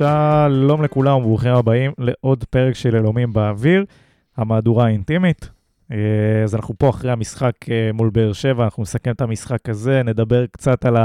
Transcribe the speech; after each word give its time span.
שלום 0.00 0.82
לכולם 0.82 1.16
וברוכים 1.16 1.52
הבאים 1.54 1.92
לעוד 1.98 2.44
פרק 2.50 2.74
של 2.74 2.96
אלומים 2.96 3.32
באוויר, 3.32 3.84
המהדורה 4.36 4.86
האינטימית. 4.86 5.50
אה, 5.92 5.96
אז 6.44 6.54
אנחנו 6.54 6.74
פה 6.78 6.90
אחרי 6.90 7.10
המשחק 7.10 7.52
אה, 7.70 7.90
מול 7.94 8.10
באר 8.10 8.32
שבע, 8.32 8.64
אנחנו 8.64 8.82
נסכם 8.82 9.10
את 9.10 9.20
המשחק 9.20 9.68
הזה, 9.68 10.02
נדבר 10.02 10.46
קצת 10.46 10.84
על 10.84 10.96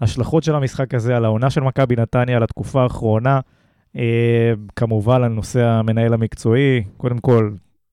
ההשלכות 0.00 0.42
של 0.42 0.54
המשחק 0.54 0.94
הזה, 0.94 1.16
על 1.16 1.24
העונה 1.24 1.50
של 1.50 1.60
מכבי 1.60 1.96
נתניה, 1.96 2.36
על 2.36 2.42
התקופה 2.42 2.82
האחרונה, 2.82 3.40
אה, 3.96 4.52
כמובן 4.76 5.22
על 5.22 5.32
נושא 5.32 5.64
המנהל 5.64 6.14
המקצועי, 6.14 6.84
קודם 6.96 7.18
כל 7.18 7.50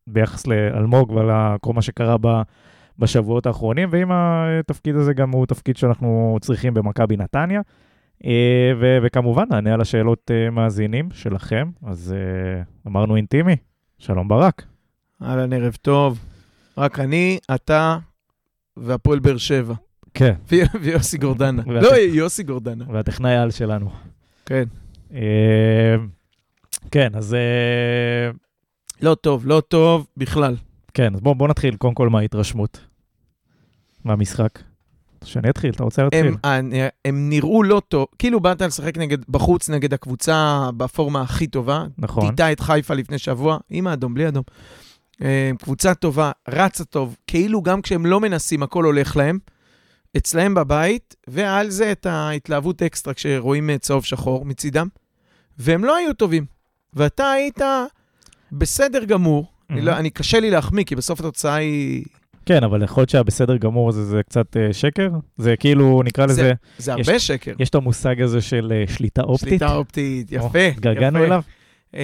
ביחס 0.07 0.47
לאלמוג 0.47 1.11
ועל 1.11 1.57
כל 1.61 1.73
מה 1.73 1.81
שקרה 1.81 2.15
ב... 2.21 2.41
בשבועות 2.99 3.45
האחרונים, 3.45 3.89
ואם 3.91 4.09
התפקיד 4.11 4.95
הזה 4.95 5.13
גם 5.13 5.31
הוא 5.31 5.45
תפקיד 5.45 5.77
שאנחנו 5.77 6.37
צריכים 6.41 6.73
במכבי 6.73 7.17
נתניה. 7.17 7.61
אה, 8.25 8.71
ו- 8.79 8.97
וכמובן, 9.03 9.43
נענה 9.49 9.73
על 9.73 9.81
השאלות 9.81 10.31
אה, 10.31 10.49
מאזינים 10.49 11.09
שלכם. 11.13 11.71
אז 11.83 12.15
אה, 12.17 12.63
אמרנו 12.87 13.15
אינטימי, 13.15 13.55
שלום 13.97 14.27
ברק. 14.27 14.65
אהלן, 15.21 15.53
ערב 15.53 15.77
טוב. 15.81 16.19
רק 16.77 16.99
אני, 16.99 17.39
אתה 17.55 17.97
והפועל 18.77 19.19
באר 19.19 19.37
שבע. 19.37 19.73
כן. 20.13 20.33
ויוסי 20.81 21.17
גורדנה. 21.17 21.61
לא, 21.83 21.95
יוסי 21.95 22.43
גורדנה. 22.43 22.85
והטכנאי 22.93 23.35
על 23.35 23.51
שלנו. 23.51 23.89
כן. 24.45 24.63
כן, 26.91 27.15
אז... 27.15 27.35
לא 29.01 29.15
טוב, 29.15 29.47
לא 29.47 29.61
טוב 29.67 30.07
בכלל. 30.17 30.55
כן, 30.93 31.15
אז 31.15 31.21
בואו 31.21 31.35
בוא 31.35 31.47
נתחיל 31.47 31.75
קודם 31.75 31.93
כל 31.93 32.09
מההתרשמות, 32.09 32.79
מהמשחק. 34.03 34.59
שאני 35.25 35.49
אתחיל, 35.49 35.71
אתה 35.71 35.83
רוצה 35.83 36.03
להתחיל? 36.03 36.25
הם, 36.25 36.35
הם, 36.43 36.71
הם 37.05 37.29
נראו 37.29 37.63
לא 37.63 37.81
טוב, 37.87 38.05
כאילו 38.19 38.39
באת 38.39 38.61
לשחק 38.61 38.97
נגד, 38.97 39.17
בחוץ 39.29 39.69
נגד 39.69 39.93
הקבוצה 39.93 40.69
בפורמה 40.77 41.21
הכי 41.21 41.47
טובה. 41.47 41.85
נכון. 41.97 42.29
טיטה 42.29 42.51
את 42.51 42.59
חיפה 42.59 42.93
לפני 42.93 43.17
שבוע, 43.17 43.57
עם 43.69 43.87
האדום, 43.87 44.13
בלי 44.13 44.27
אדום. 44.27 44.43
אה, 45.21 45.51
קבוצה 45.61 45.93
טובה, 45.93 46.31
רצה 46.49 46.85
טוב, 46.85 47.15
כאילו 47.27 47.61
גם 47.61 47.81
כשהם 47.81 48.05
לא 48.05 48.19
מנסים, 48.19 48.63
הכל 48.63 48.83
הולך 48.83 49.17
להם. 49.17 49.39
אצלהם 50.17 50.53
בבית, 50.53 51.15
ועל 51.27 51.69
זה 51.69 51.91
את 51.91 52.05
ההתלהבות 52.05 52.81
אקסטרה 52.81 53.13
כשרואים 53.13 53.69
אה, 53.69 53.77
צהוב 53.77 54.05
שחור 54.05 54.45
מצידם. 54.45 54.87
והם 55.57 55.83
לא 55.83 55.95
היו 55.95 56.13
טובים. 56.13 56.45
ואתה 56.93 57.31
היית 57.31 57.59
בסדר 58.51 59.03
גמור, 59.03 59.55
Mm-hmm. 59.65 59.73
אני, 59.73 59.81
לא, 59.81 59.97
אני 59.97 60.09
קשה 60.09 60.39
לי 60.39 60.51
להחמיא, 60.51 60.83
כי 60.83 60.95
בסוף 60.95 61.19
התוצאה 61.19 61.55
היא... 61.55 62.05
כן, 62.45 62.63
אבל 62.63 62.83
יכול 62.83 63.01
להיות 63.01 63.09
שהבסדר 63.09 63.57
גמור 63.57 63.89
הזה 63.89 64.05
זה 64.05 64.21
קצת 64.23 64.55
uh, 64.55 64.73
שקר? 64.73 65.09
זה 65.37 65.55
כאילו, 65.55 66.01
נקרא 66.05 66.25
לזה... 66.25 66.53
זה 66.77 66.93
הרבה 66.93 67.13
יש, 67.13 67.27
שקר. 67.27 67.53
יש 67.59 67.69
את 67.69 67.75
המושג 67.75 68.21
הזה 68.21 68.41
של 68.41 68.73
uh, 68.87 68.93
שליטה 68.93 69.21
אופטית. 69.21 69.49
שליטה 69.49 69.75
אופטית, 69.75 70.31
יפה. 70.31 70.67
התגלגלנו 70.67 71.23
אליו? 71.23 71.41
Um, 71.93 71.97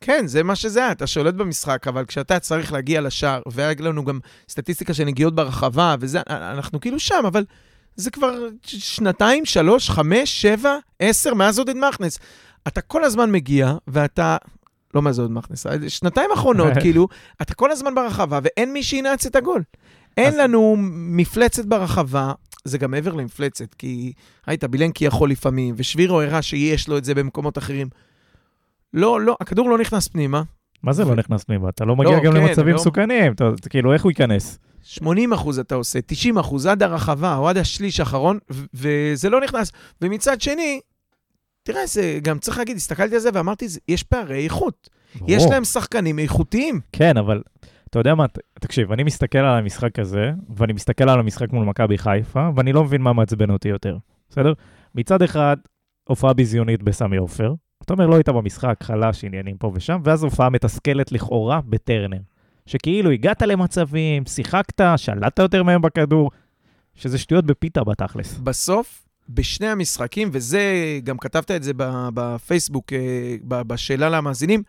כן, 0.00 0.26
זה 0.26 0.42
מה 0.42 0.56
שזה, 0.56 0.92
אתה 0.92 1.06
שולט 1.06 1.34
במשחק, 1.34 1.88
אבל 1.88 2.04
כשאתה 2.04 2.38
צריך 2.38 2.72
להגיע 2.72 3.00
לשער, 3.00 3.40
והיה 3.46 3.74
לנו 3.78 4.04
גם 4.04 4.18
סטטיסטיקה 4.48 4.94
של 4.94 5.04
נגיעות 5.04 5.34
ברחבה, 5.34 5.94
וזה, 6.00 6.20
אנחנו 6.28 6.80
כאילו 6.80 7.00
שם, 7.00 7.22
אבל 7.26 7.44
זה 7.96 8.10
כבר 8.10 8.34
שנתיים, 8.62 9.44
שלוש, 9.44 9.90
חמש, 9.90 10.42
שבע, 10.42 10.76
עשר, 11.00 11.34
מאז 11.34 11.58
עודד 11.58 11.76
מכנס. 11.76 12.18
אתה 12.68 12.80
כל 12.80 13.04
הזמן 13.04 13.32
מגיע, 13.32 13.74
ואתה 13.88 14.36
לא 14.94 15.02
מה 15.02 15.12
זה 15.12 15.22
עוד 15.22 15.32
מכניס, 15.32 15.66
שנתיים 15.88 16.30
אחרונות, 16.34 16.72
כאילו, 16.82 17.08
אתה 17.42 17.54
כל 17.54 17.70
הזמן 17.70 17.94
ברחבה, 17.94 18.38
ואין 18.42 18.72
מי 18.72 18.82
שינעץ 18.82 19.26
את 19.26 19.36
הגול. 19.36 19.62
אין 20.16 20.36
לנו 20.38 20.76
מפלצת 20.90 21.64
ברחבה, 21.64 22.32
זה 22.64 22.78
גם 22.78 22.90
מעבר 22.90 23.14
למפלצת, 23.14 23.74
כי 23.74 24.12
היית 24.46 24.64
בילנקי 24.64 25.04
יכול 25.04 25.30
לפעמים, 25.30 25.74
ושבירו 25.78 26.20
הראה 26.20 26.42
שיש 26.42 26.88
לו 26.88 26.98
את 26.98 27.04
זה 27.04 27.14
במקומות 27.14 27.58
אחרים. 27.58 27.88
לא, 28.94 29.20
לא, 29.20 29.36
הכדור 29.40 29.70
לא 29.70 29.78
נכנס 29.78 30.08
פנימה. 30.08 30.42
מה 30.82 30.92
זה 30.92 31.04
לא 31.04 31.14
נכנס 31.14 31.44
פנימה? 31.44 31.68
אתה 31.68 31.84
לא 31.84 31.96
מגיע 31.96 32.16
לא, 32.16 32.22
גם 32.24 32.32
כן, 32.32 32.38
למצבים 32.38 32.68
לא- 32.68 32.74
מסוכנים, 32.80 33.32
כאילו, 33.70 33.92
איך 33.92 34.02
הוא 34.02 34.10
ייכנס? 34.10 34.58
80 34.82 35.32
אחוז 35.32 35.58
אתה 35.58 35.74
עושה, 35.74 35.98
90 36.06 36.38
אחוז, 36.38 36.66
עד 36.66 36.82
הרחבה 36.82 37.36
או 37.36 37.48
עד 37.48 37.56
השליש 37.56 38.00
האחרון, 38.00 38.38
וזה 38.74 39.30
לא 39.30 39.40
נכנס. 39.40 39.72
ומצד 40.02 40.40
שני, 40.40 40.80
תראה, 41.72 41.86
זה 41.86 42.18
גם 42.22 42.38
צריך 42.38 42.58
להגיד, 42.58 42.76
הסתכלתי 42.76 43.14
על 43.14 43.20
זה 43.20 43.28
ואמרתי, 43.34 43.66
יש 43.88 44.02
פערי 44.02 44.44
איכות. 44.44 44.90
ברור. 45.14 45.30
יש 45.30 45.44
להם 45.50 45.64
שחקנים 45.64 46.18
איכותיים. 46.18 46.80
כן, 46.92 47.16
אבל 47.16 47.42
אתה 47.90 47.98
יודע 47.98 48.14
מה, 48.14 48.26
תקשיב, 48.60 48.92
אני 48.92 49.02
מסתכל 49.02 49.38
על 49.38 49.58
המשחק 49.58 49.98
הזה, 49.98 50.30
ואני 50.56 50.72
מסתכל 50.72 51.08
על 51.08 51.20
המשחק 51.20 51.52
מול 51.52 51.64
מכבי 51.64 51.98
חיפה, 51.98 52.48
ואני 52.56 52.72
לא 52.72 52.84
מבין 52.84 53.02
מה 53.02 53.12
מעצבן 53.12 53.50
אותי 53.50 53.68
יותר, 53.68 53.98
בסדר? 54.30 54.52
מצד 54.94 55.22
אחד, 55.22 55.56
הופעה 56.08 56.32
ביזיונית 56.32 56.82
בסמי 56.82 57.16
עופר, 57.16 57.54
אתה 57.82 57.92
אומר, 57.92 58.06
לא 58.06 58.14
היית 58.14 58.28
במשחק, 58.28 58.76
חלש, 58.82 59.24
עניינים 59.24 59.56
פה 59.56 59.72
ושם, 59.74 60.00
ואז 60.04 60.24
הופעה 60.24 60.50
מתסכלת 60.50 61.12
לכאורה 61.12 61.60
בטרנר. 61.60 62.18
שכאילו 62.66 63.10
הגעת 63.10 63.42
למצבים, 63.42 64.26
שיחקת, 64.26 64.80
שלטת 64.96 65.38
יותר 65.38 65.62
מהם 65.62 65.82
בכדור, 65.82 66.30
שזה 66.94 67.18
שטויות 67.18 67.44
בפיתה 67.44 67.84
בתכלס. 67.84 68.38
בסוף, 68.38 69.06
בשני 69.34 69.68
המשחקים, 69.68 70.30
וזה, 70.32 70.62
גם 71.04 71.18
כתבת 71.18 71.50
את 71.50 71.62
זה 71.62 71.72
בפייסבוק, 72.14 72.92
אה, 72.92 73.36
בשאלה 73.44 74.08
למאזינים, 74.08 74.62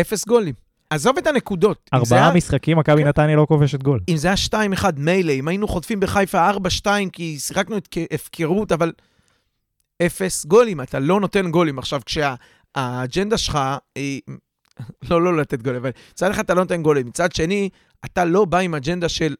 אפס 0.00 0.26
גולים. 0.26 0.54
עזוב 0.90 1.18
את 1.18 1.26
הנקודות. 1.26 1.90
ארבעה 1.94 2.34
משחקים, 2.34 2.78
מכבי 2.78 3.02
כן. 3.02 3.08
נתניה 3.08 3.36
לא 3.36 3.46
כובשת 3.48 3.82
גול. 3.82 4.00
אם 4.08 4.16
זה 4.16 4.28
היה 4.28 4.36
2-1, 4.74 4.84
מילא, 4.96 5.32
אם 5.32 5.48
היינו 5.48 5.68
חוטפים 5.68 6.00
בחיפה 6.00 6.50
4-2, 6.50 6.86
כי 7.12 7.38
שיחקנו 7.38 7.76
את 7.76 7.88
הפקרות, 8.10 8.72
אבל 8.72 8.92
אפס 10.02 10.44
גולים, 10.44 10.80
אתה 10.80 10.98
לא 10.98 11.20
נותן 11.20 11.50
גולים. 11.50 11.78
עכשיו, 11.78 12.00
כשהאג'נדה 12.06 13.38
שלך 13.38 13.58
היא... 13.94 14.20
לא, 15.10 15.22
לא 15.22 15.36
לתת 15.36 15.62
גולים, 15.62 15.80
אבל 15.80 15.90
מצד 16.12 16.30
אחד 16.30 16.44
אתה 16.44 16.54
לא 16.54 16.60
נותן 16.60 16.82
גולים, 16.82 17.06
מצד 17.06 17.32
שני, 17.32 17.68
אתה 18.04 18.24
לא 18.24 18.44
בא 18.44 18.58
עם 18.58 18.74
אג'נדה 18.74 19.08
של 19.08 19.34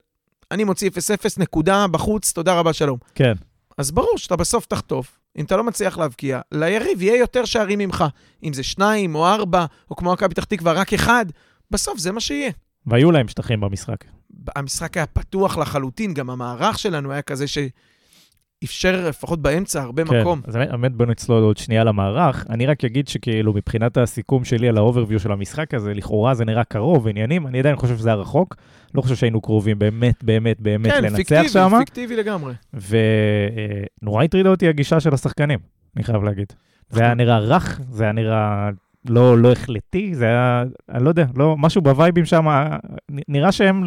אני 0.50 0.64
מוציא 0.64 0.90
0-0, 0.90 0.92
נקודה, 1.38 1.86
בחוץ, 1.86 2.32
תודה 2.32 2.58
רבה, 2.58 2.72
שלום. 2.72 2.98
כן. 3.14 3.32
אז 3.78 3.90
ברור 3.90 4.18
שאתה 4.18 4.36
בסוף 4.36 4.66
תחטוף, 4.66 5.18
אם 5.38 5.44
אתה 5.44 5.56
לא 5.56 5.64
מצליח 5.64 5.98
להבקיע, 5.98 6.40
ליריב 6.52 7.02
יהיה 7.02 7.16
יותר 7.16 7.44
שערים 7.44 7.78
ממך. 7.78 8.04
אם 8.44 8.52
זה 8.52 8.62
שניים 8.62 9.14
או 9.14 9.26
ארבע, 9.26 9.66
או 9.90 9.96
כמו 9.96 10.12
מכבי 10.12 10.34
פתח 10.34 10.44
תקווה, 10.44 10.72
רק 10.72 10.92
אחד, 10.92 11.26
בסוף 11.70 11.98
זה 11.98 12.12
מה 12.12 12.20
שיהיה. 12.20 12.50
והיו 12.86 13.10
להם 13.10 13.28
שטחים 13.28 13.60
במשחק. 13.60 14.04
המשחק 14.56 14.96
היה 14.96 15.06
פתוח 15.06 15.58
לחלוטין, 15.58 16.14
גם 16.14 16.30
המערך 16.30 16.78
שלנו 16.78 17.12
היה 17.12 17.22
כזה 17.22 17.46
ש... 17.46 17.58
אפשר 18.64 19.08
לפחות 19.08 19.42
באמצע 19.42 19.82
הרבה 19.82 20.04
כן, 20.04 20.20
מקום. 20.20 20.40
כן, 20.40 20.48
אז 20.48 20.56
באמת 20.56 20.92
בוא 20.92 21.06
נצלול 21.06 21.42
עוד 21.42 21.56
שנייה 21.56 21.84
למערך. 21.84 22.46
אני 22.50 22.66
רק 22.66 22.84
אגיד 22.84 23.08
שכאילו 23.08 23.52
מבחינת 23.52 23.96
הסיכום 23.96 24.44
שלי 24.44 24.68
על 24.68 24.76
ה 24.76 24.81
overview 24.81 25.20
של 25.20 25.32
המשחק 25.32 25.74
הזה, 25.74 25.94
לכאורה 25.94 26.34
זה 26.34 26.44
נראה 26.44 26.64
קרוב, 26.64 27.08
עניינים, 27.08 27.46
אני 27.46 27.58
עדיין 27.58 27.76
חושב 27.76 27.96
שזה 27.96 28.08
היה 28.08 28.16
רחוק. 28.16 28.56
לא 28.94 29.02
חושב 29.02 29.14
שהיינו 29.14 29.40
קרובים 29.40 29.78
באמת, 29.78 30.24
באמת, 30.24 30.60
באמת 30.60 30.92
כן, 30.92 31.04
לנצח 31.04 31.42
שם. 31.48 31.68
כן, 31.70 31.78
פיקטיבי, 31.78 31.84
פיקטיבי 31.84 32.16
לגמרי. 32.16 32.54
ונורא 34.02 34.24
הטרידה 34.24 34.50
אותי 34.50 34.68
הגישה 34.68 35.00
של 35.00 35.14
השחקנים, 35.14 35.58
אני 35.96 36.04
חייב 36.04 36.22
להגיד. 36.22 36.52
זה 36.90 37.02
היה 37.02 37.14
נראה 37.14 37.38
רך, 37.38 37.80
זה 37.90 38.04
היה 38.04 38.12
נראה 38.12 38.70
לא, 39.08 39.38
לא 39.38 39.52
החלטי, 39.52 40.14
זה 40.14 40.24
היה, 40.24 40.64
אני 40.90 41.04
לא 41.04 41.08
יודע, 41.08 41.26
לא, 41.36 41.56
משהו 41.58 41.82
בווייבים 41.82 42.24
שם, 42.24 42.46
נראה 43.28 43.52
שהם 43.52 43.84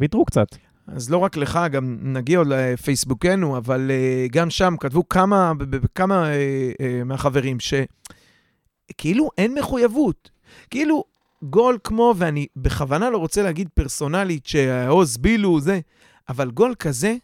ויתרו 0.00 0.24
קצת. 0.24 0.46
אז 0.86 1.10
לא 1.10 1.18
רק 1.18 1.36
לך, 1.36 1.58
גם 1.70 1.98
נגיע 2.02 2.38
עוד 2.38 2.46
לפייסבוקנו, 2.46 3.56
אבל 3.56 3.90
uh, 3.90 4.32
גם 4.32 4.50
שם 4.50 4.74
כתבו 4.80 5.08
כמה, 5.08 5.52
כמה 5.94 6.26
uh, 6.26 6.28
uh, 6.76 7.04
מהחברים, 7.04 7.56
שכאילו 7.60 9.30
אין 9.38 9.54
מחויבות. 9.54 10.30
כאילו, 10.70 11.04
גול 11.42 11.78
כמו, 11.84 12.14
ואני 12.18 12.46
בכוונה 12.56 13.10
לא 13.10 13.18
רוצה 13.18 13.42
להגיד 13.42 13.68
פרסונלית, 13.74 14.46
שהעוז 14.46 15.16
בילו, 15.16 15.60
זה, 15.60 15.80
אבל 16.28 16.50
גול 16.50 16.74
כזה, 16.78 17.16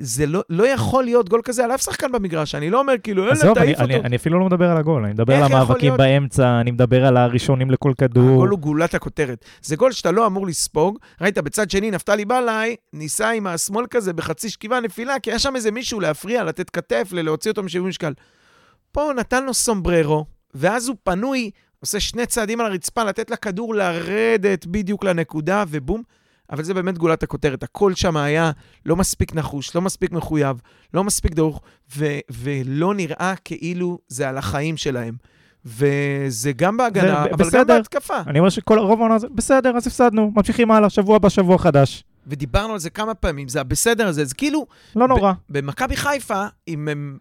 זה 0.00 0.26
לא, 0.26 0.42
לא 0.50 0.68
יכול 0.68 1.04
להיות 1.04 1.28
גול 1.28 1.40
כזה 1.44 1.64
על 1.64 1.74
אף 1.74 1.82
שחקן 1.82 2.12
במגרש. 2.12 2.54
אני 2.54 2.70
לא 2.70 2.80
אומר 2.80 2.92
כאילו, 3.02 3.24
אלא 3.24 3.34
תעיף 3.54 3.80
אותו. 3.80 3.84
אני, 3.84 3.96
אני 3.96 4.16
אפילו 4.16 4.38
לא 4.38 4.46
מדבר 4.46 4.70
על 4.70 4.76
הגול, 4.76 5.04
אני 5.04 5.12
מדבר 5.12 5.34
על 5.34 5.42
המאבקים 5.42 5.96
באמצע, 5.96 6.60
אני 6.60 6.70
מדבר 6.70 7.06
על 7.06 7.16
הראשונים 7.16 7.70
לכל 7.70 7.92
כדור. 7.98 8.30
הגול 8.30 8.48
הוא 8.48 8.58
גולת 8.58 8.94
הכותרת. 8.94 9.44
זה 9.62 9.76
גול 9.76 9.92
שאתה 9.92 10.10
לא 10.10 10.26
אמור 10.26 10.46
לספוג. 10.46 10.98
ראית, 11.20 11.38
בצד 11.38 11.70
שני, 11.70 11.90
נפתלי 11.90 12.24
בלעי 12.24 12.76
ניסה 12.92 13.30
עם 13.30 13.46
השמאל 13.46 13.86
כזה 13.90 14.12
בחצי 14.12 14.50
שכיבה 14.50 14.80
נפילה, 14.80 15.18
כי 15.18 15.30
היה 15.30 15.38
שם 15.38 15.56
איזה 15.56 15.70
מישהו 15.70 16.00
להפריע, 16.00 16.44
לתת 16.44 16.70
כתף, 16.70 17.08
להוציא 17.12 17.50
אותו 17.50 17.62
משיווי 17.62 17.88
משקל. 17.88 18.12
פה 18.92 19.02
הוא 19.02 19.12
נתן 19.12 19.44
לו 19.44 19.54
סומבררו, 19.54 20.24
ואז 20.54 20.88
הוא 20.88 20.96
פנוי, 21.02 21.50
עושה 21.80 22.00
שני 22.00 22.26
צעדים 22.26 22.60
על 22.60 22.66
הרצפה, 22.66 23.04
לתת 23.04 23.30
לכדור 23.30 23.74
לרדת 23.74 24.66
בדיוק 24.66 25.04
לנקודה, 25.04 25.64
ובום. 25.68 26.02
אבל 26.50 26.62
זה 26.62 26.74
באמת 26.74 26.98
גולת 26.98 27.22
הכותרת. 27.22 27.62
הכל 27.62 27.94
שם 27.94 28.16
היה 28.16 28.50
לא 28.86 28.96
מספיק 28.96 29.34
נחוש, 29.34 29.74
לא 29.74 29.80
מספיק 29.80 30.12
מחויב, 30.12 30.60
לא 30.94 31.04
מספיק 31.04 31.34
דרוך, 31.34 31.60
ו- 31.96 32.18
ולא 32.30 32.94
נראה 32.94 33.34
כאילו 33.44 33.98
זה 34.08 34.28
על 34.28 34.38
החיים 34.38 34.76
שלהם. 34.76 35.14
וזה 35.64 36.52
גם 36.52 36.76
בהגנה, 36.76 37.24
אבל 37.24 37.36
בסדר. 37.36 37.60
גם 37.60 37.66
בהתקפה. 37.66 38.16
אני 38.26 38.38
אומר 38.38 38.50
שכל 38.50 38.78
רוב 38.78 39.00
העונה 39.00 39.14
הזה, 39.14 39.26
בסדר, 39.34 39.76
אז 39.76 39.86
הפסדנו, 39.86 40.32
ממשיכים 40.36 40.70
הלאה, 40.70 40.90
שבוע 40.90 41.16
הבא, 41.16 41.28
שבוע 41.28 41.58
חדש. 41.58 42.04
ודיברנו 42.26 42.72
על 42.72 42.78
זה 42.78 42.90
כמה 42.90 43.14
פעמים, 43.14 43.48
זה 43.48 43.60
הבסדר 43.60 44.08
הזה, 44.08 44.24
זה 44.24 44.34
כאילו... 44.34 44.66
לא 44.96 45.08
נורא. 45.08 45.32
במכבי 45.48 45.96
חיפה, 45.96 46.46
אם 46.68 46.88
הם 46.88 47.18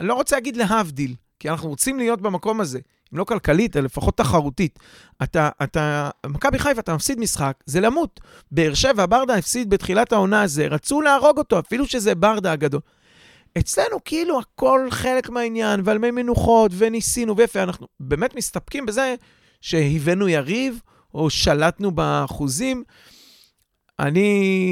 אני 0.00 0.08
לא 0.08 0.14
רוצה 0.14 0.36
להגיד 0.36 0.56
להבדיל, 0.56 1.14
כי 1.38 1.50
אנחנו 1.50 1.68
רוצים 1.68 1.98
להיות 1.98 2.20
במקום 2.20 2.60
הזה, 2.60 2.78
אם 3.12 3.18
לא 3.18 3.24
כלכלית, 3.24 3.76
אלא 3.76 3.84
לפחות 3.84 4.16
תחרותית. 4.16 4.78
אתה, 5.22 5.48
אתה, 5.62 6.10
מכבי 6.26 6.58
חיפה, 6.58 6.80
אתה 6.80 6.94
מפסיד 6.94 7.18
משחק, 7.18 7.56
זה 7.66 7.80
למות. 7.80 8.20
באר 8.50 8.74
שבע, 8.74 9.06
ברדה 9.06 9.34
הפסיד 9.34 9.70
בתחילת 9.70 10.12
העונה 10.12 10.42
הזה, 10.42 10.66
רצו 10.66 11.00
להרוג 11.00 11.38
אותו, 11.38 11.58
אפילו 11.58 11.86
שזה 11.86 12.14
ברדה 12.14 12.52
הגדול. 12.52 12.80
אצלנו 13.58 13.98
כאילו 14.04 14.38
הכל 14.38 14.88
חלק 14.90 15.30
מהעניין, 15.30 15.80
ועל 15.84 15.98
מי 15.98 16.10
מנוחות, 16.10 16.72
וניסינו, 16.74 17.36
ויפה, 17.36 17.62
אנחנו 17.62 17.86
באמת 18.00 18.34
מסתפקים 18.34 18.86
בזה 18.86 19.14
שהבאנו 19.60 20.28
יריב, 20.28 20.80
או 21.14 21.30
שלטנו 21.30 21.90
באחוזים. 21.90 22.84
אני... 24.00 24.20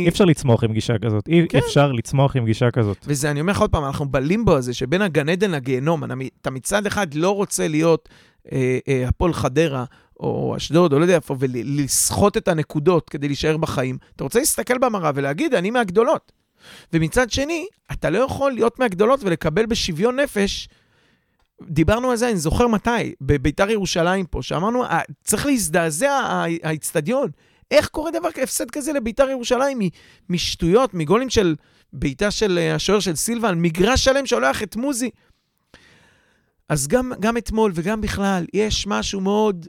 אי 0.04 0.08
אפשר 0.08 0.24
לצמוח 0.24 0.64
עם 0.64 0.72
גישה 0.72 0.98
כזאת. 0.98 1.28
אי 1.28 1.46
כן. 1.48 1.58
אפשר 1.58 1.92
לצמוח 1.92 2.36
עם 2.36 2.44
גישה 2.44 2.70
כזאת. 2.70 2.96
וזה, 3.06 3.30
אני 3.30 3.40
אומר 3.40 3.52
לך 3.52 3.60
עוד 3.60 3.70
פעם, 3.70 3.84
אנחנו 3.84 4.08
בלימבו 4.08 4.56
הזה 4.56 4.74
שבין 4.74 5.02
הגן 5.02 5.28
עדן 5.28 5.50
לגיהנום. 5.50 6.02
אתה 6.40 6.50
מצד 6.50 6.86
אחד 6.86 7.14
לא 7.14 7.30
רוצה 7.34 7.68
להיות 7.68 8.08
אה, 8.52 8.78
אה, 8.88 9.08
הפועל 9.08 9.32
חדרה, 9.32 9.84
או 10.20 10.54
אשדוד, 10.56 10.92
או 10.92 10.98
לא 10.98 11.04
יודע 11.04 11.14
איפה, 11.14 11.36
ולסחוט 11.38 12.36
את 12.36 12.48
הנקודות 12.48 13.08
כדי 13.08 13.26
להישאר 13.26 13.56
בחיים. 13.56 13.98
אתה 14.16 14.24
רוצה 14.24 14.38
להסתכל 14.38 14.78
במראה 14.78 15.10
ולהגיד, 15.14 15.54
אני 15.54 15.70
מהגדולות. 15.70 16.32
ומצד 16.92 17.30
שני, 17.30 17.66
אתה 17.92 18.10
לא 18.10 18.18
יכול 18.18 18.52
להיות 18.52 18.78
מהגדולות 18.78 19.20
ולקבל 19.24 19.66
בשוויון 19.66 20.20
נפש. 20.20 20.68
דיברנו 21.62 22.10
על 22.10 22.16
זה, 22.16 22.28
אני 22.28 22.36
זוכר 22.36 22.66
מתי, 22.68 22.90
בביתר 23.20 23.70
ירושלים 23.70 24.26
פה, 24.26 24.42
שאמרנו, 24.42 24.84
"אה, 24.84 25.00
צריך 25.24 25.46
להזדעזע 25.46 26.10
ה- 26.10 26.44
האיצטדיון. 26.62 27.30
איך 27.72 27.88
קורה 27.88 28.10
דבר, 28.10 28.28
הפסד 28.42 28.70
כזה 28.70 28.92
לביתר 28.92 29.30
ירושלים 29.30 29.78
משטויות, 30.28 30.94
מגולים 30.94 31.30
של 31.30 31.54
בעיטה 31.92 32.30
של 32.30 32.58
אה, 32.58 32.74
השוער 32.74 33.00
של 33.00 33.16
סילבן, 33.16 33.58
מגרש 33.58 34.04
שלם 34.04 34.26
שולח 34.26 34.62
את 34.62 34.76
מוזי. 34.76 35.10
אז 36.68 36.88
גם, 36.88 37.12
גם 37.20 37.36
אתמול 37.36 37.72
וגם 37.74 38.00
בכלל, 38.00 38.44
יש 38.54 38.86
משהו 38.86 39.20
מאוד... 39.20 39.66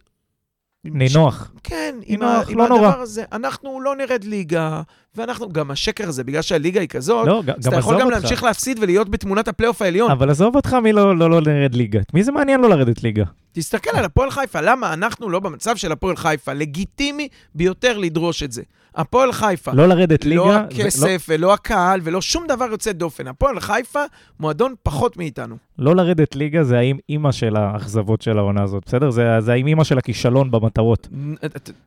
נינוח. 0.86 1.52
כן, 1.64 1.96
עם, 2.06 2.24
נינוח, 2.24 2.50
עם 2.50 2.58
לא 2.58 2.64
הדבר 2.64 2.76
נורא. 2.78 2.96
הזה. 2.98 3.24
אנחנו 3.32 3.82
לא 3.82 3.96
נרד 3.96 4.24
ליגה, 4.24 4.82
ואנחנו, 5.16 5.50
גם 5.54 5.72
השקר 5.72 6.08
הזה, 6.10 6.24
בגלל 6.24 6.42
שהליגה 6.42 6.80
היא 6.82 6.90
כזאת, 6.90 7.28
לא, 7.28 7.44
אז 7.58 7.68
אתה 7.68 7.76
יכול 7.76 8.00
גם 8.00 8.06
אותך. 8.08 8.18
להמשיך 8.18 8.44
להפסיד 8.44 8.78
ולהיות 8.82 9.10
בתמונת 9.10 9.48
הפלייאוף 9.48 9.82
העליון. 9.82 10.12
אבל 10.12 10.30
עזוב 10.30 10.56
אותך 10.56 10.74
מי 10.74 10.94
לא 10.94 11.18
לא- 11.18 11.30
לא 11.30 11.42
לרד 11.42 11.76
ליגה. 11.76 12.00
מי 12.14 12.24
זה 12.24 12.32
מעניין 12.32 12.62
לא 12.62 12.70
לרדת 12.70 13.04
ליגה? 13.04 13.24
תסתכל 13.52 13.90
על 13.98 14.06
הפועל 14.06 14.32
חיפה, 14.32 14.62
למה 14.62 14.94
אנחנו 14.94 15.30
לא 15.30 15.40
במצב 15.40 15.76
של 15.76 15.92
הפועל 15.92 16.16
חיפה? 16.16 16.54
לגיטימי 16.54 17.28
ביותר 17.56 17.98
לדרוש 17.98 18.44
את 18.44 18.52
זה. 18.52 18.62
הפועל 18.96 19.32
חיפה, 19.32 19.72
לא 19.74 19.88
לרדת 19.88 20.26
ליגה. 20.26 20.42
לא 20.42 20.56
הכסף 20.56 21.26
ולא 21.30 21.54
הקהל 21.54 22.00
ולא 22.04 22.22
שום 22.22 22.46
דבר 22.48 22.66
יוצא 22.72 22.92
דופן. 22.92 23.28
הפועל 23.28 23.60
חיפה, 23.60 24.00
מועדון 24.40 24.74
פחות 24.84 25.18
מאיתנו. 25.18 25.56
לא 25.80 25.96
לרדת 25.96 26.36
ליגה 26.36 26.64
זה 26.64 26.78
האם 26.78 26.98
אימא 27.10 27.32
של 27.32 27.56
האכזבות 27.56 28.22
של 28.22 28.38
העונה 28.38 28.64
הזאת, 28.64 28.84
בסדר? 28.86 29.10
זה 29.10 29.36
זה 29.40 29.54
האם 29.54 29.68
אימא 29.68 29.84
של 29.84 29.98
הכישלון 29.98 30.52
במטרות. 30.52 31.08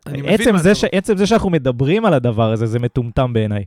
עצם 0.06 0.56
זה, 0.56 0.74
ש, 0.74 0.84
עצם 0.92 1.16
זה 1.16 1.26
שאנחנו 1.26 1.50
מדברים 1.50 2.04
על 2.04 2.14
הדבר 2.14 2.52
הזה, 2.52 2.66
זה 2.66 2.78
מטומטם 2.78 3.32
בעיניי. 3.32 3.64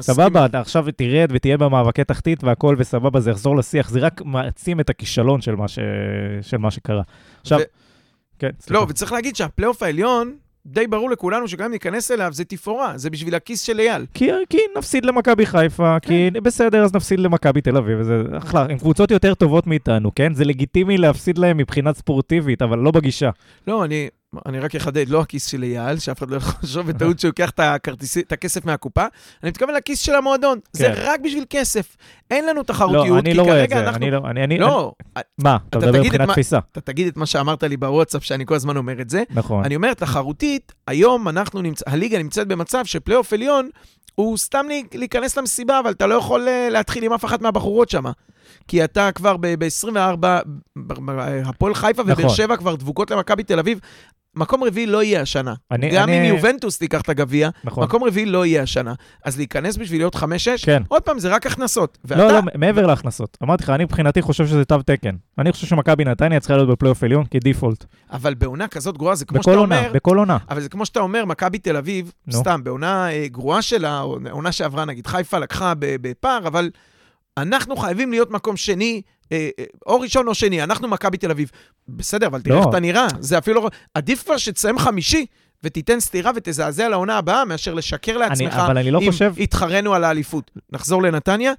סבבה, 0.00 0.46
אתה 0.46 0.60
עכשיו 0.60 0.86
תרד 0.96 1.28
ותהיה 1.32 1.56
במאבקי 1.56 2.04
תחתית 2.04 2.44
והכל 2.44 2.76
וסבבה, 2.78 3.20
זה 3.20 3.30
יחזור 3.30 3.56
לשיח, 3.56 3.90
זה 3.90 3.98
רק 3.98 4.22
מעצים 4.24 4.80
את 4.80 4.90
הכישלון 4.90 5.40
של 5.40 5.54
מה, 5.54 5.68
ש... 5.68 5.78
של 6.42 6.56
מה 6.56 6.70
שקרה. 6.70 7.02
עכשיו, 7.40 7.58
ו- 7.58 7.62
כן, 8.38 8.50
סליחה. 8.60 8.80
לא, 8.80 8.86
וצריך 8.88 9.12
להגיד 9.12 9.36
שהפלייאוף 9.36 9.82
העליון, 9.82 10.34
די 10.66 10.86
ברור 10.86 11.10
לכולנו 11.10 11.48
שגם 11.48 11.64
אם 11.64 11.70
ניכנס 11.70 12.10
אליו, 12.10 12.32
זה 12.32 12.44
תפאורה, 12.44 12.92
זה 12.98 13.10
בשביל 13.10 13.34
הכיס 13.34 13.62
של 13.62 13.80
אייל. 13.80 14.06
כי, 14.14 14.30
כי 14.50 14.58
נפסיד 14.78 15.04
למכבי 15.04 15.46
חיפה, 15.46 15.96
כי 16.00 16.30
כן. 16.34 16.42
בסדר, 16.42 16.84
אז 16.84 16.94
נפסיד 16.94 17.20
למכבי 17.20 17.60
תל 17.60 17.76
אביב, 17.76 17.98
וזה 18.00 18.22
אחלה, 18.38 18.66
הם 18.70 18.78
קבוצות 18.78 19.10
יותר 19.10 19.34
טובות 19.34 19.66
מאיתנו, 19.66 20.14
כן? 20.14 20.34
זה 20.34 20.44
לגיטימי 20.44 20.98
להפסיד 20.98 21.38
להם 21.38 21.56
מבחינה 21.56 21.94
ספורטיבית, 21.94 22.62
אבל 22.62 22.78
לא 22.78 22.90
בגישה. 22.90 23.30
לא, 23.66 23.84
אני, 23.84 24.08
אני 24.46 24.60
רק 24.60 24.74
אחדד, 24.74 25.08
לא 25.08 25.20
הכיס 25.20 25.46
של 25.46 25.62
אייל, 25.62 25.98
שאף 25.98 26.18
אחד 26.18 26.30
לא 26.30 26.36
יכול 26.36 26.54
לחשוב 26.62 26.86
בטעות 26.86 27.18
שהוא 27.18 27.28
ייקח 27.28 27.50
את, 27.50 27.60
את 28.18 28.32
הכסף 28.32 28.64
מהקופה, 28.64 29.02
אני 29.42 29.50
מתכוון 29.50 29.74
לכיס 29.74 30.00
של 30.00 30.14
המועדון. 30.14 30.58
זה 30.72 30.84
כן. 30.84 30.92
רק 30.96 31.20
בשביל 31.20 31.44
כסף. 31.50 31.96
אין 32.30 32.46
לנו 32.46 32.62
תחרותיות, 32.62 33.06
לא, 33.08 33.18
אני 33.18 33.30
כי 33.30 33.36
לא 33.36 33.42
רואה 33.42 33.64
את 33.64 33.68
כרגע 33.68 33.80
זה, 33.80 33.86
אנחנו... 33.86 33.96
אני 33.96 34.10
לא, 34.10 34.22
אני, 34.30 34.44
אני, 34.44 34.58
לא, 34.58 34.92
מה, 35.38 35.56
אתה 35.68 35.78
מדבר 35.78 36.00
את 36.00 36.04
מבחינת 36.04 36.26
מה- 36.28 36.32
תפיסה. 36.32 36.58
אתה 36.72 36.80
תגיד 36.80 37.06
את 37.06 37.16
מה 37.16 37.26
שאמרת 37.26 37.62
לי 37.62 37.76
בוואטסאפ, 37.76 38.24
שאני 38.24 38.46
כל 38.46 38.54
הזמן 38.54 38.76
אומר 38.76 39.00
את 39.00 39.10
זה. 39.10 39.22
נכון. 39.30 39.64
אני 39.64 39.76
אומר, 39.76 39.94
תחרותית, 39.94 40.72
היום 40.86 41.28
אנחנו 41.28 41.62
נמצא, 41.62 41.84
הליגה 41.88 42.18
נמצאת 42.18 42.48
במצב 42.48 42.84
שפלייאוף 42.84 43.32
עליון 43.32 43.68
הוא 44.14 44.36
סתם 44.36 44.66
להיכנס 44.94 45.38
למסיבה, 45.38 45.80
אבל 45.80 45.90
אתה 45.90 46.06
לא 46.06 46.14
יכול 46.14 46.48
אה, 46.48 46.68
להתחיל 46.70 47.04
עם 47.04 47.12
אף 47.12 47.24
אחת 47.24 47.42
מהבחורות 47.42 47.88
שם. 47.88 48.04
כי 48.68 48.84
אתה 48.84 49.12
כבר 49.12 49.36
ב-24, 49.40 50.26
הפועל 51.44 51.74
חיפה 51.74 52.02
ובאר 52.02 52.14
נכון. 52.18 52.28
שבע 52.36 52.56
כבר 52.56 52.74
דבוקות 52.74 53.10
למכבי 53.10 53.42
תל 53.42 53.58
אביב. 53.58 53.80
מקום 54.36 54.64
רביעי 54.64 54.86
לא 54.86 55.02
יהיה 55.02 55.20
השנה. 55.20 55.54
אני, 55.70 55.90
גם 55.90 56.08
אני, 56.08 56.18
אם 56.18 56.24
יובנטוס 56.24 56.78
תיקח 56.78 57.00
את 57.00 57.08
הגביע, 57.08 57.48
נכון. 57.64 57.84
מקום 57.84 58.04
רביעי 58.04 58.26
לא 58.26 58.46
יהיה 58.46 58.62
השנה. 58.62 58.94
אז 59.24 59.36
להיכנס 59.36 59.76
בשביל 59.76 60.00
להיות 60.00 60.16
5-6, 60.16 60.18
כן. 60.62 60.82
עוד 60.88 61.02
פעם, 61.02 61.18
זה 61.18 61.34
רק 61.34 61.46
הכנסות. 61.46 61.98
ואתה, 62.04 62.22
לא, 62.22 62.32
לא, 62.32 62.40
מעבר 62.54 62.86
להכנסות. 62.86 63.38
אמרתי 63.42 63.64
לך, 63.64 63.70
אני 63.70 63.84
מבחינתי 63.84 64.22
חושב 64.22 64.46
שזה 64.46 64.64
תו 64.64 64.82
תקן. 64.82 65.14
אני 65.38 65.52
חושב 65.52 65.66
שמכבי 65.66 66.04
נתניה 66.04 66.40
צריכה 66.40 66.56
להיות 66.56 66.68
בפלייאוף 66.68 67.02
עליון 67.02 67.24
כדיפולט. 67.30 67.84
אבל 68.12 68.34
בעונה 68.34 68.68
כזאת 68.68 68.98
גרועה, 68.98 69.14
זה 69.14 69.24
כמו 69.24 69.38
בכל 69.38 69.50
שאתה 69.50 69.60
עונה, 69.60 69.78
אומר, 69.78 69.92
בכל 69.92 70.18
עונה. 70.18 70.38
אבל 70.50 70.60
זה 70.60 70.68
כמו 70.68 70.86
שאתה 70.86 71.00
אומר, 71.00 71.24
מכבי 71.24 71.58
תל 71.58 71.76
אביב, 71.76 72.12
נו. 72.26 72.32
סתם, 72.38 72.64
בעונה 72.64 73.12
אה, 73.12 73.26
גרועה 73.28 73.62
שלה, 73.62 73.98
עונה 74.30 74.52
שעברה, 74.52 74.84
נגיד, 74.84 75.06
חיפה 75.06 75.38
לקחה 75.38 75.72
בפער, 75.78 76.46
אבל 76.46 76.70
אנחנו 77.38 77.76
חייבים 77.76 78.10
להיות 78.10 78.30
מקום 78.30 78.56
שני, 78.56 79.02
אה, 79.34 79.48
אה, 79.58 79.64
או 79.86 80.00
ראשון 80.00 80.28
או 80.28 80.34
שני, 80.34 80.62
אנחנו 80.62 80.88
מכבי 80.88 81.16
תל 81.16 81.30
אביב. 81.30 81.50
בסדר, 81.88 82.26
אבל 82.26 82.42
תראה 82.42 82.56
לא. 82.56 82.60
איך 82.60 82.68
אתה 82.68 82.80
נראה, 82.80 83.06
זה 83.20 83.38
אפילו 83.38 83.62
לא... 83.62 83.70
עדיף 83.94 84.22
כבר 84.22 84.36
שתסיים 84.36 84.78
חמישי. 84.78 85.26
ותיתן 85.64 86.00
סטירה 86.00 86.32
ותזעזע 86.36 86.88
לעונה 86.88 87.18
הבאה, 87.18 87.44
מאשר 87.44 87.74
לשקר 87.74 88.16
לעצמך 88.16 88.54
אני, 88.54 88.64
אבל 88.66 88.78
אני 88.78 88.90
לא 88.90 88.98
אם 88.98 89.06
חושב... 89.06 89.34
התחרנו 89.38 89.94
על 89.94 90.04
האליפות. 90.04 90.50
נחזור 90.72 91.02
לנתניה. 91.02 91.52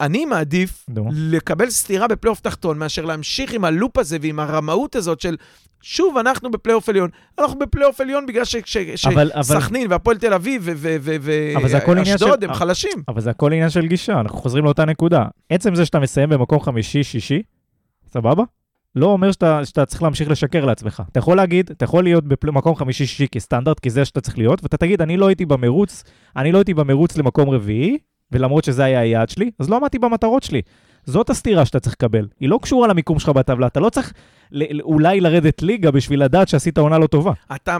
אני 0.00 0.24
מעדיף 0.24 0.84
נו. 0.88 1.08
לקבל 1.12 1.70
סטירה 1.70 2.08
בפלייאוף 2.08 2.40
תחתון, 2.40 2.78
מאשר 2.78 3.04
להמשיך 3.04 3.52
עם 3.52 3.64
הלופ 3.64 3.98
הזה 3.98 4.18
ועם 4.22 4.40
הרמאות 4.40 4.96
הזאת 4.96 5.20
של, 5.20 5.36
שוב, 5.82 6.16
אנחנו 6.16 6.50
בפלייאוף 6.50 6.88
עליון. 6.88 7.10
אנחנו 7.38 7.58
בפלייאוף 7.58 8.00
עליון 8.00 8.26
בגלל 8.26 8.44
ש- 8.44 8.56
ש- 8.64 9.06
אבל- 9.06 9.30
שסכנין 9.42 9.86
והפועל 9.90 10.18
תל 10.18 10.32
אביב 10.34 10.68
ואשדוד 11.22 12.44
הם 12.44 12.54
חלשים. 12.54 13.02
אבל 13.08 13.20
זה 13.20 13.30
הכל 13.30 13.52
עניין 13.52 13.70
של 13.70 13.86
גישה, 13.86 14.20
אנחנו 14.20 14.38
חוזרים 14.38 14.64
לאותה 14.64 14.84
נקודה. 14.84 15.24
עצם 15.50 15.74
זה 15.74 15.84
שאתה 15.86 15.98
מסיים 15.98 16.28
במקום 16.28 16.60
חמישי-שישי, 16.60 17.42
סבבה? 18.12 18.44
לא 18.96 19.06
אומר 19.06 19.32
שאתה, 19.32 19.64
שאתה 19.64 19.86
צריך 19.86 20.02
להמשיך 20.02 20.30
לשקר 20.30 20.64
לעצמך. 20.64 21.02
אתה 21.12 21.18
יכול 21.18 21.36
להגיד, 21.36 21.70
אתה 21.70 21.84
יכול 21.84 22.04
להיות 22.04 22.24
במקום 22.44 22.74
חמישי-שישי 22.74 23.26
כסטנדרט, 23.32 23.80
כי 23.80 23.90
זה 23.90 24.04
שאתה 24.04 24.20
צריך 24.20 24.38
להיות, 24.38 24.62
ואתה 24.62 24.76
תגיד, 24.76 25.02
אני 25.02 25.16
לא 25.16 25.26
הייתי 25.28 25.46
במרוץ, 25.46 26.04
אני 26.36 26.52
לא 26.52 26.58
הייתי 26.58 26.74
במרוץ 26.74 27.16
למקום 27.16 27.50
רביעי, 27.50 27.98
ולמרות 28.32 28.64
שזה 28.64 28.84
היה 28.84 29.00
היעד 29.00 29.28
שלי, 29.28 29.50
אז 29.58 29.70
לא 29.70 29.76
עמדתי 29.76 29.98
במטרות 29.98 30.42
שלי. 30.42 30.62
זאת 31.04 31.30
הסתירה 31.30 31.64
שאתה 31.64 31.80
צריך 31.80 31.92
לקבל. 31.98 32.28
היא 32.40 32.48
לא 32.48 32.58
קשורה 32.62 32.88
למיקום 32.88 33.18
שלך 33.18 33.28
בטבלה, 33.28 33.66
אתה 33.66 33.80
לא 33.80 33.90
צריך 33.90 34.12
ל- 34.52 34.80
אולי 34.80 35.20
לרדת 35.20 35.62
ליגה 35.62 35.90
בשביל 35.90 36.24
לדעת 36.24 36.48
שעשית 36.48 36.78
עונה 36.78 36.98
לא 36.98 37.06
טובה. 37.06 37.32
אתה, 37.54 37.76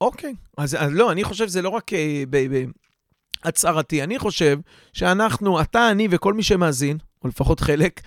אוקיי. 0.00 0.34
אז, 0.56 0.76
אז 0.80 0.90
לא, 0.92 1.12
אני 1.12 1.24
חושב 1.24 1.46
שזה 1.48 1.62
לא 1.62 1.68
רק 1.68 1.92
אה, 1.92 2.22
ב- 2.30 2.54
ב- 2.56 2.64
הצהרתי, 3.44 4.02
אני 4.02 4.18
חושב 4.18 4.58
שאנחנו, 4.92 5.60
אתה, 5.60 5.90
אני 5.90 6.08
וכל 6.10 6.34
מי 6.34 6.42
שמאזין, 6.42 6.98
או 7.24 7.28
לפחות 7.28 7.60
חלק, 7.60 8.00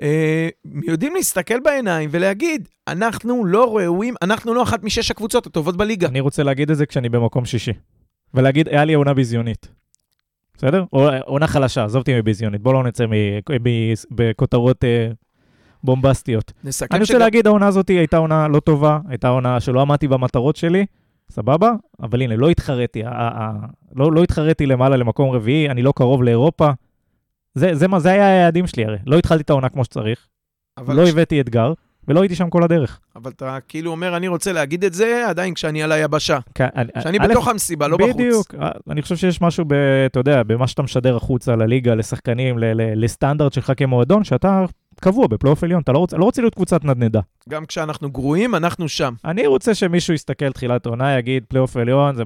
אה, 0.00 0.48
יודעים 0.86 1.14
להסתכל 1.14 1.60
בעיניים 1.60 2.08
ולהגיד, 2.12 2.68
אנחנו 2.88 3.44
לא 3.44 3.76
ראויים, 3.78 4.14
אנחנו 4.22 4.54
לא 4.54 4.62
אחת 4.62 4.82
משש 4.84 5.10
הקבוצות 5.10 5.46
הטובות 5.46 5.76
בליגה. 5.76 6.08
אני 6.08 6.20
רוצה 6.20 6.42
להגיד 6.42 6.70
את 6.70 6.76
זה 6.76 6.86
כשאני 6.86 7.08
במקום 7.08 7.44
שישי. 7.44 7.72
ולהגיד, 8.34 8.68
היה 8.68 8.84
לי 8.84 8.94
עונה 8.94 9.14
ביזיונית. 9.14 9.68
בסדר? 10.60 10.84
עונה 11.24 11.46
חלשה, 11.46 11.84
עזוב 11.84 12.00
אותי 12.00 12.18
מביזיונית, 12.18 12.62
בוא 12.62 12.72
לא 12.72 12.82
נצא 12.84 13.04
בכותרות 14.10 14.84
אה, 14.84 15.08
בומבסטיות. 15.84 16.52
נסכם 16.64 16.86
אני 16.94 17.00
רוצה 17.00 17.18
להגיד, 17.18 17.46
העונה 17.46 17.66
הזאת 17.66 17.88
הייתה 17.88 18.16
עונה 18.16 18.48
לא 18.48 18.60
טובה, 18.60 18.98
הייתה 19.08 19.28
עונה 19.28 19.60
שלא 19.60 19.80
עמדתי 19.80 20.08
במטרות 20.08 20.56
שלי, 20.56 20.86
סבבה? 21.30 21.70
אבל 22.02 22.22
הנה, 22.22 22.36
לא 22.36 22.50
התחרתי, 22.50 23.02
לא 23.96 24.12
לא 24.12 24.22
התחריתי 24.22 24.66
למעלה 24.66 24.96
למקום 24.96 25.30
רביעי, 25.30 25.70
אני 25.70 25.82
לא 25.82 25.92
קרוב 25.96 26.22
לאירופה. 26.22 26.70
זה 27.54 27.74
זה 27.74 27.88
מה- 27.88 27.98
זה 28.00 28.10
היה 28.12 28.26
היעדים 28.26 28.66
שלי 28.66 28.84
הרי. 28.84 28.98
לא 29.06 29.18
התחלתי 29.18 29.42
את 29.42 29.50
העונה 29.50 29.68
כמו 29.68 29.84
שצריך, 29.84 30.26
אבל 30.78 30.96
לא 30.96 31.04
כש- 31.04 31.10
הבאתי 31.10 31.40
אתגר, 31.40 31.72
ולא 32.10 32.20
הייתי 32.22 32.34
שם 32.34 32.50
כל 32.50 32.62
הדרך. 32.62 33.00
אבל 33.16 33.30
אתה 33.30 33.58
כאילו 33.68 33.90
אומר, 33.90 34.16
אני 34.16 34.28
רוצה 34.28 34.52
להגיד 34.52 34.84
את 34.84 34.92
זה 34.94 35.24
עדיין 35.28 35.54
כשאני 35.54 35.82
על 35.82 35.92
היבשה. 35.92 36.38
אני- 36.60 36.90
כשאני 37.00 37.18
בתוך 37.18 37.48
המסיבה, 37.48 37.88
לא 37.88 37.96
בחוץ. 37.96 38.14
בדיוק. 38.14 38.54
אה, 38.60 38.70
אני 38.90 39.02
חושב 39.02 39.16
שיש 39.16 39.40
משהו, 39.42 39.64
אתה 40.06 40.20
יודע, 40.20 40.42
במה 40.42 40.66
שאתה 40.66 40.82
משדר 40.82 41.16
החוצה 41.16 41.56
לליגה, 41.56 41.94
לשחקנים, 41.94 42.56
לסטנדרט 42.96 43.52
שלך 43.52 43.72
כמועדון, 43.76 44.24
שאתה 44.24 44.64
קבוע 45.00 45.26
בפלייאוף 45.26 45.64
עליון, 45.64 45.82
אתה 45.82 45.92
לא 45.92 45.98
רוצה, 45.98 46.16
לא 46.16 46.24
רוצה 46.24 46.42
להיות 46.42 46.54
קבוצת 46.54 46.84
נדנדה. 46.84 47.20
גם 47.48 47.66
כשאנחנו 47.66 48.10
גרועים, 48.10 48.54
אנחנו 48.54 48.88
שם. 48.88 49.14
אני 49.24 49.46
רוצה 49.46 49.74
שמישהו 49.74 50.14
יסתכל 50.14 50.52
תחילת 50.52 50.86
עונה, 50.86 51.18
יגיד 51.18 51.44
פלייאוף 51.48 51.76
עליון, 51.76 52.14
זה 52.14 52.22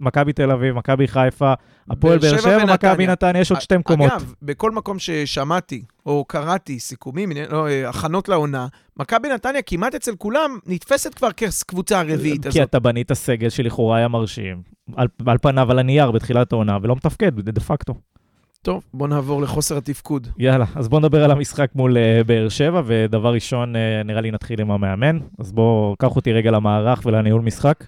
מכבי 0.00 0.32
תל 0.32 0.50
אביב, 0.50 0.74
מכבי 0.74 1.08
חיפה, 1.08 1.52
הפועל 1.90 2.18
באר 2.18 2.38
שבע 2.38 2.64
מכבי. 2.74 3.06
נתניה, 3.06 3.40
יש 3.40 3.50
עוד 3.50 3.60
שתי 3.60 3.76
מקומות. 3.76 4.12
אגב, 4.12 4.34
בכל 4.42 4.70
מקום 4.70 4.98
ששמעתי 4.98 5.82
או 6.06 6.24
קראתי 6.24 6.80
סיכומים, 6.80 7.32
לא, 7.50 7.68
אה, 7.68 7.88
הכנות 7.88 8.28
לעונה, 8.28 8.66
מכבי 8.96 9.28
נתניה 9.28 9.62
כמעט 9.62 9.94
אצל 9.94 10.16
כולם 10.18 10.58
נתפסת 10.66 11.14
כבר 11.14 11.28
כקבוצה 11.32 12.00
הרביעית 12.00 12.42
כי 12.42 12.48
הזאת. 12.48 12.68
אתה 12.68 12.80
בנית 12.80 13.12
סגל 13.12 13.48
שלכאורה 13.48 13.96
היה 13.96 14.08
מרשים, 14.08 14.62
על, 14.96 15.08
על 15.26 15.38
פניו, 15.38 15.70
על 15.70 15.78
הנייר 15.78 16.10
בתחילת 16.10 16.52
העונה, 16.52 16.78
ולא 16.82 16.96
מתפקד, 16.96 17.40
דה 17.40 17.60
פקטו. 17.60 17.94
טוב, 18.62 18.84
בוא 18.94 19.08
נעבור 19.08 19.42
לחוסר 19.42 19.76
התפקוד. 19.76 20.28
יאללה, 20.38 20.64
אז 20.74 20.88
בואו 20.88 21.00
נדבר 21.00 21.24
על 21.24 21.30
המשחק 21.30 21.70
מול 21.74 21.96
uh, 21.96 22.24
באר 22.24 22.48
שבע, 22.48 22.82
ודבר 22.86 23.32
ראשון, 23.32 23.76
uh, 23.76 23.78
נראה 24.04 24.20
לי 24.20 24.30
נתחיל 24.30 24.60
עם 24.60 24.70
המאמן. 24.70 25.18
אז 25.38 25.52
בואו, 25.52 25.96
קח 25.98 26.16
אותי 26.16 26.32
רגע 26.32 26.50
למערך 26.50 27.06
ולניהול 27.06 27.42
משחק. 27.42 27.84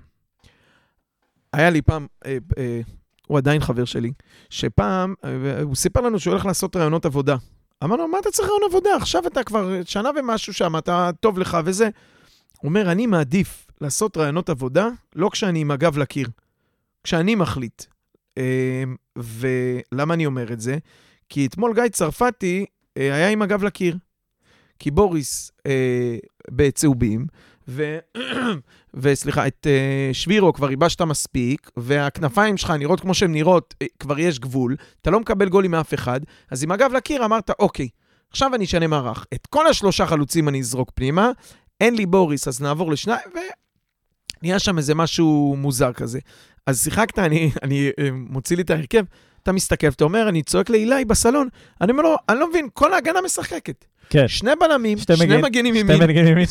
היה 1.54 1.70
לי 1.70 1.82
פעם, 1.82 2.06
אה, 2.26 2.36
אה, 2.58 2.80
הוא 3.26 3.38
עדיין 3.38 3.60
חבר 3.60 3.84
שלי, 3.84 4.12
שפעם, 4.50 5.14
אה, 5.24 5.62
הוא 5.62 5.76
סיפר 5.76 6.00
לנו 6.00 6.18
שהוא 6.18 6.32
הולך 6.32 6.46
לעשות 6.46 6.76
ראיונות 6.76 7.06
עבודה. 7.06 7.36
אמרנו, 7.84 8.08
מה 8.08 8.18
אתה 8.18 8.30
צריך 8.30 8.48
ראיון 8.48 8.62
עבודה? 8.70 8.90
עכשיו 8.96 9.26
אתה 9.26 9.42
כבר 9.42 9.80
שנה 9.84 10.10
ומשהו 10.16 10.52
שם, 10.52 10.76
אתה 10.76 11.10
טוב 11.20 11.38
לך 11.38 11.58
וזה. 11.64 11.84
הוא 12.58 12.68
אומר, 12.68 12.92
אני 12.92 13.06
מעדיף 13.06 13.66
לעשות 13.80 14.16
ראיונות 14.16 14.48
עבודה, 14.48 14.88
לא 15.16 15.28
כשאני 15.32 15.60
עם 15.60 15.70
הגב 15.70 15.98
לקיר, 15.98 16.28
כשאני 17.04 17.34
מחליט. 17.34 17.82
אה, 18.38 18.84
ולמה 19.16 20.14
אני 20.14 20.26
אומר 20.26 20.52
את 20.52 20.60
זה? 20.60 20.78
כי 21.28 21.46
אתמול 21.46 21.74
גיא 21.74 21.88
צרפתי 21.88 22.64
אה, 22.98 23.14
היה 23.14 23.28
עם 23.28 23.42
הגב 23.42 23.64
לקיר. 23.64 23.96
כי 24.78 24.90
בוריס 24.90 25.52
אה, 25.66 26.16
בצהובים, 26.50 27.26
ו... 27.68 27.98
וסליחה, 28.94 29.46
את 29.46 29.66
uh, 29.66 30.14
שבירו 30.14 30.52
כבר 30.52 30.70
ייבשת 30.70 31.02
מספיק, 31.02 31.70
והכנפיים 31.76 32.56
שלך 32.56 32.70
נראות 32.70 33.00
כמו 33.00 33.14
שהן 33.14 33.32
נראות, 33.32 33.74
uh, 33.84 33.86
כבר 33.98 34.18
יש 34.18 34.38
גבול, 34.38 34.76
אתה 35.02 35.10
לא 35.10 35.20
מקבל 35.20 35.48
גולים 35.48 35.70
מאף 35.70 35.94
אחד, 35.94 36.20
אז 36.50 36.62
עם 36.62 36.72
הגב 36.72 36.92
לקיר 36.92 37.24
אמרת, 37.24 37.50
אוקיי, 37.58 37.88
עכשיו 38.30 38.54
אני 38.54 38.64
אשנה 38.64 38.86
מערך. 38.86 39.26
את 39.34 39.46
כל 39.46 39.66
השלושה 39.66 40.06
חלוצים 40.06 40.48
אני 40.48 40.60
אזרוק 40.60 40.90
פנימה, 40.94 41.30
אין 41.80 41.94
לי 41.94 42.06
בוריס, 42.06 42.48
אז 42.48 42.62
נעבור 42.62 42.92
לשניים, 42.92 43.28
ונהיה 44.44 44.58
שם 44.58 44.78
איזה 44.78 44.94
משהו 44.94 45.56
מוזר 45.58 45.92
כזה. 45.92 46.18
אז 46.66 46.82
שיחקת, 46.84 47.18
אני, 47.18 47.50
אני 47.62 47.90
uh, 47.90 48.02
מוציא 48.12 48.56
לי 48.56 48.62
את 48.62 48.70
ההרכב, 48.70 49.04
אתה 49.42 49.52
מסתכל 49.52 49.86
ואתה 49.86 50.04
אומר, 50.04 50.28
אני 50.28 50.42
צועק 50.42 50.70
לאילי 50.70 51.04
בסלון, 51.04 51.48
אני 51.80 51.92
אומר 51.92 52.02
לו, 52.02 52.16
אני 52.28 52.38
לא 52.40 52.48
מבין, 52.50 52.68
כל 52.74 52.94
ההגנה 52.94 53.20
משחקת. 53.24 53.84
כן. 54.10 54.28
שני 54.28 54.50
בלמים, 54.60 54.98
שני 54.98 55.16
מגן- 55.20 55.40
מגנים 55.44 55.74
ימין, 55.76 55.98
מנגנים 55.98 56.26
ימין 56.26 56.46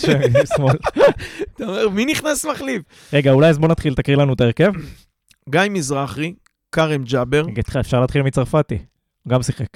שמאל. 0.57 0.75
אתה 1.55 1.63
אומר, 1.65 1.89
מי 1.89 2.05
נכנס 2.05 2.45
מחליף? 2.45 2.81
רגע, 3.13 3.31
אולי 3.31 3.49
אז 3.49 3.57
בוא 3.57 3.67
נתחיל, 3.67 3.95
תקריא 3.95 4.17
לנו 4.17 4.33
את 4.33 4.41
ההרכב. 4.41 4.71
גיא 5.49 5.61
מזרחי, 5.69 6.33
כרם 6.71 7.03
ג'אבר, 7.03 7.41
אני 7.43 7.51
אגיד 7.51 7.63
לך, 7.67 7.75
אפשר 7.75 7.99
להתחיל 8.01 8.21
מצרפתי. 8.21 8.77
גם 9.27 9.43
שיחק. 9.43 9.67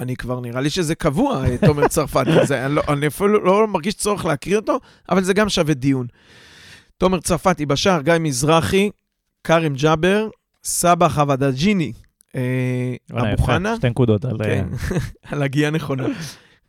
אני 0.00 0.16
כבר, 0.16 0.40
נראה 0.40 0.60
לי 0.60 0.70
שזה 0.70 0.94
קבוע, 0.94 1.44
אה, 1.44 1.56
תומר 1.66 1.88
צרפתי. 1.88 2.30
אני, 2.54 2.74
לא, 2.74 2.82
אני 2.88 3.06
אפילו 3.06 3.44
לא 3.44 3.66
מרגיש 3.68 3.94
צורך 3.94 4.24
להקריא 4.24 4.56
אותו, 4.56 4.78
אבל 5.10 5.24
זה 5.24 5.34
גם 5.34 5.48
שווה 5.48 5.74
דיון. 5.74 6.06
תומר 6.98 7.20
צרפתי 7.20 7.66
בשער, 7.66 8.02
גיא 8.02 8.14
מזרחי, 8.20 8.90
כרם 9.44 9.74
ג'אבר, 9.74 10.28
סבא 10.64 11.08
חוודג'יני, 11.08 11.92
אה, 12.36 12.94
וואלה, 13.10 13.32
אבו 13.32 13.42
חנה, 13.42 13.76
שתי 13.76 13.90
נקודות 13.90 14.24
על... 14.24 14.38
כן, 14.44 14.66
על 15.30 15.42
הגייה 15.42 15.70
נכונה. 15.70 16.06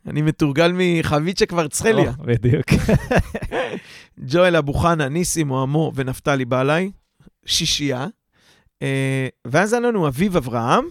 אני 0.06 0.22
מתורגל 0.22 0.72
מחביצ'ה 0.74 1.46
קוורצחליה. 1.46 2.12
או, 2.18 2.24
בדיוק. 2.24 2.66
ג'ואל 4.30 4.56
אבו 4.56 4.72
חנה, 4.72 5.08
ניסים 5.08 5.48
מועמו 5.48 5.92
ונפתלי 5.94 6.44
בעלי, 6.44 6.90
שישייה. 7.46 8.06
אה, 8.82 9.28
ואז 9.44 9.72
היה 9.72 9.80
לנו 9.80 10.08
אביב 10.08 10.36
אברהם 10.36 10.84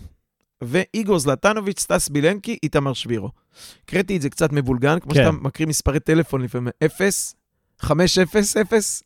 ואיגור 0.64 1.20
זלטנוביץ', 1.20 1.80
סטס 1.80 2.10
בילנקי, 2.10 2.58
איתמר 2.64 2.94
שבירו. 2.94 3.30
הקראתי 3.84 4.18
את 4.18 4.22
זה 4.22 4.30
קצת 4.30 4.52
מבולגן, 4.52 5.00
כמו 5.00 5.14
כן. 5.14 5.20
שאתה 5.20 5.32
מקריא 5.32 5.68
מספרי 5.68 6.00
טלפון 6.00 6.42
לפעמים, 6.42 6.68
0, 6.86 7.36
5, 7.80 8.18
0, 8.20 8.58
0. 8.58 9.04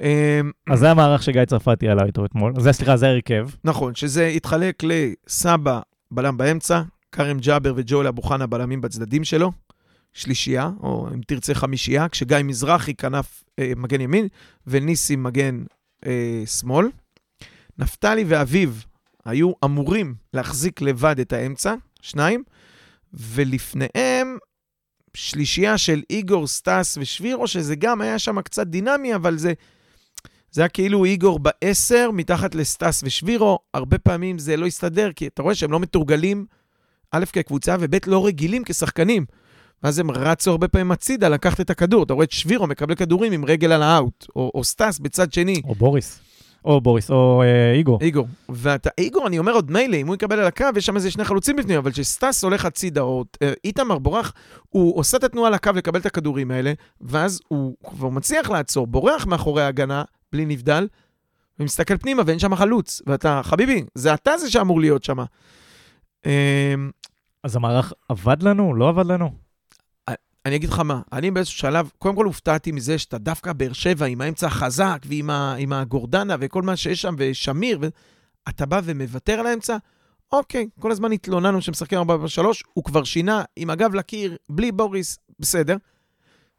אה, 0.00 0.40
אז 0.70 0.78
זה 0.78 0.90
המערך 0.90 1.22
שגיא 1.22 1.44
צרפתי 1.44 1.88
עלה 1.88 2.04
איתו 2.04 2.24
אתמול. 2.24 2.52
זה, 2.60 2.72
סליחה, 2.72 2.96
זה 2.96 3.06
ההרכב. 3.06 3.48
נכון, 3.64 3.94
שזה 3.94 4.26
התחלק 4.26 4.82
לסבא, 4.82 5.80
בלם 6.10 6.36
באמצע, 6.36 6.82
כרם 7.12 7.38
ג'אבר 7.38 7.72
וג'ואל 7.76 8.06
אבו 8.06 8.22
חנה 8.22 8.46
בלמים 8.46 8.80
בצדדים 8.80 9.24
שלו, 9.24 9.52
שלישייה, 10.12 10.70
או 10.80 11.08
אם 11.14 11.20
תרצה 11.26 11.54
חמישייה, 11.54 12.08
כשגיא 12.08 12.36
מזרחי 12.44 12.94
כנף 12.94 13.44
אה, 13.58 13.72
מגן 13.76 14.00
ימין, 14.00 14.28
וניסים 14.66 15.22
מגן 15.22 15.64
אה, 16.06 16.42
שמאל. 16.46 16.86
נפתלי 17.78 18.24
ואביב 18.26 18.84
היו 19.24 19.52
אמורים 19.64 20.14
להחזיק 20.34 20.80
לבד 20.80 21.20
את 21.20 21.32
האמצע, 21.32 21.74
שניים, 22.02 22.42
ולפניהם 23.14 24.36
שלישייה 25.14 25.78
של 25.78 26.02
איגור, 26.10 26.46
סטס 26.46 26.98
ושבירו, 27.00 27.46
שזה 27.46 27.76
גם 27.76 28.00
היה 28.00 28.18
שם 28.18 28.40
קצת 28.40 28.66
דינמי, 28.66 29.14
אבל 29.14 29.38
זה... 29.38 29.52
זה 30.50 30.60
היה 30.60 30.68
כאילו 30.68 31.04
איגור 31.04 31.38
בעשר, 31.38 32.10
מתחת 32.12 32.54
לסטס 32.54 33.02
ושבירו, 33.04 33.58
הרבה 33.74 33.98
פעמים 33.98 34.38
זה 34.38 34.56
לא 34.56 34.66
הסתדר, 34.66 35.12
כי 35.12 35.26
אתה 35.26 35.42
רואה 35.42 35.54
שהם 35.54 35.72
לא 35.72 35.80
מתורגלים, 35.80 36.46
א', 37.10 37.24
כקבוצה, 37.32 37.76
וב', 37.80 37.96
לא 38.06 38.26
רגילים 38.26 38.62
כשחקנים. 38.66 39.24
ואז 39.82 39.98
הם 39.98 40.10
רצו 40.10 40.50
הרבה 40.50 40.68
פעמים 40.68 40.92
הצידה 40.92 41.28
לקחת 41.28 41.60
את 41.60 41.70
הכדור. 41.70 42.02
אתה 42.02 42.14
רואה 42.14 42.24
את 42.24 42.32
שבירו 42.32 42.66
מקבל 42.66 42.94
כדורים 42.94 43.32
עם 43.32 43.44
רגל 43.44 43.72
על 43.72 43.82
האאוט, 43.82 44.26
או, 44.36 44.50
או 44.54 44.64
סטס 44.64 44.98
בצד 44.98 45.32
שני, 45.32 45.62
או 45.64 45.74
בוריס. 45.74 46.20
או 46.64 46.80
בוריס, 46.80 47.10
או 47.10 47.42
אה, 47.42 47.72
איגור. 47.72 47.98
איגור. 48.00 48.26
ואתה, 48.48 48.90
איגור, 48.98 49.26
אני 49.26 49.38
אומר 49.38 49.52
עוד 49.52 49.70
מילא, 49.70 49.96
אם 49.96 50.06
הוא 50.06 50.14
יקבל 50.14 50.38
על 50.38 50.46
הקו, 50.46 50.66
יש 50.76 50.86
שם 50.86 50.96
איזה 50.96 51.10
שני 51.10 51.24
חלוצים 51.24 51.56
בפנים, 51.56 51.78
אבל 51.78 51.90
כשסטס 51.90 52.44
הולך 52.44 52.64
הצידה, 52.64 53.00
או 53.00 53.24
אה, 53.42 53.52
איתמר 53.64 53.98
בורח, 53.98 54.32
הוא 54.68 54.98
עושה 54.98 55.16
את 55.16 55.24
התנועה 55.24 55.50
לקו 55.50 55.70
לקבל 55.74 56.00
את 56.00 56.06
הכדורים 56.06 56.50
האלה, 56.50 56.72
ואז 57.00 57.40
הוא 57.48 57.76
כבר 57.84 58.08
מצליח 58.08 58.50
לעצור, 58.50 58.86
בורח 58.86 59.26
מאחורי 59.26 59.62
ההגנה, 59.62 60.02
בלי 60.32 60.44
נבדל, 60.44 60.88
ומסתכל 61.58 61.96
פנימה 61.96 62.22
ואין 62.26 62.38
שם 62.38 62.56
חלוץ. 62.56 63.02
ואתה, 63.06 63.40
חביבי, 63.44 63.84
זה 63.94 64.14
אתה 64.14 64.38
זה 64.38 64.50
שאמור 64.50 64.80
להיות 64.80 65.04
שם. 65.04 65.18
אה, 66.26 66.74
אז 67.44 67.56
המערך 67.56 67.92
עבד 68.08 68.42
לנו? 68.42 68.74
לא 68.74 68.88
עבד 68.88 69.06
לנו? 69.06 69.41
אני 70.46 70.56
אגיד 70.56 70.70
לך 70.70 70.78
מה, 70.78 71.00
אני 71.12 71.30
באיזשהו 71.30 71.58
שלב, 71.58 71.90
קודם 71.98 72.16
כל 72.16 72.24
הופתעתי 72.24 72.72
מזה 72.72 72.98
שאתה 72.98 73.18
דווקא 73.18 73.52
באר 73.52 73.72
שבע 73.72 74.06
עם 74.06 74.20
האמצע 74.20 74.46
החזק 74.46 74.98
ועם 75.04 75.30
ה, 75.30 75.80
הגורדנה 75.80 76.36
וכל 76.40 76.62
מה 76.62 76.76
שיש 76.76 77.02
שם, 77.02 77.14
ושמיר, 77.18 77.78
ואתה 78.46 78.66
בא 78.66 78.80
ומוותר 78.84 79.40
על 79.40 79.46
האמצע, 79.46 79.76
אוקיי, 80.32 80.68
כל 80.80 80.90
הזמן 80.90 81.12
התלוננו 81.12 81.62
שמשחקים 81.62 81.98
4 81.98 82.28
3 82.28 82.64
הוא 82.72 82.84
כבר 82.84 83.04
שינה 83.04 83.44
עם 83.56 83.70
הגב 83.70 83.94
לקיר, 83.94 84.36
בלי 84.48 84.72
בוריס, 84.72 85.18
בסדר. 85.38 85.76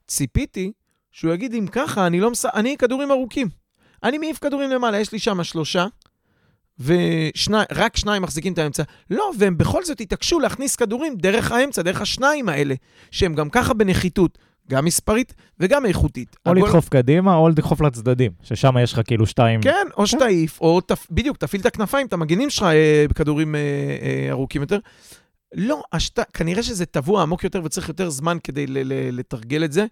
ציפיתי 0.08 0.72
שהוא 1.12 1.34
יגיד, 1.34 1.54
אם 1.54 1.68
ככה, 1.72 2.08
אני 2.08 2.20
לא 2.20 2.32
מס... 2.32 2.46
אני 2.46 2.78
כדורים 2.78 3.12
ארוכים. 3.12 3.48
אני 4.04 4.18
מעיף 4.18 4.40
כדורים 4.40 4.70
למעלה, 4.70 5.00
יש 5.00 5.12
לי 5.12 5.20
שם 5.20 5.44
שלושה, 5.44 5.86
ורק 6.84 7.98
שניים 7.98 8.22
מחזיקים 8.22 8.54
את 8.54 8.58
האמצע. 8.58 8.84
לא, 9.10 9.32
והם 9.40 9.58
בכל 9.58 9.84
זאת 9.86 10.02
התעקשו 10.02 10.40
להכניס 10.40 10.76
כדורים 10.76 11.16
דרך 11.18 11.52
האמצע, 11.52 11.82
דרך 11.82 12.02
השניים 12.02 12.50
האלה, 12.50 12.76
שהם 13.12 13.34
גם 13.34 13.50
ככה 13.50 13.74
בנחיתות, 13.74 14.38
גם 14.70 14.86
מספרית 14.86 15.34
וגם 15.60 15.86
איכותית. 15.86 16.36
או 16.46 16.52
הגול- 16.52 16.64
לדחוף 16.68 16.90
קדימה, 16.90 17.36
או 17.36 17.50
לדחוף 17.50 17.82
לצדדים, 17.82 18.32
ששם 18.44 18.74
יש 18.84 18.94
לך 18.94 19.02
כאילו 19.08 19.26
שתיים. 19.26 19.62
כן, 19.62 19.88
או 19.98 20.08
שתעיף, 20.08 20.62
או 20.62 20.82
תפ... 20.82 21.08
בדיוק, 21.12 21.38
תפעיל 21.38 21.62
את 21.62 21.66
הכנפיים, 21.66 22.08
את 22.08 22.14
המגנים 22.14 22.50
שלך 22.50 22.64
אה, 22.64 23.06
בכדורים 23.10 23.56
אה, 23.56 23.60
אה, 23.60 24.28
ארוכים 24.32 24.62
יותר. 24.62 24.80
לא, 25.56 25.82
השת... 25.94 26.20
כנראה 26.34 26.64
שזה 26.64 26.86
טבוע 26.86 27.22
עמוק 27.22 27.44
יותר 27.44 27.62
וצריך 27.64 27.88
יותר 27.90 28.10
זמן 28.10 28.38
כדי 28.44 28.68
ל- 28.68 28.80
ל- 28.94 29.20
לתרגל 29.20 29.64
את 29.64 29.72
זה. 29.72 29.86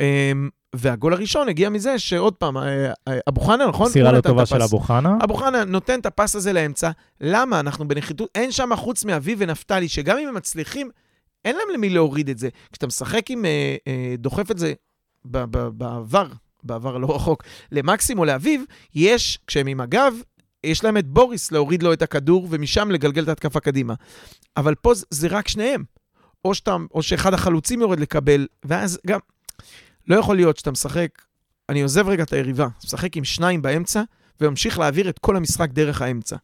אה, 0.00 0.32
והגול 0.76 1.12
הראשון 1.12 1.48
הגיע 1.48 1.70
מזה 1.70 1.98
שעוד 1.98 2.34
פעם, 2.34 2.56
אה, 2.56 2.92
אה, 3.08 3.18
אבו 3.28 3.40
חנה, 3.40 3.66
נכון? 3.66 3.86
מסירה 3.86 4.08
הוא 4.08 4.16
לא 4.16 4.20
טובה 4.20 4.46
של. 4.46 4.62
אבו 4.62 4.78
חנה. 4.78 5.18
אבו 5.24 5.34
חנה 5.34 5.64
נותן 5.64 6.00
את 6.00 6.06
הפס 6.06 6.36
הזה 6.36 6.52
לאמצע. 6.52 6.90
למה? 7.20 7.60
אנחנו 7.60 7.88
בנחיתות, 7.88 8.30
אין 8.34 8.52
שם 8.52 8.70
חוץ 8.76 9.04
מאביב 9.04 9.38
ונפתלי, 9.40 9.88
שגם 9.88 10.18
אם 10.18 10.28
הם 10.28 10.34
מצליחים, 10.34 10.90
אין 11.44 11.56
להם 11.56 11.68
למי 11.74 11.90
להוריד 11.90 12.28
את 12.28 12.38
זה. 12.38 12.48
כשאתה 12.72 12.86
משחק 12.86 13.30
עם, 13.30 13.44
אה, 13.44 13.76
אה, 13.88 14.14
דוחף 14.18 14.50
את 14.50 14.58
זה 14.58 14.72
בעבר, 15.24 16.26
בעבר 16.62 16.98
לא 16.98 17.14
רחוק, 17.16 17.42
למקסים 17.72 18.18
או 18.18 18.24
לאביב, 18.24 18.64
יש, 18.94 19.38
כשהם 19.46 19.66
עם 19.66 19.80
הגב, 19.80 20.14
יש 20.64 20.84
להם 20.84 20.96
את 20.96 21.06
בוריס 21.06 21.52
להוריד 21.52 21.82
לו 21.82 21.92
את 21.92 22.02
הכדור, 22.02 22.46
ומשם 22.50 22.90
לגלגל 22.90 23.22
את 23.22 23.28
ההתקפה 23.28 23.60
קדימה. 23.60 23.94
אבל 24.56 24.74
פה 24.74 24.92
זה 25.10 25.28
רק 25.28 25.48
שניהם. 25.48 25.84
או, 26.44 26.54
שאתה, 26.54 26.76
או 26.94 27.02
שאחד 27.02 27.34
החלוצים 27.34 27.80
יורד 27.80 28.00
לקבל, 28.00 28.46
ואז 28.64 28.98
גם... 29.06 29.18
לא 30.08 30.16
יכול 30.16 30.36
להיות 30.36 30.56
שאתה 30.56 30.70
משחק, 30.70 31.08
אני 31.68 31.82
עוזב 31.82 32.08
רגע 32.08 32.22
את 32.22 32.32
היריבה, 32.32 32.66
משחק 32.84 33.16
עם 33.16 33.24
שניים 33.24 33.62
באמצע, 33.62 34.02
וממשיך 34.40 34.78
להעביר 34.78 35.08
את 35.08 35.18
כל 35.18 35.36
המשחק 35.36 35.70
דרך 35.70 36.02
האמצע. 36.02 36.36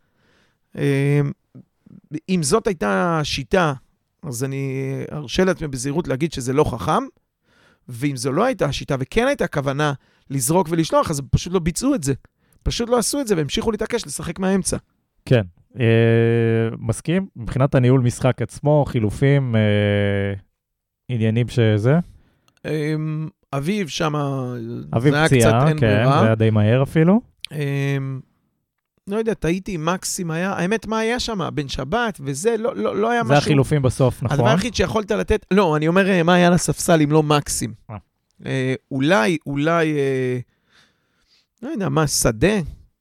אה, 0.79 1.21
אם 2.29 2.43
זאת 2.43 2.67
הייתה 2.67 3.19
השיטה, 3.21 3.73
אז 4.23 4.45
אני 4.45 4.85
ארשה 5.13 5.45
לעצמי 5.45 5.69
בזהירות 5.69 6.09
להגיד 6.09 6.33
שזה 6.33 6.53
לא 6.53 6.65
חכם, 6.65 7.03
ואם 7.89 8.17
זו 8.17 8.33
לא 8.33 8.45
הייתה 8.45 8.67
השיטה 8.67 8.97
וכן 9.01 9.27
הייתה 9.27 9.47
כוונה 9.47 9.93
לזרוק 10.31 10.69
ולשלוח, 10.71 11.11
אז 11.11 11.23
פשוט 11.31 11.53
לא 11.53 11.59
ביצעו 11.59 11.95
את 11.95 12.03
זה. 12.03 12.13
פשוט 12.63 12.89
לא 12.89 12.99
עשו 12.99 13.21
את 13.21 13.27
זה 13.27 13.37
והמשיכו 13.37 13.71
להתעקש 13.71 14.07
לשחק 14.07 14.39
מהאמצע. 14.39 14.77
כן, 15.25 15.43
אה, 15.81 16.69
מסכים. 16.79 17.27
מבחינת 17.37 17.75
הניהול 17.75 18.01
משחק 18.01 18.43
עצמו, 18.43 18.85
חילופים, 18.89 19.57
אה, 19.57 20.35
עניינים 21.09 21.49
שזה. 21.49 21.99
אה, 22.67 22.95
אביב 23.53 23.89
שם, 23.89 24.15
אביב 24.97 25.13
זה 25.13 25.19
היה 25.19 25.27
פציעה, 25.29 25.51
קצת 25.61 25.69
אין 25.69 25.79
כן, 25.81 25.87
זה 25.91 25.97
ברירה. 26.05 26.23
היה 26.25 26.35
די 26.35 26.51
מהר 26.51 26.83
אפילו. 26.83 27.21
אה, 27.53 27.97
לא 29.07 29.17
יודע, 29.17 29.35
טעיתי, 29.35 29.77
מקסים 29.77 30.31
היה, 30.31 30.53
האמת, 30.53 30.87
מה 30.87 30.99
היה 30.99 31.21
שם? 31.21 31.49
בן 31.55 31.69
שבת 31.69 32.21
וזה, 32.25 32.57
לא, 32.59 32.77
לא, 32.77 32.97
לא 32.97 33.11
היה 33.11 33.23
זה 33.25 33.29
משהו... 33.29 33.39
החילופים 33.39 33.83
בסוף, 33.83 34.23
נכון? 34.23 34.39
הדבר 34.39 34.49
היחיד 34.49 34.75
שיכולת 34.75 35.11
לתת, 35.11 35.47
לא, 35.51 35.77
אני 35.77 35.89
אומר, 35.89 36.09
אה, 36.11 36.23
מה 36.23 36.35
היה 36.35 36.51
לספסל 36.51 37.01
אם 37.03 37.13
לא 37.13 37.23
מקסים? 37.23 37.73
אה. 37.91 37.97
אה, 38.47 38.75
אולי, 38.91 39.39
אולי, 39.47 39.93
אה, 39.99 40.39
לא 41.63 41.69
יודע, 41.69 41.89
מה, 41.89 42.07
שדה? 42.07 42.59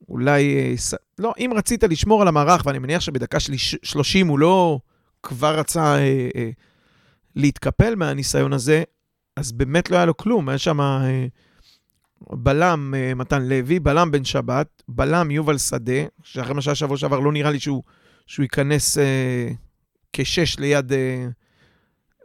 אולי, 0.09 0.55
אה, 0.57 0.77
ס... 0.77 0.93
לא, 1.19 1.33
אם 1.37 1.51
רצית 1.55 1.83
לשמור 1.83 2.21
על 2.21 2.27
המערך, 2.27 2.61
ואני 2.65 2.79
מניח 2.79 3.01
שבדקה 3.01 3.39
שליש- 3.39 3.75
30 3.83 4.27
הוא 4.27 4.39
לא 4.39 4.79
כבר 5.23 5.59
רצה 5.59 5.95
אה, 5.97 6.29
אה, 6.35 6.49
להתקפל 7.35 7.95
מהניסיון 7.95 8.53
הזה, 8.53 8.83
אז 9.39 9.51
באמת 9.51 9.91
לא 9.91 9.95
היה 9.95 10.05
לו 10.05 10.17
כלום. 10.17 10.49
היה 10.49 10.57
שם 10.57 10.81
אה, 10.81 11.27
בלם 12.29 12.93
אה, 12.97 13.13
מתן 13.13 13.41
לוי, 13.41 13.79
בלם 13.79 14.11
בן 14.11 14.23
שבת, 14.23 14.83
בלם 14.87 15.31
יובל 15.31 15.57
שדה, 15.57 16.01
שאחרי 16.23 16.53
מה 16.53 16.61
שהיה 16.61 16.75
שבוע 16.75 16.97
שעבר 16.97 17.19
לא 17.19 17.31
נראה 17.31 17.51
לי 17.51 17.59
שהוא, 17.59 17.83
שהוא 18.27 18.43
ייכנס 18.43 18.97
אה, 18.97 19.49
כשש 20.13 20.59
ליד, 20.59 20.93
אה, 20.93 21.27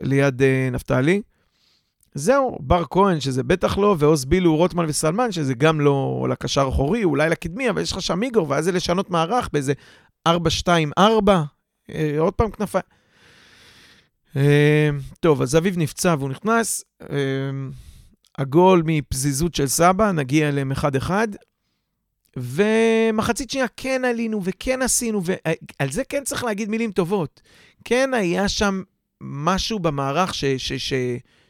ליד 0.01 0.43
אה, 0.43 0.69
נפתלי. 0.73 1.23
זהו, 2.15 2.59
בר 2.61 2.85
כהן, 2.91 3.21
שזה 3.21 3.43
בטח 3.43 3.79
לא, 3.79 3.97
ועוז 3.99 4.25
בילו, 4.25 4.57
רוטמן 4.57 4.85
וסלמן, 4.89 5.33
שזה 5.33 5.55
גם 5.55 5.81
לא 5.81 6.27
לקשר 6.31 6.67
אחורי, 6.69 7.05
אולי 7.05 7.31
לקדמי, 7.31 7.71
אבל 7.71 7.83
יש 7.83 7.93
לך 7.93 8.03
שם 8.03 8.23
איגור, 8.23 8.47
ואז 8.49 8.65
זה 8.65 8.73
לשנות 8.73 9.11
מערך 9.11 9.49
באיזה 9.53 9.73
4-2-4, 10.29 10.31
אה, 11.91 12.15
עוד 12.19 12.35
פעם 12.35 12.51
כנפיים. 12.51 12.85
אה, 14.37 14.91
טוב, 15.21 15.43
אז 15.43 15.57
אביב 15.57 15.79
נפצע 15.79 16.15
והוא 16.19 16.31
נכנס. 16.31 16.85
אה, 17.03 17.17
הגול 18.39 18.83
מפזיזות 18.87 19.55
של 19.55 19.67
סבא, 19.67 20.13
נגיע 20.13 20.49
אליהם 20.49 20.73
אחד-אחד. 20.73 21.29
ומחצית 22.37 23.51
שנייה 23.51 23.67
כן 23.77 24.03
עלינו 24.05 24.41
וכן 24.45 24.83
עשינו, 24.83 25.23
ועל 25.25 25.91
זה 25.91 26.05
כן 26.05 26.25
צריך 26.25 26.45
להגיד 26.45 26.69
מילים 26.71 26.93
טובות. 26.93 27.41
כן 27.85 28.15
היה 28.15 28.49
שם 28.49 28.83
משהו 29.21 29.79
במערך 29.79 30.33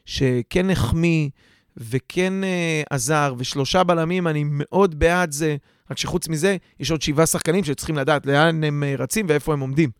שכן 0.05 0.71
החמיא 0.71 1.29
וכן 1.77 2.33
uh, 2.43 2.87
עזר, 2.91 3.35
ושלושה 3.39 3.85
בלמים, 3.85 4.27
אני 4.27 4.45
מאוד 4.47 4.99
בעד 4.99 5.33
זה, 5.33 5.57
רק 5.91 5.99
שחוץ 5.99 6.29
מזה, 6.29 6.57
יש 6.81 6.91
עוד 6.91 7.03
שבעה 7.03 7.27
שחקנים 7.27 7.65
שצריכים 7.65 7.97
לדעת 7.97 8.27
לאן 8.27 8.65
הם 8.65 8.83
uh, 8.83 9.01
רצים 9.01 9.27
ואיפה 9.29 9.53
הם 9.53 9.61
עומדים. 9.61 9.91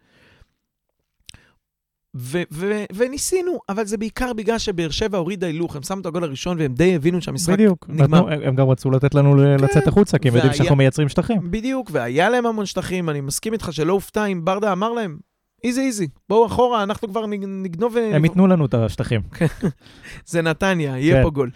ו- 2.17 2.43
ו- 2.53 2.85
וניסינו, 2.97 3.59
אבל 3.69 3.85
זה 3.85 3.97
בעיקר 3.97 4.33
בגלל 4.33 4.59
שבאר 4.59 4.91
שבע 4.91 5.19
הורידה 5.19 5.47
הילוך, 5.47 5.77
הם 5.77 5.83
שמו 5.83 6.01
את 6.01 6.07
הגול 6.07 6.25
הראשון 6.25 6.57
והם 6.61 6.75
די 6.75 6.95
הבינו 6.97 7.23
שהמשחק 7.23 7.53
בדיוק. 7.53 7.87
נגמר. 7.89 8.05
נתנו- 8.21 8.47
הם 8.47 8.55
גם 8.55 8.69
רצו 8.69 8.91
לתת 8.91 9.15
לנו 9.15 9.33
כן. 9.59 9.65
לצאת 9.65 9.87
החוצה, 9.87 10.19
כי 10.19 10.29
הם 10.29 10.35
יודעים 10.35 10.51
והיה- 10.51 10.57
שאנחנו 10.59 10.77
מייצרים 10.77 11.09
שטחים. 11.09 11.39
בדיוק, 11.51 11.91
והיה 11.93 12.31
להם 12.31 12.47
המון 12.47 12.67
שטחים, 12.67 13.11
אני 13.11 13.21
מסכים 13.21 13.53
איתך 13.53 13.69
שלא 13.73 13.93
הופתע 13.93 14.25
אם 14.27 14.45
ברדה 14.45 14.73
אמר 14.73 14.93
להם, 14.93 15.17
איזי 15.65 15.81
איזי, 15.81 16.09
בואו 16.29 16.47
אחורה, 16.47 16.83
אנחנו 16.83 17.09
כבר 17.09 17.27
נג- 17.27 17.45
נגנוב... 17.49 17.97
הם 17.97 18.25
ייתנו 18.25 18.47
לנו 18.47 18.67
את 18.67 18.75
השטחים. 18.75 19.21
זה 20.27 20.43
נתניה, 20.43 20.99
יהיה 20.99 21.17
כן. 21.17 21.23
פה 21.23 21.31
גול. 21.31 21.51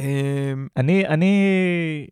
אמ, 0.00 0.04
אני, 0.76 1.06
אני, 1.06 1.34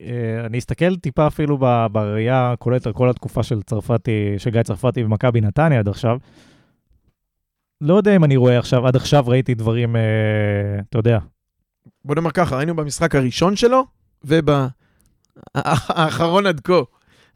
אה, 0.03 0.47
אני 0.47 0.59
אסתכל 0.59 0.97
טיפה 0.97 1.27
אפילו 1.27 1.59
בראייה 1.93 2.53
הכוללת 2.53 2.87
על 2.87 2.93
כל 2.93 3.11
התקופה 3.11 3.43
של 3.43 3.63
צרפתי, 3.63 4.11
של 4.39 4.51
גיא 4.51 4.63
צרפתי 4.63 5.05
במכבי 5.05 5.41
נתניה 5.41 5.79
עד 5.79 5.89
עכשיו. 5.89 6.19
לא 7.81 7.95
יודע 7.95 8.17
אם 8.17 8.25
אני 8.25 8.37
רואה 8.37 8.59
עכשיו, 8.59 8.87
עד 8.87 8.97
עכשיו 8.97 9.25
ראיתי 9.27 9.55
דברים, 9.55 9.97
אה, 9.97 10.03
אתה 10.91 10.99
יודע, 10.99 11.19
בוא 12.05 12.15
נאמר 12.15 12.31
ככה, 12.31 12.59
היינו 12.59 12.77
במשחק 12.77 13.15
הראשון 13.15 13.57
שלו, 13.57 13.85
ובאחרון 14.25 14.77
עד 16.51 16.61
כה. 16.61 16.81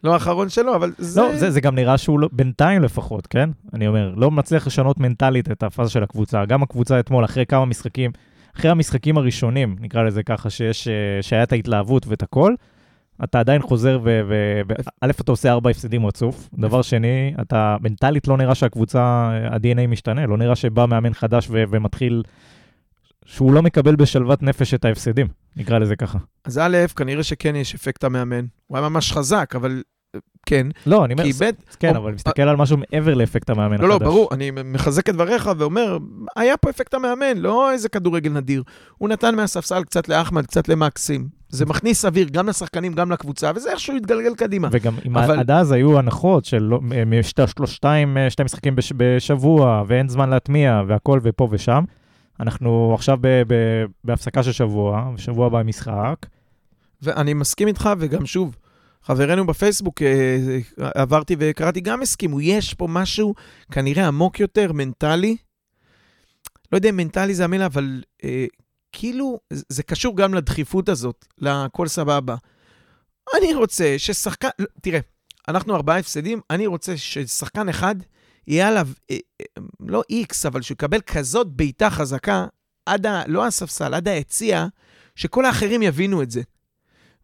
לא 0.05 0.14
האחרון 0.14 0.48
שלו, 0.48 0.76
אבל 0.76 0.92
זה... 0.98 1.20
לא, 1.20 1.37
זה, 1.37 1.50
זה 1.50 1.61
גם 1.61 1.74
נראה 1.74 1.98
שהוא 1.98 2.20
לא, 2.20 2.28
בינתיים 2.33 2.83
לפחות, 2.83 3.26
כן? 3.26 3.50
אני 3.74 3.87
אומר, 3.87 4.14
לא 4.16 4.31
מצליח 4.31 4.66
לשנות 4.66 4.98
מנטלית 4.98 5.50
את 5.50 5.62
הפאזה 5.62 5.90
של 5.90 6.02
הקבוצה. 6.02 6.44
גם 6.44 6.62
הקבוצה 6.62 7.00
אתמול, 7.00 7.24
אחרי 7.24 7.46
כמה 7.46 7.64
משחקים, 7.64 8.11
אחרי 8.57 8.70
המשחקים 8.70 9.18
הראשונים, 9.18 9.76
נקרא 9.81 10.02
לזה 10.02 10.22
ככה, 10.22 10.50
שיש, 10.50 10.88
אה, 10.88 11.22
שהיה 11.22 11.42
את 11.42 11.52
ההתלהבות 11.52 12.07
ואת 12.07 12.22
הכל, 12.22 12.55
אתה 13.24 13.40
עדיין 13.40 13.62
חוזר 13.62 14.00
ו... 14.04 14.20
ו- 14.28 14.61
ו- 14.68 14.72
א', 15.00 15.11
אתה 15.20 15.32
עושה 15.32 15.52
ארבע 15.52 15.70
הפסדים 15.70 16.06
רצוף. 16.06 16.48
דבר 16.54 16.82
שני, 16.82 17.35
אתה 17.40 17.76
מנטלית 17.80 18.28
לא 18.28 18.37
נראה 18.37 18.54
שהקבוצה, 18.54 19.02
ה-DNA 19.50 19.87
משתנה, 19.88 20.26
לא 20.26 20.37
נראה 20.37 20.56
שבא 20.56 20.87
מאמן 20.87 21.14
חדש 21.14 21.48
ו- 21.50 21.64
ומתחיל, 21.70 22.22
שהוא 23.24 23.52
לא 23.52 23.62
מקבל 23.62 23.96
בשלוות 23.96 24.42
נפש 24.42 24.74
את 24.74 24.85
ההפסדים, 24.85 25.26
נקרא 25.56 25.78
לזה 25.78 25.96
ככה. 25.96 26.18
אז 26.44 26.58
א', 26.58 26.76
כנראה 26.96 27.22
שכן 27.22 27.56
יש 27.56 27.74
אפקט 27.74 28.04
המאמן. 28.04 28.44
הוא 28.66 28.78
היה 28.78 28.88
ממש 28.88 29.12
חזק, 29.12 29.52
אבל 29.56 29.82
כן. 30.46 30.66
לא, 30.87 31.05
אני 31.05 31.14
אומר, 31.14 31.25
איבד... 31.25 31.53
כן, 31.81 31.96
או- 31.96 32.01
אבל 32.01 32.12
מסתכל 32.12 32.42
על 32.42 32.57
משהו 32.57 32.77
מעבר 32.77 33.14
לאפקט 33.14 33.51
המאמן 33.51 33.81
לא, 33.81 33.88
לא, 33.88 33.94
החדש. 33.94 34.07
ברור, 34.09 34.29
אני 34.33 34.51
מחזק 34.64 35.09
את 35.09 35.14
דבריך 35.14 35.51
ואומר, 35.59 35.98
היה 36.37 36.57
פה 36.57 36.70
אפקט 36.70 36.94
המאמן, 36.94 37.37
לא 37.37 37.72
איזה 37.72 37.88
כדורגל 37.88 38.31
נדיר. 38.33 38.62
הוא 38.98 39.09
נתן 39.09 39.35
מהספסל 39.35 39.85
קצת 39.85 40.09
לאחמד, 40.09 40.46
קצת 40.46 40.68
למקסים. 40.68 41.29
זה 41.48 41.66
מכניס 41.66 42.05
אוויר 42.05 42.29
גם 42.29 42.48
לשחקנים, 42.48 42.92
גם 42.92 43.11
לקבוצה, 43.12 43.51
וזה 43.55 43.70
איכשהו 43.70 43.96
התגלגל 43.96 44.35
קדימה. 44.35 44.68
וגם 44.72 44.94
אם 45.07 45.16
אבל- 45.18 45.38
עד 45.38 45.51
אז 45.51 45.72
היו 45.72 45.98
הנחות 45.98 46.44
של 46.44 46.62
לא- 46.62 46.81
מ- 46.83 47.22
שתי- 47.22 47.42
שתיים 47.66 48.16
שתי 48.29 48.42
משחקים 48.42 48.77
בש- 48.77 48.92
בשבוע, 48.96 49.85
ואין 49.87 50.09
זמן 50.09 50.31
להטמיע, 50.31 50.83
והכל 50.87 51.20
ופה 51.22 51.48
ושם. 51.51 51.85
אנחנו 52.40 52.92
עכשיו 52.94 53.18
ב- 53.20 53.42
ב- 53.46 53.85
בהפסקה 54.05 54.42
של 54.42 54.53
שבוע, 54.53 55.11
בשבוע 55.14 55.46
הבא 55.46 55.62
משחק. 55.62 56.16
ואני 57.03 57.35
מסכים 57.35 57.68
איתך, 57.68 57.90
וגם 57.98 58.27
שוב, 58.27 58.57
חברינו 59.04 59.46
בפייסבוק, 59.46 60.02
אה, 60.02 60.08
אה, 60.82 60.90
עברתי 60.94 61.36
וקראתי, 61.38 61.80
גם 61.80 62.02
הסכימו, 62.02 62.40
יש 62.40 62.74
פה 62.74 62.86
משהו 62.90 63.34
כנראה 63.70 64.06
עמוק 64.06 64.40
יותר, 64.40 64.72
מנטלי. 64.72 65.36
לא 66.72 66.76
יודע 66.78 66.88
אם 66.88 66.96
מנטלי 66.96 67.34
זה 67.34 67.44
המילה, 67.44 67.66
אבל 67.66 68.02
אה, 68.24 68.46
כאילו, 68.92 69.40
זה- 69.50 69.82
קשור 69.82 70.16
גם 70.16 70.34
לדחיפות 70.34 70.88
הזאת, 70.88 71.26
לכל 71.38 71.88
סבבה. 71.88 72.36
אני 73.38 73.54
רוצה 73.54 73.94
ששחקן, 73.98 74.48
לא, 74.58 74.66
תראה, 74.82 75.00
אנחנו 75.48 75.74
ארבעה 75.74 75.98
הפסדים, 75.98 76.40
אני 76.50 76.66
רוצה 76.66 76.96
ששחקן 76.96 77.68
אחד 77.68 77.94
יהיה 78.46 78.68
עליו, 78.68 78.88
אה, 79.10 79.16
אה, 79.40 79.46
לא 79.80 80.02
איקס, 80.10 80.46
אבל 80.46 80.62
שהוא 80.62 80.74
יקבל 80.74 81.00
כזאת 81.00 81.46
בעיטה 81.46 81.90
חזקה, 81.90 82.46
עד 82.86 83.06
ה... 83.06 83.22
לא 83.26 83.46
הספסל, 83.46 83.94
עד 83.94 84.08
היציע, 84.08 84.66
שכל 85.16 85.44
האחרים 85.44 85.82
יבינו 85.82 86.22
את 86.22 86.30
זה. 86.30 86.42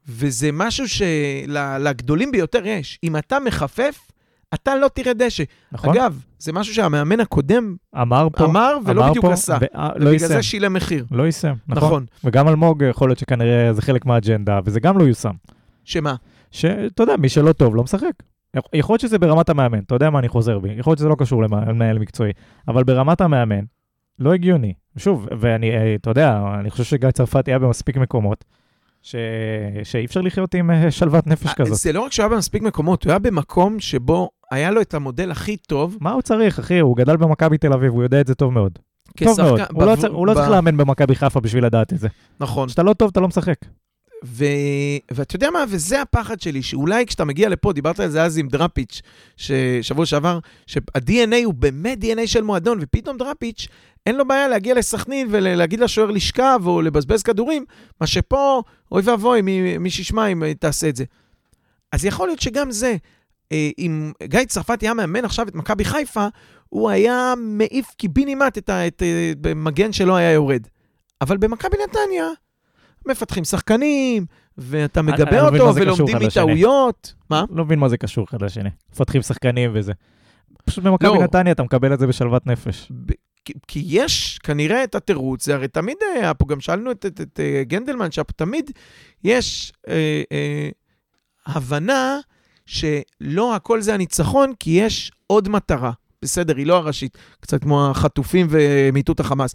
וזה 0.08 0.50
משהו 0.52 0.84
שלגדולים 0.88 2.32
ביותר 2.32 2.66
יש. 2.66 2.98
אם 3.04 3.16
אתה 3.16 3.38
מחפף, 3.40 4.10
אתה 4.54 4.76
לא 4.76 4.88
תראה 4.88 5.14
דשא. 5.14 5.44
נכון? 5.72 5.90
אגב, 5.90 6.22
זה 6.38 6.52
משהו 6.52 6.74
שהמאמן 6.74 7.20
הקודם 7.20 7.76
אמר 8.00 8.28
פה, 8.36 8.44
אמר 8.44 8.76
ולא 8.86 9.00
אמר 9.00 9.10
בדיוק 9.10 9.24
פה, 9.24 9.32
עשה. 9.32 9.58
ו- 9.60 9.76
אה, 9.76 9.88
לא 9.88 9.92
ובגלל 9.94 10.12
יישם. 10.12 10.26
זה 10.26 10.42
שילם 10.42 10.72
מחיר. 10.72 11.04
לא 11.10 11.22
יישם, 11.22 11.54
נכון. 11.68 11.86
נכון. 11.88 12.06
וגם 12.24 12.48
אלמוג, 12.48 12.82
יכול 12.90 13.08
להיות 13.08 13.18
שכנראה 13.18 13.72
זה 13.72 13.82
חלק 13.82 14.06
מהאג'נדה, 14.06 14.60
וזה 14.64 14.80
גם 14.80 14.98
לא 14.98 15.04
יושם. 15.04 15.34
שמה? 15.84 16.14
שאתה 16.50 17.02
יודע, 17.02 17.16
מי 17.16 17.28
שלא 17.28 17.52
טוב 17.52 17.76
לא 17.76 17.82
משחק. 17.82 18.12
יכול 18.72 18.92
להיות 18.92 19.00
שזה 19.00 19.18
ברמת 19.18 19.48
המאמן, 19.48 19.78
אתה 19.78 19.94
יודע 19.94 20.10
מה 20.10 20.18
אני 20.18 20.28
חוזר 20.28 20.58
בי, 20.58 20.68
יכול 20.78 20.90
להיות 20.90 20.98
שזה 20.98 21.08
לא 21.08 21.16
קשור 21.18 21.42
למנהל 21.42 21.98
מקצועי, 21.98 22.32
אבל 22.68 22.84
ברמת 22.84 23.20
המאמן, 23.20 23.64
לא 24.18 24.34
הגיוני. 24.34 24.72
שוב, 24.96 25.28
ואני, 25.40 25.70
אה, 25.70 25.94
אתה 25.94 26.10
יודע, 26.10 26.42
אני 26.60 26.70
חושב 26.70 26.84
שגיא 26.84 27.10
צרפתי 27.10 27.50
היה 27.50 27.58
במספיק 27.58 27.96
מקומות, 27.96 28.44
ש... 29.02 29.14
שאי 29.84 30.04
אפשר 30.04 30.20
לחיות 30.20 30.54
עם 30.54 30.70
אה, 30.70 30.90
שלוות 30.90 31.26
נפש 31.26 31.52
כזאת. 31.54 31.76
זה 31.78 31.92
לא 31.92 32.00
רק 32.00 32.12
שהוא 32.12 32.24
היה 32.24 32.34
במספיק 32.34 32.62
מקומות, 32.62 33.04
הוא 33.04 33.10
היה 33.10 33.18
במקום 33.18 33.80
שבו 33.80 34.28
היה 34.50 34.70
לו 34.70 34.80
את 34.80 34.94
המודל 34.94 35.30
הכי 35.30 35.56
טוב. 35.56 35.96
מה 36.00 36.12
הוא 36.12 36.22
צריך, 36.22 36.58
אחי? 36.58 36.78
הוא 36.78 36.96
גדל 36.96 37.16
במכבי 37.16 37.58
תל 37.58 37.72
אביב, 37.72 37.92
הוא 37.92 38.02
יודע 38.02 38.20
את 38.20 38.26
זה 38.26 38.34
טוב 38.34 38.52
מאוד. 38.52 38.78
טוב 39.24 39.40
מאוד. 39.40 39.60
הוא 39.72 39.84
לא 39.84 39.96
צריך- 39.96 40.12
הוא 40.12 40.26
לא 40.26 40.34
צריך 40.34 40.48
לאמן 40.50 40.76
במכבי 40.76 41.14
חיפה 41.14 41.40
בשביל 41.40 41.64
לדעת 41.66 41.92
את 41.92 41.98
זה. 41.98 42.08
נכון. 42.40 42.68
כשאתה 42.68 42.82
לא 42.82 42.92
טוב, 42.92 43.08
אתה 43.12 43.20
לא 43.20 43.28
משחק. 43.28 43.54
ו... 44.24 44.44
ואתה 45.10 45.36
יודע 45.36 45.50
מה, 45.50 45.64
וזה 45.68 46.02
הפחד 46.02 46.40
שלי, 46.40 46.62
שאולי 46.62 47.06
כשאתה 47.06 47.24
מגיע 47.24 47.48
לפה, 47.48 47.72
דיברת 47.72 48.00
על 48.00 48.10
זה 48.10 48.22
אז 48.22 48.38
עם 48.38 48.48
דראפיץ', 48.48 49.00
ששבוע 49.36 50.06
שעבר, 50.06 50.38
שה-DNA 50.66 51.44
הוא 51.44 51.54
באמת 51.54 51.98
DNA 52.04 52.26
של 52.26 52.42
מועדון, 52.42 52.78
ופתאום 52.80 53.16
דראפיץ', 53.16 53.68
אין 54.06 54.16
לו 54.16 54.28
בעיה 54.28 54.48
להגיע 54.48 54.74
לסכנין 54.74 55.28
ולהגיד 55.30 55.80
לשוער 55.80 56.10
לשכב 56.10 56.60
או 56.66 56.82
לבזבז 56.82 57.22
כדורים, 57.22 57.64
מה 58.00 58.06
שפה, 58.06 58.62
אוי 58.92 59.02
ואבוי, 59.04 59.42
מי, 59.42 59.78
מי 59.78 59.90
שישמע 59.90 60.26
אם 60.26 60.52
תעשה 60.52 60.88
את 60.88 60.96
זה. 60.96 61.04
אז 61.92 62.04
יכול 62.04 62.28
להיות 62.28 62.40
שגם 62.40 62.70
זה, 62.70 62.96
אה, 63.52 63.70
אם 63.78 64.12
גיא 64.24 64.44
צרפתי 64.44 64.86
היה 64.86 64.94
מאמן 64.94 65.24
עכשיו 65.24 65.48
את 65.48 65.54
מכבי 65.54 65.84
חיפה, 65.84 66.26
הוא 66.68 66.90
היה 66.90 67.34
מעיף 67.38 67.86
קיבינימט 67.96 68.58
את, 68.58 68.68
ה- 68.68 68.86
את 68.86 69.02
אה, 69.02 69.32
במגן 69.40 69.92
שלא 69.92 70.16
היה 70.16 70.32
יורד. 70.32 70.62
אבל 71.20 71.36
במכבי 71.36 71.76
נתניה, 71.84 72.28
מפתחים 73.08 73.44
שחקנים, 73.44 74.26
ואתה 74.58 75.02
מגבה 75.02 75.42
לא 75.42 75.48
אותו, 75.48 75.74
ולומדים. 75.74 76.16
מטעויות. 76.26 77.14
מה? 77.30 77.44
לא 77.50 77.64
מבין 77.64 77.78
מה 77.78 77.88
זה 77.88 77.96
קשור 77.96 78.24
אחד 78.24 78.42
לשני. 78.42 78.70
מפתחים 78.92 79.22
שחקנים 79.22 79.70
וזה. 79.74 79.92
פשוט 80.64 80.84
במכבי 80.84 81.08
לא. 81.08 81.24
נתניה 81.24 81.52
אתה 81.52 81.62
מקבל 81.62 81.94
את 81.94 81.98
זה 81.98 82.06
בשלוות 82.06 82.46
נפש. 82.46 82.92
כי 83.68 83.82
יש 83.86 84.38
כנראה 84.42 84.84
את 84.84 84.94
התירוץ, 84.94 85.44
זה 85.46 85.54
הרי 85.54 85.68
תמיד 85.68 85.96
היה 86.14 86.34
פה, 86.34 86.46
גם 86.48 86.60
שאלנו 86.60 86.90
את, 86.90 87.06
את, 87.06 87.20
את 87.20 87.40
אה, 87.40 87.62
גנדלמן, 87.64 88.10
שתמיד 88.10 88.70
יש 89.24 89.72
אה, 89.88 90.22
אה, 90.32 90.68
הבנה 91.46 92.18
שלא 92.66 93.54
הכל 93.54 93.80
זה 93.80 93.94
הניצחון, 93.94 94.52
כי 94.60 94.70
יש 94.70 95.12
עוד 95.26 95.48
מטרה. 95.48 95.92
בסדר, 96.22 96.56
היא 96.56 96.66
לא 96.66 96.76
הראשית, 96.76 97.18
קצת 97.40 97.62
כמו 97.62 97.90
החטופים 97.90 98.46
ומיטוט 98.50 99.20
החמאס. 99.20 99.54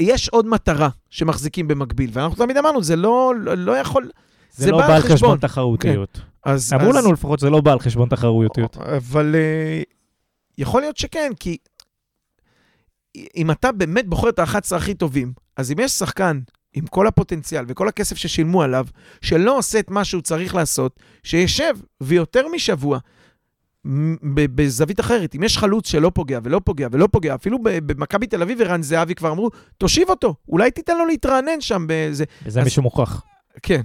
יש 0.00 0.28
עוד 0.28 0.46
מטרה 0.46 0.88
שמחזיקים 1.10 1.68
במקביל, 1.68 2.10
ואנחנו 2.12 2.36
תמיד 2.36 2.56
אמרנו, 2.56 2.82
זה 2.82 2.96
לא, 2.96 3.32
לא, 3.36 3.54
לא 3.54 3.72
יכול... 3.76 4.10
זה, 4.52 4.64
זה 4.64 4.70
לא 4.70 4.78
בא 4.78 4.94
על 4.94 5.02
חשבון. 5.02 5.16
חשבון 5.16 5.38
תחרותיות. 5.38 6.20
אז, 6.44 6.72
אמרו 6.72 6.90
אז, 6.90 6.96
לנו 6.96 7.12
לפחות 7.12 7.38
שזה 7.38 7.50
לא 7.50 7.60
בא 7.60 7.72
על 7.72 7.78
חשבון 7.78 8.08
תחרותיות. 8.08 8.76
אבל 8.76 9.34
אה, 9.34 9.82
יכול 10.58 10.80
להיות 10.80 10.96
שכן, 10.96 11.32
כי 11.40 11.56
אם 13.36 13.50
אתה 13.50 13.72
באמת 13.72 14.08
בוחר 14.08 14.28
את 14.28 14.38
ה-11 14.38 14.76
הכי 14.76 14.94
טובים, 14.94 15.32
אז 15.56 15.72
אם 15.72 15.76
יש 15.80 15.92
שחקן 15.92 16.40
עם 16.72 16.86
כל 16.86 17.06
הפוטנציאל 17.06 17.64
וכל 17.68 17.88
הכסף 17.88 18.16
ששילמו 18.16 18.62
עליו, 18.62 18.86
שלא 19.20 19.58
עושה 19.58 19.78
את 19.78 19.90
מה 19.90 20.04
שהוא 20.04 20.22
צריך 20.22 20.54
לעשות, 20.54 21.00
שישב 21.22 21.74
ויותר 22.00 22.48
משבוע. 22.54 22.98
בזווית 24.54 25.00
אחרת, 25.00 25.34
אם 25.34 25.42
יש 25.42 25.58
חלוץ 25.58 25.88
שלא 25.90 26.10
פוגע 26.14 26.38
ולא 26.42 26.60
פוגע 26.64 26.88
ולא 26.92 27.08
פוגע, 27.12 27.34
אפילו 27.34 27.58
במכבי 27.62 28.26
תל 28.26 28.42
אביב 28.42 28.58
ורן 28.60 28.82
זהבי 28.82 29.14
כבר 29.14 29.30
אמרו, 29.32 29.50
תושיב 29.78 30.10
אותו, 30.10 30.34
אולי 30.48 30.70
תיתן 30.70 30.98
לו 30.98 31.06
להתרענן 31.06 31.60
שם 31.60 31.86
באיזה... 31.86 32.24
וזה 32.46 32.60
אז- 32.60 32.64
מישהו 32.64 32.82
מוכח. 32.82 33.22
כן. 33.62 33.80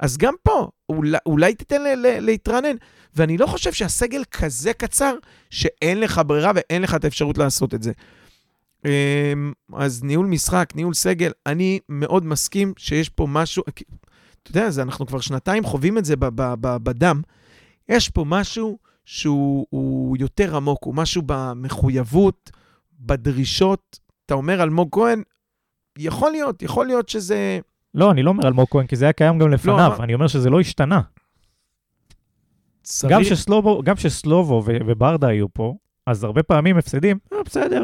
אז 0.00 0.16
גם 0.16 0.34
פה, 0.42 0.68
אולי, 0.88 1.18
אולי 1.26 1.54
תיתן 1.54 1.82
ל- 1.82 2.06
ל- 2.06 2.20
להתרענן. 2.20 2.76
ואני 3.16 3.38
לא 3.38 3.46
חושב 3.46 3.72
שהסגל 3.72 4.22
כזה 4.30 4.72
קצר, 4.72 5.14
שאין 5.50 6.00
לך 6.00 6.20
ברירה 6.26 6.52
ואין 6.54 6.82
לך 6.82 6.94
את 6.94 7.04
האפשרות 7.04 7.38
לעשות 7.38 7.74
את 7.74 7.82
זה. 7.82 7.92
אמ, 8.84 9.52
אז 9.76 10.02
ניהול 10.04 10.26
משחק, 10.26 10.70
ניהול 10.74 10.94
סגל, 10.94 11.32
אני 11.46 11.80
מאוד 11.88 12.24
מסכים 12.24 12.72
שיש 12.76 13.08
פה 13.08 13.26
משהו, 13.30 13.62
אתה 14.42 14.50
יודע, 14.50 14.70
זה, 14.70 14.82
אנחנו 14.82 15.06
כבר 15.06 15.20
שנתיים 15.20 15.64
חווים 15.64 15.98
את 15.98 16.04
זה 16.04 16.16
ב- 16.16 16.26
ב- 16.26 16.54
ב- 16.60 16.76
בדם. 16.76 17.22
יש 17.88 18.08
פה 18.08 18.24
משהו 18.26 18.78
שהוא 19.10 19.66
הוא 19.70 20.16
יותר 20.20 20.56
עמוק, 20.56 20.84
הוא 20.84 20.94
משהו 20.94 21.22
במחויבות, 21.26 22.50
בדרישות. 23.00 23.98
אתה 24.26 24.34
אומר 24.34 24.62
אלמוג 24.62 24.88
כהן, 24.92 25.22
יכול 25.98 26.30
להיות, 26.30 26.62
יכול 26.62 26.86
להיות 26.86 27.08
שזה... 27.08 27.60
לא, 27.94 28.10
אני 28.10 28.22
לא 28.22 28.30
אומר 28.30 28.48
אלמוג 28.48 28.66
כהן, 28.70 28.86
כי 28.86 28.96
זה 28.96 29.04
היה 29.04 29.12
קיים 29.12 29.38
גם 29.38 29.50
לפניו. 29.50 29.86
אבל- 29.86 30.02
אני 30.04 30.14
אומר 30.14 30.26
שזה 30.26 30.50
לא 30.50 30.60
השתנה. 30.60 31.00
צריך... 32.82 33.12
גם 33.12 33.24
שסלובו, 33.24 33.82
גם 33.84 33.96
שסלובו 33.96 34.62
ו- 34.66 34.76
וברדה 34.86 35.28
היו 35.28 35.52
פה, 35.52 35.74
אז 36.06 36.24
הרבה 36.24 36.42
פעמים 36.42 36.76
הפסדים, 36.76 37.18
אה, 37.32 37.38
בסדר. 37.44 37.82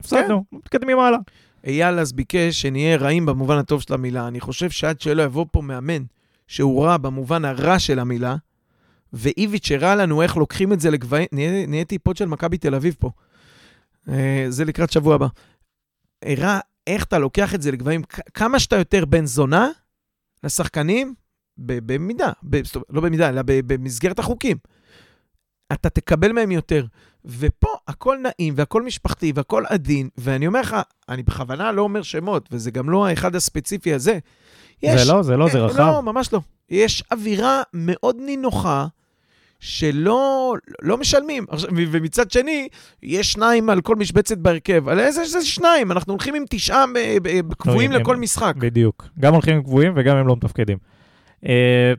הפסדנו, 0.00 0.44
מתקדמים 0.52 0.98
הלאה. 0.98 1.18
אייל 1.66 1.98
אז 1.98 2.12
ביקש 2.12 2.62
שנהיה 2.62 2.96
רעים 2.96 3.26
במובן 3.26 3.56
הטוב 3.56 3.82
של 3.82 3.94
המילה. 3.94 4.28
אני 4.28 4.40
חושב 4.40 4.70
שעד 4.70 5.00
שלא 5.00 5.22
יבוא 5.22 5.46
פה 5.52 5.62
מאמן 5.62 6.02
שהוא 6.46 6.84
רע 6.84 6.96
במובן 6.96 7.44
הרע 7.44 7.78
של 7.78 7.98
המילה, 7.98 8.36
ואיביץ' 9.12 9.70
הראה 9.72 9.94
לנו 9.94 10.22
איך 10.22 10.36
לוקחים 10.36 10.72
את 10.72 10.80
זה 10.80 10.90
לגבהים, 10.90 11.26
נהיה- 11.32 11.66
נהייתי 11.66 11.98
פוד 11.98 12.16
של 12.16 12.26
מכבי 12.26 12.58
תל 12.58 12.74
אביב 12.74 12.96
פה. 12.98 13.10
אה, 14.08 14.46
זה 14.48 14.64
לקראת 14.64 14.92
שבוע 14.92 15.14
הבא. 15.14 15.26
הראה 16.24 16.58
איך 16.86 17.04
אתה 17.04 17.18
לוקח 17.18 17.54
את 17.54 17.62
זה 17.62 17.72
לגבהים, 17.72 18.02
כמה 18.34 18.58
שאתה 18.58 18.76
יותר 18.76 19.04
בן 19.04 19.26
זונה 19.26 19.68
לשחקנים, 20.44 21.14
במידה, 21.58 22.30
ב- 22.50 22.60
לא 22.90 23.00
במידה, 23.00 23.28
אלא 23.28 23.42
במסגרת 23.46 24.18
החוקים. 24.18 24.56
אתה 25.72 25.90
תקבל 25.90 26.32
מהם 26.32 26.50
יותר. 26.50 26.86
ופה 27.24 27.68
הכל 27.88 28.18
נעים 28.22 28.54
והכל 28.56 28.82
משפחתי 28.82 29.32
והכל 29.34 29.64
עדין, 29.68 30.08
ואני 30.18 30.46
אומר 30.46 30.60
לך, 30.60 30.76
אני 31.08 31.22
בכוונה 31.22 31.72
לא 31.72 31.82
אומר 31.82 32.02
שמות, 32.02 32.48
וזה 32.52 32.70
גם 32.70 32.90
לא 32.90 33.06
האחד 33.06 33.34
הספציפי 33.34 33.94
הזה. 33.94 34.18
זה 34.82 35.12
לא, 35.12 35.22
זה 35.22 35.36
לא, 35.36 35.48
זה 35.48 35.58
אה, 35.58 35.64
רחב. 35.66 35.78
לא, 35.78 36.02
ממש 36.02 36.32
לא. 36.32 36.40
יש 36.68 37.04
אווירה 37.12 37.62
מאוד 37.74 38.16
נינוחה, 38.20 38.86
שלא 39.66 40.54
לא 40.82 40.98
משלמים. 40.98 41.44
ומצד 41.90 42.30
שני, 42.30 42.68
יש 43.02 43.32
שניים 43.32 43.70
על 43.70 43.80
כל 43.80 43.96
משבצת 43.96 44.38
בהרכב. 44.38 44.88
על 44.88 45.00
איזה 45.00 45.24
זה 45.24 45.44
שניים? 45.44 45.92
אנחנו 45.92 46.12
הולכים 46.12 46.34
עם 46.34 46.44
תשעה 46.50 46.84
ב- 46.94 47.28
ב- 47.28 47.54
קבועים 47.54 47.92
הם- 47.92 48.00
לכל 48.00 48.14
הם- 48.14 48.20
משחק. 48.20 48.54
בדיוק. 48.58 49.08
גם 49.20 49.32
הולכים 49.32 49.56
עם 49.56 49.62
קבועים 49.62 49.92
וגם 49.96 50.16
הם 50.16 50.26
לא 50.26 50.36
מתפקדים. 50.36 50.78
Uh, 51.42 51.46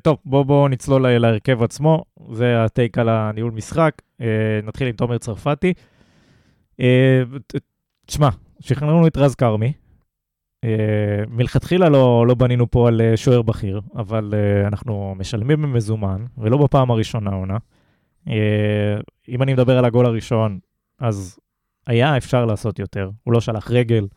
טוב, 0.01 0.17
בואו 0.25 0.45
בוא 0.45 0.69
נצלול 0.69 1.17
להרכב 1.17 1.63
עצמו, 1.63 2.03
זה 2.33 2.63
הטייק 2.63 2.97
על 2.97 3.09
הניהול 3.09 3.51
משחק. 3.51 3.91
Uh, 4.21 4.23
נתחיל 4.63 4.87
עם 4.87 4.93
תומר 4.93 5.17
צרפתי. 5.17 5.73
Uh, 6.77 6.83
ת- 7.47 7.55
תשמע, 8.05 8.29
שחררנו 8.59 9.07
את 9.07 9.17
רז 9.17 9.35
כרמי. 9.35 9.73
Uh, 10.63 10.65
מלכתחילה 11.29 11.89
לא, 11.89 12.25
לא 12.27 12.35
בנינו 12.35 12.71
פה 12.71 12.87
על 12.87 13.01
uh, 13.01 13.17
שוער 13.17 13.41
בכיר, 13.41 13.81
אבל 13.95 14.33
uh, 14.33 14.67
אנחנו 14.67 15.15
משלמים 15.17 15.61
במזומן, 15.61 16.25
ולא 16.37 16.57
בפעם 16.57 16.91
הראשונה 16.91 17.31
עונה. 17.31 17.57
אם 19.29 19.43
אני 19.43 19.53
מדבר 19.53 19.77
על 19.77 19.85
הגול 19.85 20.05
הראשון, 20.05 20.59
אז 20.99 21.39
היה 21.87 22.17
אפשר 22.17 22.45
לעשות 22.45 22.79
יותר. 22.79 23.09
הוא 23.23 23.33
לא 23.33 23.41
שלח 23.41 23.71
רגל, 23.71 24.07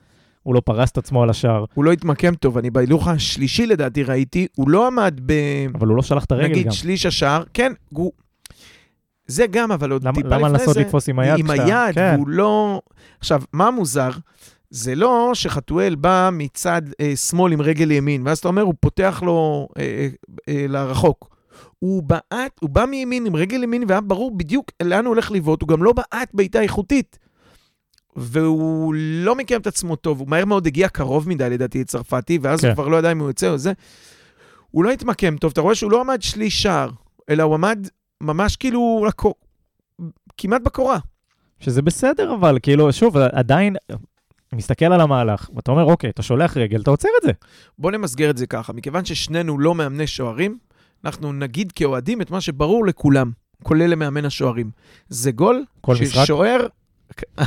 הוא 0.42 0.54
לא 0.54 0.60
פרס 0.60 0.90
את 0.90 0.98
עצמו 0.98 1.22
על 1.22 1.30
השער, 1.30 1.64
הוא 1.74 1.84
לא 1.84 1.92
התמקם 1.92 2.34
טוב, 2.34 2.58
אני 2.58 2.70
בהילוך 2.70 3.08
השלישי 3.08 3.66
לדעתי 3.66 4.02
ראיתי, 4.02 4.46
הוא 4.56 4.70
לא 4.70 4.86
עמד 4.86 5.20
ב... 5.26 5.32
אבל 5.74 5.88
הוא 5.88 5.96
לא 5.96 6.02
שלח 6.02 6.24
את 6.24 6.32
הרגל 6.32 6.48
נגיד 6.48 6.66
גם. 6.66 6.72
שליש 6.72 7.06
השער, 7.06 7.42
כן, 7.54 7.72
הוא... 7.92 8.12
זה 9.26 9.46
גם, 9.46 9.72
אבל 9.72 9.90
עוד 9.90 10.04
למה, 10.04 10.14
טיפה 10.14 10.28
למה 10.28 10.48
לפני 10.48 10.52
לנסות 10.52 10.74
זה, 10.74 10.80
לתפוס 10.80 11.08
עם 11.08 11.18
היד? 11.18 11.38
עם 11.38 11.50
היד, 11.50 11.94
כן. 11.94 12.14
והוא 12.14 12.28
לא... 12.28 12.80
עכשיו, 13.20 13.42
מה 13.52 13.70
מוזר? 13.70 14.10
זה 14.70 14.94
לא 14.94 15.30
שחתואל 15.34 15.94
בא 15.94 16.30
מצד 16.32 16.82
אה, 17.00 17.16
שמאל 17.16 17.52
עם 17.52 17.60
רגל 17.60 17.90
ימין, 17.90 18.26
ואז 18.26 18.38
אתה 18.38 18.48
אומר, 18.48 18.62
הוא 18.62 18.74
פותח 18.80 19.22
לו 19.26 19.68
אה, 19.78 19.82
אה, 19.82 20.08
אה, 20.48 20.66
לרחוק. 20.68 21.36
הוא 21.78 22.02
בעט, 22.02 22.60
הוא 22.60 22.70
בא 22.70 22.84
מימין 22.84 23.26
עם 23.26 23.36
רגל 23.36 23.62
ימין, 23.62 23.84
והיה 23.88 24.00
ברור 24.00 24.36
בדיוק 24.36 24.70
לאן 24.82 25.04
הוא 25.04 25.14
הולך 25.14 25.30
לבעוט, 25.30 25.62
הוא 25.62 25.68
גם 25.68 25.82
לא 25.82 25.92
בעט 25.92 26.30
בעיטה 26.34 26.60
איכותית. 26.60 27.18
והוא 28.16 28.94
לא 28.96 29.34
מקיים 29.34 29.60
את 29.60 29.66
עצמו 29.66 29.96
טוב, 29.96 30.20
הוא 30.20 30.28
מהר 30.28 30.44
מאוד 30.44 30.66
הגיע 30.66 30.88
קרוב 30.88 31.28
מדי 31.28 31.50
לדעתי 31.50 31.80
לצרפתי, 31.80 32.38
ואז 32.42 32.60
כן. 32.60 32.66
הוא 32.66 32.74
כבר 32.74 32.88
לא 32.88 32.96
ידע 32.96 33.12
אם 33.12 33.18
הוא 33.18 33.28
יוצא 33.28 33.48
או 33.48 33.58
זה. 33.58 33.72
הוא 34.70 34.84
לא 34.84 34.90
התמקם 34.90 35.36
טוב, 35.36 35.50
אתה 35.50 35.60
רואה 35.60 35.74
שהוא 35.74 35.90
לא 35.90 36.00
עמד 36.00 36.22
שליש 36.22 36.62
שער, 36.62 36.90
אלא 37.30 37.42
הוא 37.42 37.54
עמד 37.54 37.88
ממש 38.20 38.56
כאילו 38.56 39.04
לקו... 39.08 39.34
כמעט 40.36 40.62
בקורה. 40.62 40.98
שזה 41.60 41.82
בסדר, 41.82 42.34
אבל 42.34 42.58
כאילו, 42.62 42.92
שוב, 42.92 43.16
עדיין, 43.16 43.76
מסתכל 44.52 44.84
על 44.84 45.00
המהלך, 45.00 45.50
ואתה 45.54 45.70
אומר, 45.70 45.84
אוקיי, 45.84 46.10
אתה 46.10 46.22
שולח 46.22 46.56
רגל, 46.56 46.80
אתה 46.80 46.90
עוצר 46.90 47.08
את 47.20 47.26
זה. 47.26 47.32
בוא 47.78 47.90
נמסגר 47.90 48.30
את 48.30 48.36
זה 48.36 48.46
ככה, 48.46 48.72
מכיוון 48.72 49.04
ששנינו 49.04 49.58
לא 49.58 49.74
מאמני 49.74 50.06
שוערים, 50.06 50.58
אנחנו 51.04 51.32
נגיד 51.32 51.72
כאוהדים 51.72 52.20
את 52.22 52.30
מה 52.30 52.40
שברור 52.40 52.86
לכולם, 52.86 53.30
כולל 53.62 53.86
למאמן 53.86 54.24
השוערים. 54.24 54.70
זה 55.08 55.30
גול. 55.30 55.64
ששוער... 55.94 56.66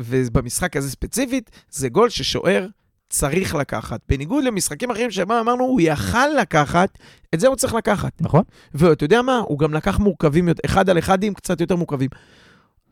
ובמשחק 0.00 0.76
הזה 0.76 0.90
ספציפית, 0.90 1.50
זה 1.70 1.88
גול 1.88 2.08
ששוער 2.08 2.66
צריך 3.08 3.54
לקחת. 3.54 4.00
בניגוד 4.08 4.44
למשחקים 4.44 4.90
אחרים 4.90 5.10
שבהם 5.10 5.38
אמרנו, 5.38 5.64
הוא 5.64 5.80
יכל 5.80 6.28
לקחת, 6.40 6.98
את 7.34 7.40
זה 7.40 7.48
הוא 7.48 7.56
צריך 7.56 7.74
לקחת. 7.74 8.12
נכון? 8.20 8.42
ואתה 8.74 9.04
יודע 9.04 9.22
מה? 9.22 9.38
הוא 9.38 9.58
גם 9.58 9.74
לקח 9.74 9.98
מורכבים 9.98 10.48
אחד 10.64 10.90
על 10.90 10.98
אחדים 10.98 11.34
קצת 11.34 11.60
יותר 11.60 11.76
מורכבים. 11.76 12.08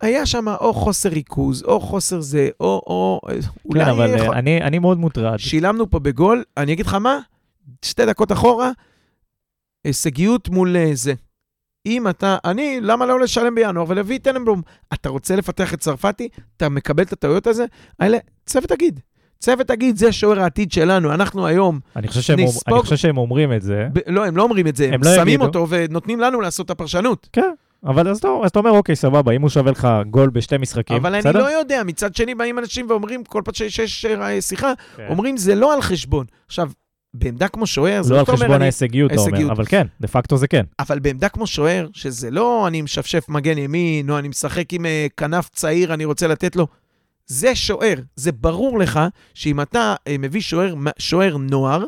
היה 0.00 0.26
שם 0.26 0.48
או 0.48 0.74
חוסר 0.74 1.08
ריכוז, 1.08 1.62
או 1.62 1.80
חוסר 1.80 2.20
זה, 2.20 2.48
או... 2.60 2.82
או 2.86 3.20
אולי 3.64 3.84
כן, 3.84 3.90
אבל 3.90 4.14
יכול- 4.18 4.34
אה, 4.34 4.38
אני, 4.38 4.62
אני 4.62 4.78
מאוד 4.78 4.98
מוטרד. 4.98 5.38
שילמנו 5.38 5.90
פה 5.90 5.98
בגול, 5.98 6.42
אני 6.56 6.72
אגיד 6.72 6.86
לך 6.86 6.94
מה, 6.94 7.18
שתי 7.84 8.06
דקות 8.06 8.32
אחורה, 8.32 8.70
הישגיות 9.84 10.48
מול 10.48 10.76
אה, 10.76 10.90
זה. 10.94 11.12
אם 11.86 12.08
אתה, 12.08 12.36
אני, 12.44 12.78
למה 12.82 13.06
לא 13.06 13.20
לשלם 13.20 13.54
בינואר 13.54 13.84
ולהביא 13.88 14.18
טננבלום? 14.18 14.62
אתה 14.94 15.08
רוצה 15.08 15.36
לפתח 15.36 15.74
את 15.74 15.80
צרפתי, 15.80 16.28
אתה 16.56 16.68
מקבל 16.68 17.02
את 17.02 17.12
הטעויות 17.12 17.46
הזה, 17.46 17.64
האלה, 18.00 18.18
צוות 18.46 18.64
תגיד. 18.68 19.00
צוות 19.40 19.66
תגיד, 19.68 19.96
זה 19.96 20.12
שוער 20.12 20.40
העתיד 20.40 20.72
שלנו, 20.72 21.14
אנחנו 21.14 21.46
היום, 21.46 21.80
אני 21.96 22.08
חושב 22.08 22.20
שהם, 22.20 22.40
נספוג- 22.40 22.74
אני 22.74 22.82
חושב 22.82 22.96
שהם 22.96 23.18
אומרים 23.18 23.52
את 23.52 23.62
זה, 23.62 23.88
ב- 23.92 23.98
לא, 24.06 24.26
הם 24.26 24.36
לא 24.36 24.42
אומרים 24.42 24.66
את 24.66 24.76
זה, 24.76 24.86
הם, 24.86 24.94
הם 24.94 25.00
לא 25.04 25.14
שמים 25.14 25.28
יגידו. 25.28 25.44
אותו 25.44 25.66
ונותנים 25.68 26.20
לנו 26.20 26.40
לעשות 26.40 26.66
את 26.66 26.70
הפרשנות. 26.70 27.28
כן, 27.32 27.50
אבל 27.84 28.08
אז 28.08 28.18
אתה, 28.18 28.28
אז 28.44 28.50
אתה 28.50 28.58
אומר, 28.58 28.70
אוקיי, 28.70 28.96
סבבה, 28.96 29.32
אם 29.32 29.42
הוא 29.42 29.50
שווה 29.50 29.72
לך 29.72 29.88
גול 30.10 30.30
בשתי 30.30 30.56
משחקים, 30.58 30.96
אבל 30.96 31.12
אני 31.12 31.20
בסדר? 31.20 31.38
לא 31.38 31.58
יודע, 31.58 31.82
מצד 31.86 32.14
שני 32.16 32.34
באים 32.34 32.58
אנשים 32.58 32.86
ואומרים, 32.90 33.24
כל 33.24 33.42
פעם 33.44 33.54
שיש 33.54 34.04
אה, 34.04 34.40
שיחה, 34.40 34.72
כן. 34.96 35.06
אומרים, 35.08 35.36
זה 35.36 35.54
לא 35.54 35.74
על 35.74 35.82
חשבון. 35.82 36.26
עכשיו, 36.46 36.70
בעמדה 37.14 37.48
כמו 37.48 37.66
שוער, 37.66 38.02
זה 38.02 38.14
לא 38.14 38.18
על 38.18 38.24
חשבון 38.26 38.50
אני- 38.52 38.64
ההישגיות, 38.64 39.12
אתה 39.12 39.20
אומר. 39.20 39.52
אבל 39.52 39.64
כן, 39.66 39.86
דה 40.00 40.08
פקטו 40.08 40.36
זה 40.36 40.48
כן. 40.48 40.64
אבל 40.78 40.98
בעמדה 40.98 41.28
כמו 41.28 41.46
שוער, 41.46 41.86
שזה 41.92 42.30
לא 42.30 42.64
אני 42.68 42.82
משפשף 42.82 43.28
מגן 43.28 43.58
ימין, 43.58 44.10
או 44.10 44.18
אני 44.18 44.28
משחק 44.28 44.72
עם 44.72 44.86
אה, 44.86 45.06
כנף 45.16 45.48
צעיר, 45.48 45.94
אני 45.94 46.04
רוצה 46.04 46.26
לתת 46.26 46.56
לו, 46.56 46.66
זה 47.26 47.54
שוער. 47.54 47.94
זה 48.16 48.32
ברור 48.32 48.78
לך 48.78 49.00
שאם 49.34 49.60
אתה 49.60 49.94
אה, 50.06 50.16
מביא 50.18 50.40
שוער, 50.40 50.74
שוער 50.98 51.36
נוער, 51.36 51.84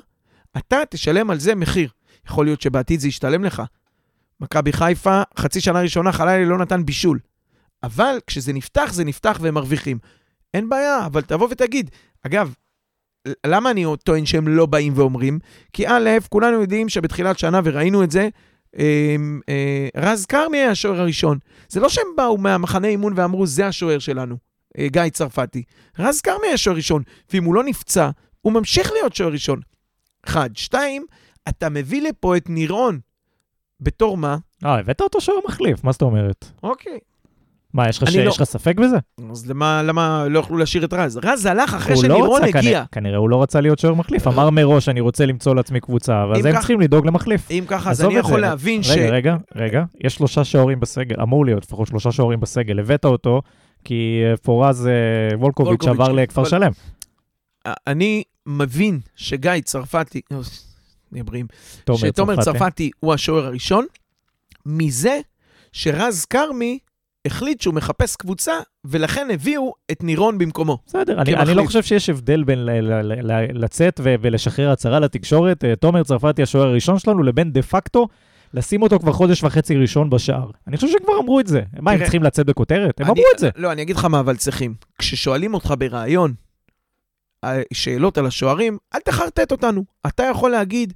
אתה 0.57 0.77
תשלם 0.90 1.31
על 1.31 1.38
זה 1.38 1.55
מחיר. 1.55 1.88
יכול 2.27 2.46
להיות 2.46 2.61
שבעתיד 2.61 3.01
זה 3.01 3.09
ישתלם 3.09 3.44
לך. 3.44 3.62
מכבי 4.40 4.72
חיפה, 4.72 5.22
חצי 5.38 5.61
שנה 5.61 5.81
ראשונה 5.81 6.12
חלילי 6.12 6.44
לא 6.44 6.59
נתן 6.59 6.85
בישול. 6.85 7.18
אבל 7.83 8.18
כשזה 8.27 8.53
נפתח, 8.53 8.90
זה 8.92 9.05
נפתח 9.05 9.38
והם 9.42 9.55
מרוויחים. 9.55 9.98
אין 10.55 10.68
בעיה, 10.68 11.07
אבל 11.07 11.22
תבוא 11.22 11.48
ותגיד. 11.51 11.90
אגב, 12.27 12.55
למה 13.46 13.70
אני 13.70 13.85
טוען 14.05 14.27
שהם 14.27 14.48
לא 14.48 14.66
באים 14.66 14.92
ואומרים? 14.96 15.38
כי 15.72 15.88
א', 15.88 16.11
כולנו 16.29 16.61
יודעים 16.61 16.88
שבתחילת 16.88 17.38
שנה, 17.38 17.61
וראינו 17.64 18.05
את 18.05 18.11
זה, 18.11 18.29
אה, 18.79 19.16
אה, 19.48 19.88
רז 19.96 20.27
כרמי 20.27 20.59
היה 20.59 20.70
השוער 20.70 21.01
הראשון. 21.01 21.38
זה 21.68 21.81
לא 21.81 21.88
שהם 21.88 22.07
באו 22.16 22.38
מהמחנה 22.38 22.88
אימון 22.88 23.12
ואמרו, 23.16 23.46
זה 23.46 23.66
השוער 23.66 23.98
שלנו, 23.98 24.37
אה, 24.79 24.87
גיא 24.88 25.09
צרפתי. 25.09 25.62
רז 25.98 26.20
כרמי 26.20 26.46
היה 26.46 26.57
שוער 26.57 26.77
ראשון, 26.77 27.03
ואם 27.33 27.44
הוא 27.44 27.55
לא 27.55 27.64
נפצע, 27.64 28.11
הוא 28.40 28.53
ממשיך 28.53 28.92
להיות 28.92 29.14
שוער 29.14 29.33
ראשון. 29.33 29.61
אחד. 30.27 30.51
שתיים, 30.55 31.07
אתה 31.48 31.68
מביא 31.68 32.03
לפה 32.03 32.37
את 32.37 32.48
נירון. 32.48 32.98
בתור 33.81 34.17
מה? 34.17 34.37
אה, 34.64 34.79
הבאת 34.79 35.01
אותו 35.01 35.21
שוער 35.21 35.38
מחליף, 35.49 35.85
מה 35.85 35.93
זאת 35.93 36.03
אומרת? 36.03 36.51
אוקיי. 36.62 36.99
מה, 37.75 37.88
יש 37.88 38.03
לך 38.03 38.11
ש- 38.11 38.17
לא- 38.17 38.29
יש 38.31 38.37
לך 38.37 38.45
ספק 38.45 38.77
בזה? 38.81 38.97
אז 39.31 39.51
למה, 39.51 39.83
למה 39.83 40.25
לא 40.31 40.38
יכלו 40.38 40.57
להשאיר 40.57 40.85
את 40.85 40.93
רז? 40.93 41.21
רז 41.25 41.47
הלך 41.47 41.75
אחרי 41.75 41.95
לא 41.95 42.01
שנירון 42.01 42.43
רצה, 42.43 42.47
הגיע. 42.47 42.61
כנראה- 42.62 42.85
כנראה 42.93 43.17
הוא 43.19 43.31
לא 43.31 43.43
רצה 43.43 43.61
להיות 43.61 43.79
שוער 43.79 43.95
מחליף, 43.95 44.27
אמר 44.27 44.51
מראש, 44.51 44.88
אני 44.88 45.01
רוצה 45.01 45.27
למצוא 45.27 45.55
לעצמי 45.55 45.81
קבוצה, 45.81 46.25
ואז 46.31 46.45
הם 46.47 46.53
כך- 46.53 46.59
צריכים 46.59 46.81
לדאוג 46.81 47.07
למחליף. 47.07 47.51
אם 47.51 47.64
ככה, 47.69 47.91
אז 47.91 48.05
אני 48.05 48.14
יכול 48.17 48.35
זה. 48.35 48.41
להבין 48.41 48.83
ש... 48.83 48.91
רגע, 48.91 49.11
רגע, 49.12 49.37
רגע, 49.55 49.85
יש 50.05 50.14
שלושה 50.14 50.45
שוערים 50.45 50.81
בסגל, 50.81 51.21
אמור 51.23 51.45
להיות 51.45 51.64
לפחות 51.64 51.88
שלושה 51.88 52.12
שוערים 52.12 52.41
בסגל, 52.41 52.79
הבאת 52.81 53.05
אותו, 53.05 53.43
כי 53.85 54.23
אה, 54.31 54.37
פורז 54.37 54.87
אה, 54.87 54.93
וולקוביץ' 55.38 55.85
עבר 55.87 56.12
לכפר 56.12 56.45
שלם. 56.45 56.71
אני 57.87 58.23
מבין 58.47 58.99
שגיא 59.17 59.53
צרפתי, 59.64 60.21
נהיה 61.12 61.25
בריאים, 61.25 61.47
שתומר 61.94 62.42
צרפתי. 62.42 62.90
הוא 63.01 63.14
השוער 63.14 63.47
הראשון, 63.47 63.87
מזה 64.66 65.21
שרז 65.73 66.25
כרמי 66.25 66.79
החליט 67.25 67.61
שהוא 67.61 67.75
מחפש 67.75 68.16
קבוצה, 68.16 68.53
ולכן 68.85 69.29
הביאו 69.33 69.73
את 69.90 70.03
נירון 70.03 70.38
במקומו. 70.38 70.79
בסדר, 70.87 71.21
אני. 71.21 71.37
אני 71.37 71.55
לא 71.55 71.62
חושב 71.66 71.83
שיש 71.83 72.11
הבדל 72.11 72.44
בין 72.44 72.59
ל- 72.59 72.71
ל- 72.81 73.12
ל- 73.12 73.33
ל- 73.33 73.64
לצאת 73.64 74.01
ו- 74.05 74.14
ולשחרר 74.21 74.71
הצהרה 74.71 75.01
לתקשורת, 75.01 75.64
אה, 75.64 75.77
תומר 75.77 76.03
צרפתי 76.03 76.42
השוער 76.42 76.66
הראשון 76.68 76.99
שלנו, 76.99 77.23
לבין 77.23 77.53
דה 77.53 77.62
פקטו 77.62 78.09
לשים 78.55 78.83
אותו 78.83 78.99
כבר 78.99 79.12
חודש 79.12 79.44
וחצי 79.44 79.77
ראשון 79.77 80.11
בשער. 80.11 80.51
אני 80.66 80.77
חושב 80.77 80.88
שכבר 80.88 81.12
אמרו 81.23 81.40
את 81.40 81.47
זה. 81.47 81.62
מה, 81.81 81.90
הם 81.90 81.99
צריכים 81.99 82.23
לצאת 82.23 82.47
בכותרת? 82.47 83.01
הם 83.01 83.07
אמרו 83.07 83.25
את 83.35 83.38
זה. 83.38 83.51
לא, 83.57 83.73
אני 83.73 83.83
אגיד 83.83 83.97
לך 83.97 84.05
מה 84.05 84.21
אבל 84.21 84.37
צריכים. 84.37 84.75
כששואלים 84.99 85.55
אותך 85.55 85.75
בריאיון 85.79 86.35
שאלות 87.72 88.18
על 88.18 88.27
השוערים, 88.27 88.79
אל 88.94 89.01
תחרטט 89.01 89.53
אותנו. 89.53 89.85
אתה 90.07 90.22
יכול 90.22 90.51
להגיד, 90.51 90.92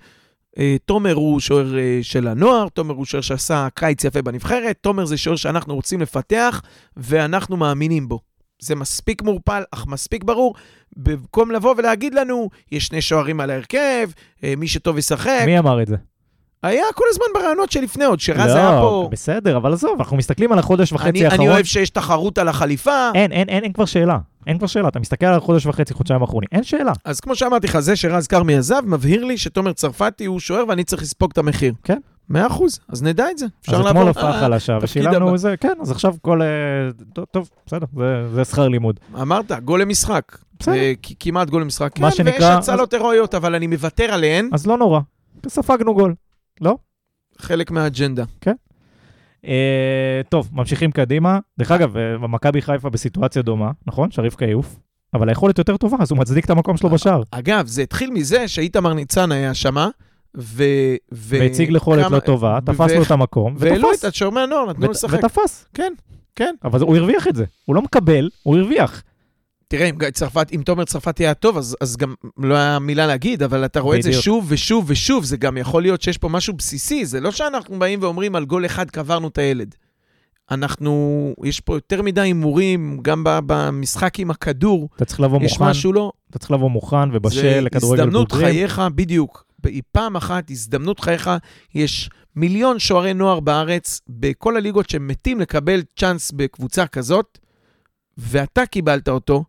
אה, 0.58 0.76
תומר 0.84 1.14
הוא 1.14 1.40
שוער 1.40 1.78
אה, 1.78 1.98
של 2.02 2.28
הנוער, 2.28 2.68
תומר 2.68 2.94
הוא 2.94 3.04
שוער 3.04 3.20
שעשה 3.20 3.68
קיץ 3.74 4.04
יפה 4.04 4.22
בנבחרת, 4.22 4.76
תומר 4.80 5.04
זה 5.04 5.16
שוער 5.16 5.36
שאנחנו 5.36 5.74
רוצים 5.74 6.00
לפתח 6.00 6.62
ואנחנו 6.96 7.56
מאמינים 7.56 8.08
בו. 8.08 8.20
זה 8.62 8.74
מספיק 8.74 9.22
מעורפל, 9.22 9.62
אך 9.70 9.86
מספיק 9.86 10.24
ברור, 10.24 10.54
במקום 10.96 11.50
לבוא 11.50 11.74
ולהגיד 11.78 12.14
לנו, 12.14 12.48
יש 12.72 12.86
שני 12.86 13.02
שוערים 13.02 13.40
על 13.40 13.50
ההרכב, 13.50 14.10
אה, 14.44 14.54
מי 14.56 14.68
שטוב 14.68 14.98
ישחק. 14.98 15.42
מי 15.46 15.58
אמר 15.58 15.82
את 15.82 15.88
זה? 15.88 15.96
היה 16.62 16.84
כל 16.94 17.04
הזמן 17.10 17.24
ברעיונות 17.34 17.72
שלפני 17.72 18.04
עוד, 18.04 18.20
שרז 18.20 18.54
היה 18.54 18.70
לא, 18.70 18.80
פה... 18.80 19.08
בסדר, 19.12 19.56
אבל 19.56 19.72
עזוב, 19.72 19.94
אנחנו 19.98 20.16
מסתכלים 20.16 20.52
על 20.52 20.58
החודש 20.58 20.92
וחצי 20.92 21.08
אני, 21.08 21.24
האחרון. 21.24 21.40
אני 21.46 21.54
אוהב 21.54 21.64
שיש 21.64 21.90
תחרות 21.90 22.38
על 22.38 22.48
החליפה. 22.48 23.10
אין, 23.14 23.32
אין, 23.32 23.48
אין, 23.48 23.64
אין 23.64 23.72
כבר 23.72 23.84
שאלה. 23.84 24.18
אין 24.46 24.58
כבר 24.58 24.66
שאלה. 24.66 24.88
אתה 24.88 25.00
מסתכל 25.00 25.26
על 25.26 25.34
החודש 25.34 25.66
וחצי, 25.66 25.94
חודשיים 25.94 26.22
האחרונים. 26.22 26.48
אין 26.52 26.62
שאלה. 26.62 26.92
אז 27.04 27.20
כמו 27.20 27.34
שאמרתי 27.36 27.66
לך, 27.66 27.78
זה 27.78 27.96
שרז 27.96 28.26
כרמי 28.26 28.56
עזב, 28.56 28.82
מבהיר 28.86 29.24
לי 29.24 29.38
שתומר 29.38 29.72
צרפתי 29.72 30.24
הוא 30.24 30.40
שוער 30.40 30.64
ואני 30.68 30.84
צריך 30.84 31.02
לספוג 31.02 31.30
את 31.32 31.38
המחיר. 31.38 31.74
כן. 31.84 31.98
מאה 32.28 32.46
אחוז, 32.46 32.80
אז 32.88 33.02
נדע 33.02 33.30
את 33.30 33.38
זה. 33.38 33.46
אז 33.68 33.80
אתמול 33.86 34.08
הופעה 34.08 34.40
חלשה, 34.40 34.78
ושילמנו 34.82 35.28
הבא. 35.28 35.36
זה, 35.36 35.54
כן, 35.60 35.72
אז 35.82 35.90
עכשיו 35.90 36.14
כל... 36.22 36.42
אה, 36.42 36.46
טוב, 37.12 37.24
טוב, 37.30 37.50
בסדר, 37.66 37.86
זה- 37.96 38.34
זה 38.34 38.44
שכר 38.44 38.68
לימוד. 38.68 39.00
אמרת, 39.22 39.52
גול 39.64 39.80
למשחק. 39.82 40.22
בסדר. 40.60 40.74
אה, 40.74 40.92
כמעט 41.20 41.50
גול 41.50 41.62
למשחק. 41.62 41.98
מה 41.98 42.10
כן, 42.10 42.16
שנקרא- 42.16 42.32
ויש 42.32 42.58
הצלות 42.58 42.92
הירואיות, 42.94 43.34
אבל 43.34 43.54
אני 43.54 43.66
מוותר 43.66 44.04
עליהן, 44.04 44.48
אז 44.52 44.66
לא 44.66 44.78
נורא. 44.78 45.00
ספגנו 45.48 45.94
גול. 45.94 46.14
חלק 47.38 47.70
מהאג'נדה. 47.70 48.24
אה, 49.46 50.20
טוב, 50.28 50.48
ממשיכים 50.52 50.90
קדימה. 50.92 51.38
דרך 51.58 51.70
אגב, 51.70 51.96
אה, 51.96 52.18
מכבי 52.18 52.62
חיפה 52.62 52.90
בסיטואציה 52.90 53.42
דומה, 53.42 53.70
נכון? 53.86 54.10
שריף 54.10 54.36
כיוף. 54.36 54.76
אבל 55.14 55.28
היכולת 55.28 55.58
יותר 55.58 55.76
טובה, 55.76 55.96
אז 56.00 56.10
הוא 56.10 56.18
מצדיק 56.18 56.44
את 56.44 56.50
המקום 56.50 56.76
שלו 56.76 56.90
בשער. 56.90 57.22
אגב, 57.30 57.66
זה 57.66 57.82
התחיל 57.82 58.10
מזה 58.10 58.48
שאיתמר 58.48 58.94
ניצן 58.94 59.32
היה 59.32 59.54
שמה, 59.54 59.88
ו... 60.36 60.64
ו- 61.12 61.36
והציג 61.40 61.72
יכולת 61.76 62.04
כמה- 62.06 62.16
לא 62.16 62.20
טובה, 62.20 62.58
ו- 62.62 62.72
תפסנו 62.72 63.02
את 63.02 63.10
המקום, 63.10 63.54
והעלו 63.58 63.88
ותפס. 63.88 63.98
את 64.04 64.08
השוער 64.08 64.30
מהנוער, 64.30 64.66
נתנו 64.70 64.84
ות- 64.84 64.90
לשחק. 64.90 65.18
ותפס. 65.24 65.66
כן, 65.74 65.92
כן. 66.36 66.54
אבל 66.64 66.80
הוא 66.80 66.96
הרוויח 66.96 67.28
את 67.28 67.36
זה. 67.36 67.44
הוא 67.64 67.76
לא 67.76 67.82
מקבל, 67.82 68.30
הוא 68.42 68.58
הרוויח. 68.58 69.02
תראה, 69.72 69.86
אם 69.88 70.10
צרפת, 70.10 70.48
אם 70.52 70.62
תומר 70.64 70.84
צרפתי 70.84 71.24
היה 71.24 71.34
טוב, 71.34 71.58
אז, 71.58 71.76
אז 71.80 71.96
גם 71.96 72.14
לא 72.38 72.54
היה 72.54 72.78
מילה 72.78 73.06
להגיד, 73.06 73.42
אבל 73.42 73.64
אתה 73.64 73.80
רואה 73.80 73.98
את 73.98 74.02
זה 74.02 74.08
בדיוק. 74.08 74.24
שוב 74.24 74.46
ושוב 74.48 74.84
ושוב, 74.88 75.24
זה 75.24 75.36
גם 75.36 75.56
יכול 75.56 75.82
להיות 75.82 76.02
שיש 76.02 76.18
פה 76.18 76.28
משהו 76.28 76.54
בסיסי, 76.54 77.06
זה 77.06 77.20
לא 77.20 77.30
שאנחנו 77.30 77.78
באים 77.78 78.02
ואומרים 78.02 78.36
על 78.36 78.44
גול 78.44 78.66
אחד 78.66 78.90
קברנו 78.90 79.28
את 79.28 79.38
הילד. 79.38 79.74
אנחנו, 80.50 81.34
יש 81.44 81.60
פה 81.60 81.76
יותר 81.76 82.02
מדי 82.02 82.20
הימורים, 82.20 82.98
גם 83.02 83.24
במשחק 83.24 84.18
עם 84.18 84.30
הכדור, 84.30 84.88
אתה 84.96 85.04
צריך 85.04 85.20
לבוא 85.20 85.42
יש 85.42 85.52
מוכן, 85.52 85.64
משהו 85.64 85.92
לא... 85.92 86.12
אתה 86.30 86.38
צריך 86.38 86.50
לבוא 86.50 86.70
מוכן 86.70 87.10
זה 87.10 87.16
ובשל 87.16 87.60
לכדורגל 87.60 88.02
הזדמנות 88.02 88.32
בוגרים. 88.32 88.52
חייך, 88.52 88.82
בדיוק. 88.94 89.44
פעם 89.92 90.16
אחת, 90.16 90.50
הזדמנות 90.50 91.00
חייך, 91.00 91.30
יש 91.74 92.10
מיליון 92.36 92.78
שוערי 92.78 93.14
נוער 93.14 93.40
בארץ, 93.40 94.00
בכל 94.08 94.56
הליגות 94.56 94.90
שמתים 94.90 95.40
לקבל 95.40 95.82
צ'אנס 95.96 96.32
בקבוצה 96.32 96.86
כזאת, 96.86 97.38
ואתה 98.18 98.66
קיבלת 98.66 99.08
אותו, 99.08 99.44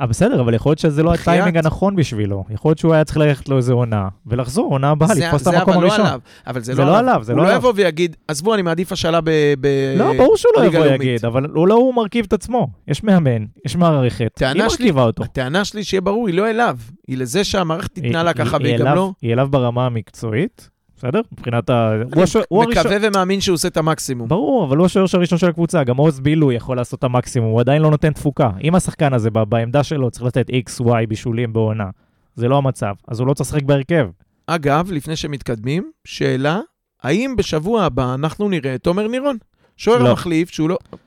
אה, 0.00 0.06
בסדר, 0.06 0.40
אבל 0.40 0.54
יכול 0.54 0.70
להיות 0.70 0.78
שזה 0.78 1.02
לא. 1.02 1.14
הטיימינג 1.14 1.56
הנכון 1.56 1.96
בשבילו. 1.96 2.44
יכול 2.50 2.68
להיות 2.68 2.78
שהוא 2.78 2.94
היה 2.94 3.04
צריך 3.04 3.16
ללכת 3.16 3.48
לו 3.48 3.56
איזה 3.56 3.72
עונה, 3.72 4.08
ולחזור, 4.26 4.70
עונה 4.70 4.90
הבאה, 4.90 5.08
לתפוס 5.14 5.42
את 5.42 5.46
המקום 5.46 5.74
לא 5.74 5.80
הראשון. 5.80 6.06
עליו. 6.06 6.20
אבל 6.46 6.60
זה, 6.60 6.74
זה 6.74 6.84
לא 6.84 6.98
עליו, 6.98 7.20
זה 7.22 7.32
הוא 7.32 7.36
לא 7.38 7.42
לא 7.42 7.48
עליו. 7.48 7.58
יבוא 7.58 7.72
ויגיד, 7.76 8.16
עזבו, 8.28 8.54
אני 8.54 8.62
מעדיף 8.62 8.92
השאלה 8.92 9.20
ב... 9.20 9.30
ב... 9.60 9.94
לא, 9.98 10.12
ברור 10.16 10.36
שהוא 10.36 10.52
לא 10.56 10.64
יבוא 10.64 10.78
לאומית. 10.78 11.00
יגיד, 11.00 11.24
אבל 11.24 11.46
הוא 11.54 11.68
לא 11.68 11.74
הוא 11.74 11.94
מרכיב 11.94 12.24
את 12.28 12.32
עצמו. 12.32 12.68
יש 12.88 13.04
מאמן, 13.04 13.44
יש 13.66 13.76
מערכת, 13.76 14.42
היא 14.42 14.62
מרכיבה 14.62 15.02
אותו. 15.02 15.24
הטענה 15.24 15.64
שלי, 15.64 15.84
שיהיה 15.84 16.00
ברור, 16.00 16.26
היא 16.26 16.34
לא 16.34 16.50
אליו. 16.50 16.78
היא 17.08 17.18
לזה 17.18 17.44
שהמערכת 17.44 17.98
התנהלה 17.98 18.32
ככה, 18.32 18.56
היא 18.56 18.66
והיא 18.66 18.78
גם 18.78 18.94
לא... 18.94 19.12
היא 19.22 19.32
אליו 19.32 19.48
ברמה 19.50 19.86
המקצועית, 19.86 20.70
בסדר? 20.96 21.20
מבחינת 21.32 21.70
ה... 21.70 21.92
הוא 22.14 22.22
השוער- 22.22 22.44
הראשון... 22.50 22.72
מקווה 22.72 22.96
ומאמין 23.02 23.40
שהוא 23.40 23.54
עושה 23.54 23.68
את 23.68 23.76
המקסימום. 23.76 24.28
ברור, 24.28 24.64
אבל 24.64 24.76
הוא 24.76 24.86
השוער 24.86 25.06
הראשון 25.14 25.38
של 25.38 25.48
הקבוצה, 25.48 25.84
גם 25.84 25.96
עוז 25.96 26.20
בילוי 26.20 26.54
יכול 26.54 26.76
לעשות 26.76 26.98
את 26.98 27.04
המקסימום, 27.04 27.50
הוא 27.52 27.60
עדיין 27.60 27.82
לא 27.82 27.90
נותן 27.90 28.12
תפוקה. 28.12 28.50
אם 28.64 28.74
השחקן 28.74 29.12
הזה 29.12 29.30
ב- 29.30 29.42
בעמדה 29.42 29.82
שלו 29.82 30.10
צריך 30.10 30.24
לתת 30.26 30.50
X, 30.50 30.80
Y 30.84 31.06
בישולים 31.08 31.52
בעונה, 31.52 31.90
זה 32.36 32.48
לא 32.48 32.56
המצב, 32.58 32.94
אז 33.08 33.20
הוא 33.20 33.28
לא 33.28 33.34
צריך 33.34 33.50
לשחק 33.50 33.62
בהרכב. 33.62 34.08
אגב, 34.46 34.90
לפני 34.92 35.16
שמתקדמים, 35.16 35.90
שאלה, 36.04 36.60
האם 37.02 37.34
בשבוע 37.36 37.82
הבא 37.82 38.14
אנחנו 38.14 38.48
נראה 38.48 38.74
את 38.74 38.82
תומר 38.82 39.08
נירון? 39.08 39.36
שוער 39.76 40.02
לא. 40.02 40.12
מחליף 40.12 40.50
שהוא 40.50 40.68
לא... 40.68 40.76
לא? 40.92 40.98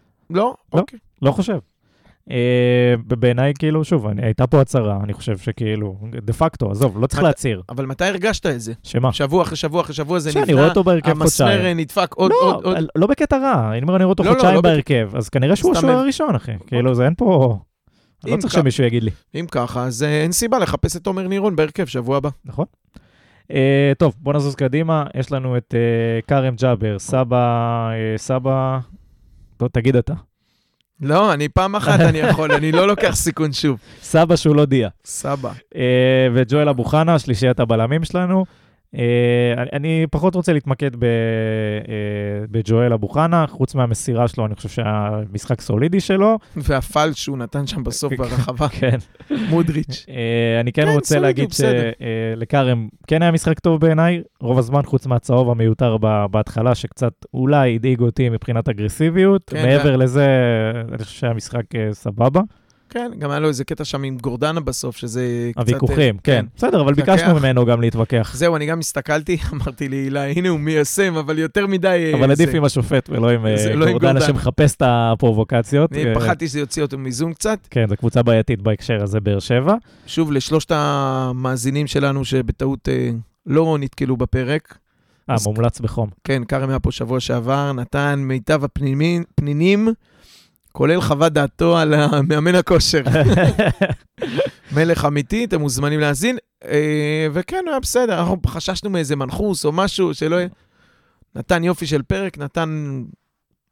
לא. 0.74 0.80
אוקיי. 0.80 1.00
לא 1.22 1.32
חושב. 1.32 1.58
אה, 2.32 2.36
בעיניי, 3.08 3.54
כאילו, 3.60 3.84
שוב, 3.84 4.08
אני- 4.08 4.26
הייתה 4.26 4.48
פה 4.48 4.62
הצהרה, 4.62 5.00
אני 5.04 5.14
חושב 5.14 5.38
שכאילו, 5.38 5.98
דה 6.22 6.34
פקטו, 6.34 6.72
עזוב, 6.72 7.02
לא 7.02 7.08
צריך 7.08 7.20
מת- 7.20 7.26
להצהיר. 7.28 7.62
אבל 7.70 7.86
מתי 7.86 8.06
הרגשת 8.06 8.46
את 8.46 8.62
זה? 8.62 8.74
שמה? 8.84 9.14
שבוע 9.14 9.44
אחרי 9.44 9.56
שבוע 9.58 9.82
אחרי 9.82 9.94
שבוע 9.96 10.20
זה 10.20 10.32
שאני 10.32 10.44
נבנה, 10.44 10.56
רואה 10.58 10.70
אותו 10.70 10.84
בהרכב 10.84 11.10
המסמר. 11.22 11.74
נדפק 11.74 12.14
עוד, 12.14 12.32
לא, 12.32 12.52
עוד, 12.56 12.66
עוד. 12.66 12.78
לא 12.96 13.08
בקטע 13.08 13.38
רע, 13.38 13.72
אני 13.72 13.82
אומר, 13.82 13.96
אני 13.96 14.04
רואה 14.04 14.12
אותו 14.12 14.24
לא, 14.24 14.30
לא, 14.30 14.34
חודשיים 14.36 14.56
לא 14.56 14.62
בקטע- 14.62 14.70
בהרכב, 14.70 15.16
אז 15.16 15.30
כנראה 15.30 15.56
שהוא 15.56 15.72
השוער 15.72 15.94
מב- 15.94 16.00
הראשון, 16.00 16.36
אחי. 16.36 16.52
כאילו, 16.68 16.96
זה 16.96 17.06
אין 17.06 17.14
פה... 17.18 17.58
לא 18.26 18.38
צריך 18.38 18.54
כך- 18.54 18.60
שמישהו 18.60 18.84
יגיד 18.84 19.04
לי, 19.04 19.12
אם 19.36 19.46
ככה, 19.52 19.84
אז 19.84 20.04
אה, 20.04 20.22
אין 20.24 20.32
סיבה 20.32 20.60
לחפש 20.60 20.96
את 20.96 21.04
תומר 21.04 21.28
נירון 21.28 21.56
בהרכב 21.56 21.86
שבוע 21.86 22.18
הבא. 22.18 22.30
נכון? 22.46 22.66
אה, 23.52 23.92
טוב, 23.98 24.16
בוא 24.20 24.34
נזוז 24.34 24.56
קדימה, 24.56 25.06
יש 25.16 25.32
לנו 25.32 25.58
את 25.58 25.76
אה, 25.78 26.20
כרם 26.28 26.56
ג'אבר, 26.56 27.00
סבא, 27.00 27.38
אה, 27.92 28.18
סבא... 28.18 28.80
טוב, 29.58 29.70
תגיד 29.70 29.96
אתה. 29.96 30.14
לא, 31.02 31.34
אני 31.34 31.50
פעם 31.50 31.76
אחת 31.76 32.00
אני 32.00 32.18
יכול, 32.18 32.52
אני 32.52 32.72
לא 32.72 32.88
לוקח 32.88 33.16
סיכון 33.16 33.54
שוב. 33.54 33.80
סבא 34.02 34.36
שהוא 34.36 34.56
לא 34.56 34.66
דיה. 34.66 34.90
סבא. 35.06 35.52
אה, 35.76 35.82
וג'ואל 36.34 36.70
אבו 36.70 36.84
חנה, 36.84 37.20
שלישיית 37.20 37.60
הבלמים 37.60 38.04
שלנו. 38.04 38.46
אה, 38.96 39.02
אני- 39.74 40.06
פחות 40.12 40.36
רוצה 40.36 40.54
להתמקד 40.54 41.04
אה, 41.04 41.10
בג'ואל 42.52 42.94
אבו 42.94 43.08
חנה, 43.08 43.46
חוץ 43.48 43.76
מהמסירה 43.76 44.28
שלו, 44.28 44.46
אני 44.46 44.56
חושב 44.56 44.70
שהמשחק 44.70 45.62
סולידי 45.62 46.00
שלו. 46.00 46.38
והפל 46.56 47.14
שהוא 47.14 47.38
נתן 47.38 47.68
שם 47.68 47.84
בסוף 47.84 48.14
ברחבה, 48.18 48.68
כן. 48.80 48.98
מודריץ'. 49.50 50.06
אה, 50.10 50.60
אני 50.60 50.72
כן 50.72 50.86
כן, 50.86 50.92
רוצה 50.92 51.20
להגיד. 51.20 51.50
שלכרם 52.36 52.88
כן 53.08 53.22
היה 53.22 53.32
משחק 53.32 53.60
טוב 53.60 53.82
בעיניי, 53.82 54.22
רוב 54.42 54.60
הזמן 54.60 54.82
חוץ 54.84 55.06
מהצהוב 55.08 55.50
המיותר 55.50 55.98
בהתחלה, 56.32 56.76
שקצת 56.76 57.14
אולי 57.34 57.76
הדאיג 57.76 58.00
אותי 58.02 58.30
מבחינת 58.30 58.70
אגרסיביות. 58.70 59.42
כן, 59.50 59.66
מעבר 59.66 59.96
לזה, 59.96 60.28
אני 60.90 61.04
חושב 61.04 61.20
שהמשחק 61.20 61.76
אה, 61.76 61.90
סבבה. 61.94 62.42
כן, 62.90 63.12
גם 63.20 63.30
היה 63.30 63.40
לו 63.40 63.48
איזה 63.48 63.64
קטע 63.64 63.86
שם 63.86 64.04
עם 64.04 64.18
גורדנה 64.18 64.60
בסוף, 64.60 64.98
שזה 64.98 65.50
קצת... 65.52 65.60
הוויכוחים, 65.60 66.16
אה, 66.16 66.22
כן. 66.24 66.46
בסדר, 66.56 66.82
אבל. 66.82 66.94
ביקשנו 66.94 67.36
ממנו 67.36 67.66
גם 67.66 67.82
להתווכח. 67.82 68.32
זהו, 68.36 68.56
אני 68.56 68.66
גם 68.66 68.80
הסתכלתי, 68.80 69.38
אמרתי 69.54 69.90
לי, 69.90 70.10
הנה 70.36 70.50
הוא 70.50 70.60
מיישם, 70.60 71.16
אבל 71.16 71.40
יותר 71.40 71.68
מדי... 71.68 72.12
אה, 72.14 72.20
אבל 72.20 72.32
עדיף. 72.32 72.50
עם 72.54 72.64
השופט 72.64 73.10
ולא 73.10 73.30
עם 73.30 73.46
אה, 73.46 73.76
לא 73.76 73.92
גורדנה. 73.92 74.22
שמחפש 74.22 74.76
את 74.76 74.82
הפרובוקציות. 74.86 75.94
אני 75.94 76.16
פחדתי 76.16 76.48
שזה 76.48 76.60
יוציא 76.60 76.82
אותו 76.82 76.98
מאיזון 76.98 77.34
קצת. 77.34 77.60
כן, 77.70 77.86
זו 77.90 77.98
קבוצה 77.98 78.24
בעייתית 78.24 78.62
בהקשר 78.62 79.04
הזה, 79.04 79.20
באר 79.20 79.40
שבע. 79.40 79.76
שוב, 80.08 80.32
לשלושת 80.32 80.72
המאזינים 80.72 81.88
שלנו 81.88 82.26
שבטעות 82.26 82.90
לא 83.46 83.78
נתקלו 83.80 84.18
בפרק, 84.18 84.78
אה, 85.30 85.36
מומלץ 85.46 85.80
בחום. 85.80 86.10
כן, 86.24 86.44
כרם 86.44 86.70
היה 86.70 86.80
פה 86.80 86.92
שבוע 86.92 87.20
שעבר, 87.20 87.72
נתן 87.74 88.20
מיטב 88.20 88.64
הפנינים, 88.64 89.24
פנינים, 89.36 89.88
כולל 90.78 91.02
חוות 91.02 91.34
דעתו 91.34 91.78
על 91.78 91.94
המאמן 91.94 92.56
הכושר. 92.56 93.04
מלך 94.76 95.06
אמיתי, 95.06 95.46
אתם 95.46 95.62
מוזמנים 95.62 96.00
להאזין. 96.00 96.38
אה, 96.66 97.28
וכן, 97.34 97.62
הוא 97.66 97.72
היה 97.72 97.80
בסדר, 97.80 98.20
אנחנו 98.20 98.38
חששנו 98.48 98.90
מאיזה 98.90 99.16
מנחוס 99.16 99.66
או 99.66 99.72
משהו, 99.72 100.14
שלא 100.14 100.36
יהיה... 100.36 100.48
נתן 101.36 101.64
יופי 101.64 101.88
של 101.88 102.02
פרק, 102.02 102.38
נתן 102.38 103.04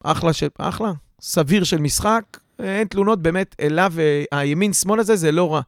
אחלה 0.04 0.34
של... 0.34 0.48
אחלה? 0.58 0.92
סביר 1.22 1.64
של 1.64 1.78
משחק. 1.78 2.24
אה, 2.60 2.80
אין 2.80 2.88
תלונות, 2.88 3.22
באמת, 3.22 3.56
אליו, 3.60 3.94
אה, 4.00 4.24
הימין-שמאל 4.40 5.00
הזה 5.00 5.16
זה 5.16 5.32
לא 5.32 5.54
רע. 5.54 5.62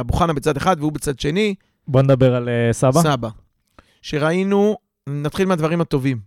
אבו 0.00 0.12
חנה 0.12 0.32
בצד 0.32 0.56
אחד 0.56 0.76
והוא 0.80 0.92
בצד 0.92 1.20
שני, 1.20 1.54
בוא 1.88 2.02
נדבר 2.02 2.34
על 2.34 2.48
סבא. 2.72 3.02
סבא. 3.02 3.28
שראינו, 4.02 4.76
נתחיל 5.08 5.46
מהדברים 5.46 5.80
הטובים. 5.80 6.18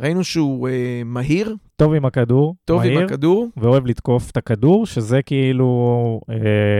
ראינו 0.00 0.24
שהוא 0.24 0.68
אה, 0.68 1.02
מהיר, 1.04 1.56
טוב 1.76 1.94
עם 1.94 2.04
הכדור, 2.04 2.54
טוב 2.64 2.78
מהיר, 2.78 2.98
עם 2.98 3.04
הכדור, 3.04 3.48
ואוהב 3.56 3.86
לתקוף 3.86 4.30
את 4.30 4.36
הכדור, 4.36 4.86
שזה 4.86 5.22
כאילו, 5.22 6.20
אה, 6.30 6.36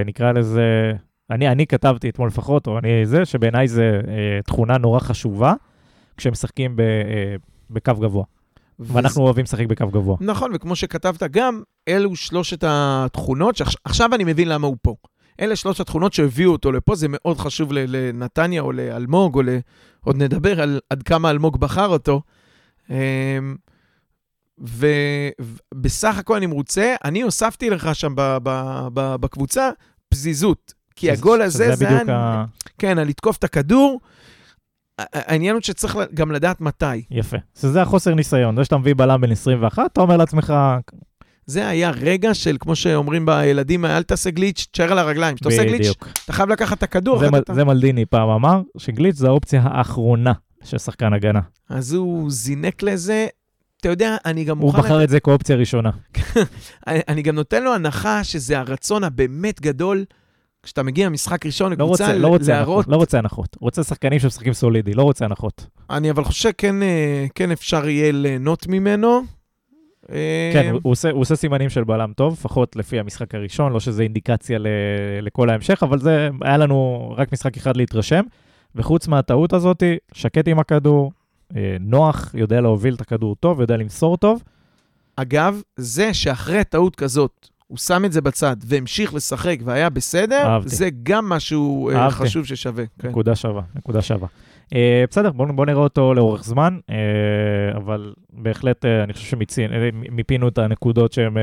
נקרא 0.07 0.33
לזה, 0.33 0.93
אני, 1.31 1.49
אני 1.49 1.67
כתבתי 1.67 2.09
אתמול 2.09 2.29
לפחות, 2.29 2.67
או 2.67 2.79
אני 2.79 3.07
זה, 3.07 3.25
שבעיניי 3.25 3.69
זה 3.69 4.01
אה, 4.09 4.43
תכונה 4.47 4.79
נורא 4.79 5.01
חשובה 5.01 5.55
כשמשחקים 6.17 6.77
ב, 6.77 6.81
אה, 6.81 7.37
בקו 7.71 7.95
גבוה. 8.01 8.25
ואנחנו 8.79 9.23
אוהבים 9.23 9.43
לשחק 9.43 9.67
בקו 9.67 9.87
גבוה. 9.87 10.17
נכון, 10.21 10.51
וכמו 10.55 10.77
שכתבת 10.77 11.23
גם, 11.23 11.63
אלו 11.89 12.17
שלושת 12.17 12.65
התכונות, 12.67 13.57
שעכשיו 13.57 14.15
אני 14.15 14.25
מבין 14.25 14.49
למה 14.49 14.67
הוא 14.67 14.77
פה. 14.83 14.95
אלה 15.41 15.57
שלוש 15.57 15.81
התכונות 15.81 16.13
שהביאו 16.13 16.53
אותו 16.53 16.73
לפה, 16.73 16.95
זה 16.95 17.07
מאוד 17.11 17.39
חשוב 17.39 17.73
לנתניה 17.73 18.63
או 18.63 18.73
לאלמוג, 18.73 19.35
או 19.35 19.43
ל... 19.43 19.49
עוד 20.05 20.17
נדבר 20.17 20.61
על 20.61 20.81
עד 20.91 21.03
כמה 21.03 21.31
אלמוג 21.31 21.61
בחר 21.61 21.87
אותו. 21.87 22.21
אמ, 22.91 23.57
ובסך 24.59 26.19
הכל 26.19 26.37
אני 26.37 26.47
מרוצה, 26.47 26.95
אני 27.05 27.23
הוספתי 27.23 27.71
לך 27.71 27.95
שם 27.95 28.13
בקבוצה 28.95 29.71
פזיזות. 30.09 30.75
כי 30.97 31.11
הגול 31.11 31.43
הזה, 31.43 31.77
זה 31.77 31.89
היה, 31.89 32.01
ה... 32.09 32.45
כן, 32.79 32.99
לתקוף 32.99 33.37
את 33.37 33.45
הכדור. 33.45 34.01
העניין 34.99 35.55
הוא 35.55 35.63
שצריך 35.63 35.99
גם 36.15 36.33
לדעת 36.33 36.61
מתי. 36.61 37.03
יפה. 37.11 37.37
שזה 37.61 37.83
החוסר 37.83 38.15
ניסיון. 38.15 38.57
זה 38.57 38.65
שאתה 38.65 38.79
מביא 38.79 38.95
בלם 38.97 39.21
בן 39.21 39.33
21, 39.33 39.93
אתה 39.93 40.01
אומר 40.01 40.17
לעצמך, 40.17 40.55
זה 41.47 41.69
היה 41.69 41.91
רגע 41.91 42.35
של, 42.35 42.57
כמו 42.61 42.77
שאומרים 42.77 43.27
בילדים, 43.27 43.85
אל 43.85 44.03
תעשה 44.03 44.31
גליץ', 44.31 44.67
תשאר 44.71 44.93
על 44.93 44.99
הרגליים. 44.99 45.35
כשאתה 45.37 45.49
עושה 45.49 45.65
גליץ'. 45.65 45.95
אתה 46.25 46.33
חייב 46.33 46.49
לקחת 46.49 46.79
את 46.79 46.83
הכדור. 46.83 47.19
זה, 47.19 47.31
מל- 47.31 47.39
אתה... 47.39 47.55
זה 47.55 47.65
מלדיני 47.65 48.07
פעם 48.07 48.29
אמר, 48.29 48.63
שגליץ' 48.79 49.17
זה 49.17 49.27
האופציה 49.27 49.63
האחרונה 49.65 50.33
של 50.65 50.79
שחקן 50.79 51.13
הגנה. 51.13 51.41
אז 51.69 51.93
הוא 51.93 52.31
זינק 52.31 52.83
לזה. 52.83 53.27
אתה 53.81 53.89
יודע, 53.89 54.17
אני 54.25 54.45
גם 54.45 54.59
הוא 54.59 54.67
מוכן... 54.67 54.83
בחר 54.83 55.05
את 55.05 55.09
זה 55.09 55.21
כאופציה 55.21 55.57
ראשונה. 55.57 55.91
אני, 56.87 57.23
גם 57.23 57.35
נותן 57.35 57.63
לו 57.63 57.75
הנחה 57.75 58.25
שזה 58.25 58.59
הרצון 58.59 59.05
הבאמת 59.05 59.61
גדול, 59.61 60.05
כשאתה 60.63 60.83
מגיע 60.83 61.09
משחק 61.09 61.47
ראשון 61.47 61.73
לא 61.79 61.85
רוצה, 61.85 62.19
לא 62.19 62.29
רוצה 62.29 62.53
להראות... 62.53 62.69
הנחות, 62.69 62.89
לא 62.89 62.97
רוצה 62.97 63.19
הנחות. 63.19 63.57
רוצה 63.61 63.85
שחקנים 63.85 64.19
שמשחקים 64.19 64.53
סולידי, 64.53 64.95
לא 64.95 65.03
רוצה 65.03 65.25
הנחות. 65.25 65.67
אני 65.91 66.11
אבל 66.11 66.25
חושב 66.25 66.49
שכן 66.49 66.83
אה, 66.83 67.27
כן 67.35 67.51
אפשר 67.51 67.89
יהיה 67.89 68.13
ליהנות 68.13 68.67
ממנו. 68.67 69.23
אה, 70.13 70.51
כן, 70.53 70.71
הוא, 70.71 70.81
הוא, 70.83 70.93
עושה, 70.93 71.11
הוא 71.11 71.21
עושה 71.21 71.37
סימנים 71.37 71.71
של 71.71 71.85
בלם 71.85 72.13
טוב, 72.17 72.33
לפחות 72.33 72.77
לפי 72.77 72.99
המשחק 72.99 73.35
הראשון, 73.35 73.73
לא 73.73 73.81
שזה 73.81 74.03
אינדיקציה 74.03 74.59
ל, 74.59 74.67
לכל 75.23 75.51
ההמשך, 75.51 75.83
אבל 75.83 75.99
זה, 75.99 76.29
היה 76.43 76.57
לנו 76.57 77.11
רק 77.17 77.33
משחק 77.33 77.57
אחד 77.57 77.77
להתרשם, 77.77 78.23
וחוץ 78.75 79.09
מהטעות 79.09 79.53
הזאת, 79.53 79.83
שקט 80.13 80.49
עם 80.49 80.59
הכדור, 80.59 81.13
אה, 81.57 81.77
נוח, 81.81 82.31
יודע 82.35 82.61
להוביל 82.61 82.95
את 82.95 83.01
הכדור 83.01 83.37
טוב, 83.37 83.61
יודע 83.61 83.77
למסור 83.77 84.17
טוב. 84.17 84.43
אגב, 85.17 85.63
זה 85.77 86.15
שאחרי 86.15 86.65
טעות 86.65 86.97
כזאת, 86.97 87.49
הוא 87.67 87.79
שם 87.79 88.05
את 88.05 88.13
זה 88.13 88.21
בצד 88.21 88.57
והמשיך 88.67 89.15
לשחק 89.15 89.57
והיה 89.65 89.91
בסדר, 89.91 90.43
אהבתי. 90.47 90.69
זה 90.77 90.89
גם 91.03 91.29
משהו 91.29 91.91
אה, 91.91 91.97
אהבתי. 91.97 92.17
חשוב 92.17 92.45
ששווה. 92.47 92.85
כן. 92.99 93.09
נקודה 93.09 93.37
שווה, 93.37 93.63
נקודה 93.75 94.03
שווה. 94.03 94.29
אה, 94.75 95.05
בסדר, 95.11 95.33
בואו 95.33 95.53
בוא 95.53 95.67
נראה 95.67 95.83
אותו 95.83 96.15
לאורך 96.15 96.45
זמן, 96.45 96.79
אה, 96.91 96.97
אבל 97.77 98.13
בהחלט 98.33 98.85
אה, 98.85 99.05
אני 99.05 99.13
חושב 99.13 99.37
שמיפינו 99.51 100.49
את 100.49 100.59
הנקודות 100.59 101.13
שהן, 101.13 101.37
אה, 101.39 101.43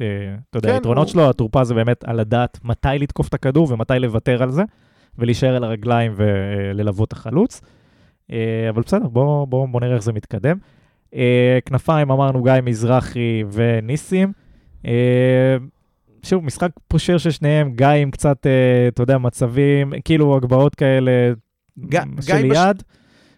אה, 0.00 0.06
אתה 0.50 0.58
יודע, 0.58 0.68
כן, 0.68 0.74
היתרונות 0.74 1.06
הוא- 1.06 1.12
שלו, 1.12 1.30
התורפה 1.30 1.64
זה 1.64 1.74
באמת 1.74 2.04
על 2.04 2.20
לדעת 2.20 2.58
מתי 2.64 2.88
לתקוף 2.98 3.28
את 3.28 3.34
הכדור 3.34 3.72
ומתי 3.72 3.94
לוותר 3.98 4.42
על 4.42 4.50
זה, 4.50 4.62
ולהישאר 5.18 5.56
על 5.56 5.64
הרגליים 5.64 6.12
וללוות 6.16 7.08
את 7.08 7.12
החלוץ. 7.12 7.60
אה, 8.32 8.66
אבל 8.68 8.82
בסדר, 8.82 9.08
בואו 9.08 9.46
בוא, 9.46 9.68
בוא 9.68 9.80
נראה 9.80 9.94
איך 9.94 10.02
זה 10.02 10.12
מתקדם. 10.12 10.56
אה, 11.14 11.58
כנפיים, 11.66 12.10
אמרנו 12.10 12.42
גיא 12.42 12.52
מזרחי 12.62 13.44
וניסים. 13.52 14.32
אה, 14.86 15.56
שוב, 16.22 16.44
משחק 16.44 16.70
פושר 16.88 17.18
של 17.18 17.30
שניהם, 17.30 17.72
גיא 17.72 17.86
עם 17.86 18.10
קצת, 18.10 18.46
אתה 18.88 19.02
יודע, 19.02 19.18
מצבים, 19.18 19.92
כאילו 20.04 20.36
הגבהות 20.36 20.74
כאלה 20.74 21.10
ג- 21.88 22.22
של 22.22 22.36
גיא 22.40 22.50
בש- 22.50 22.56
יד, 22.56 22.82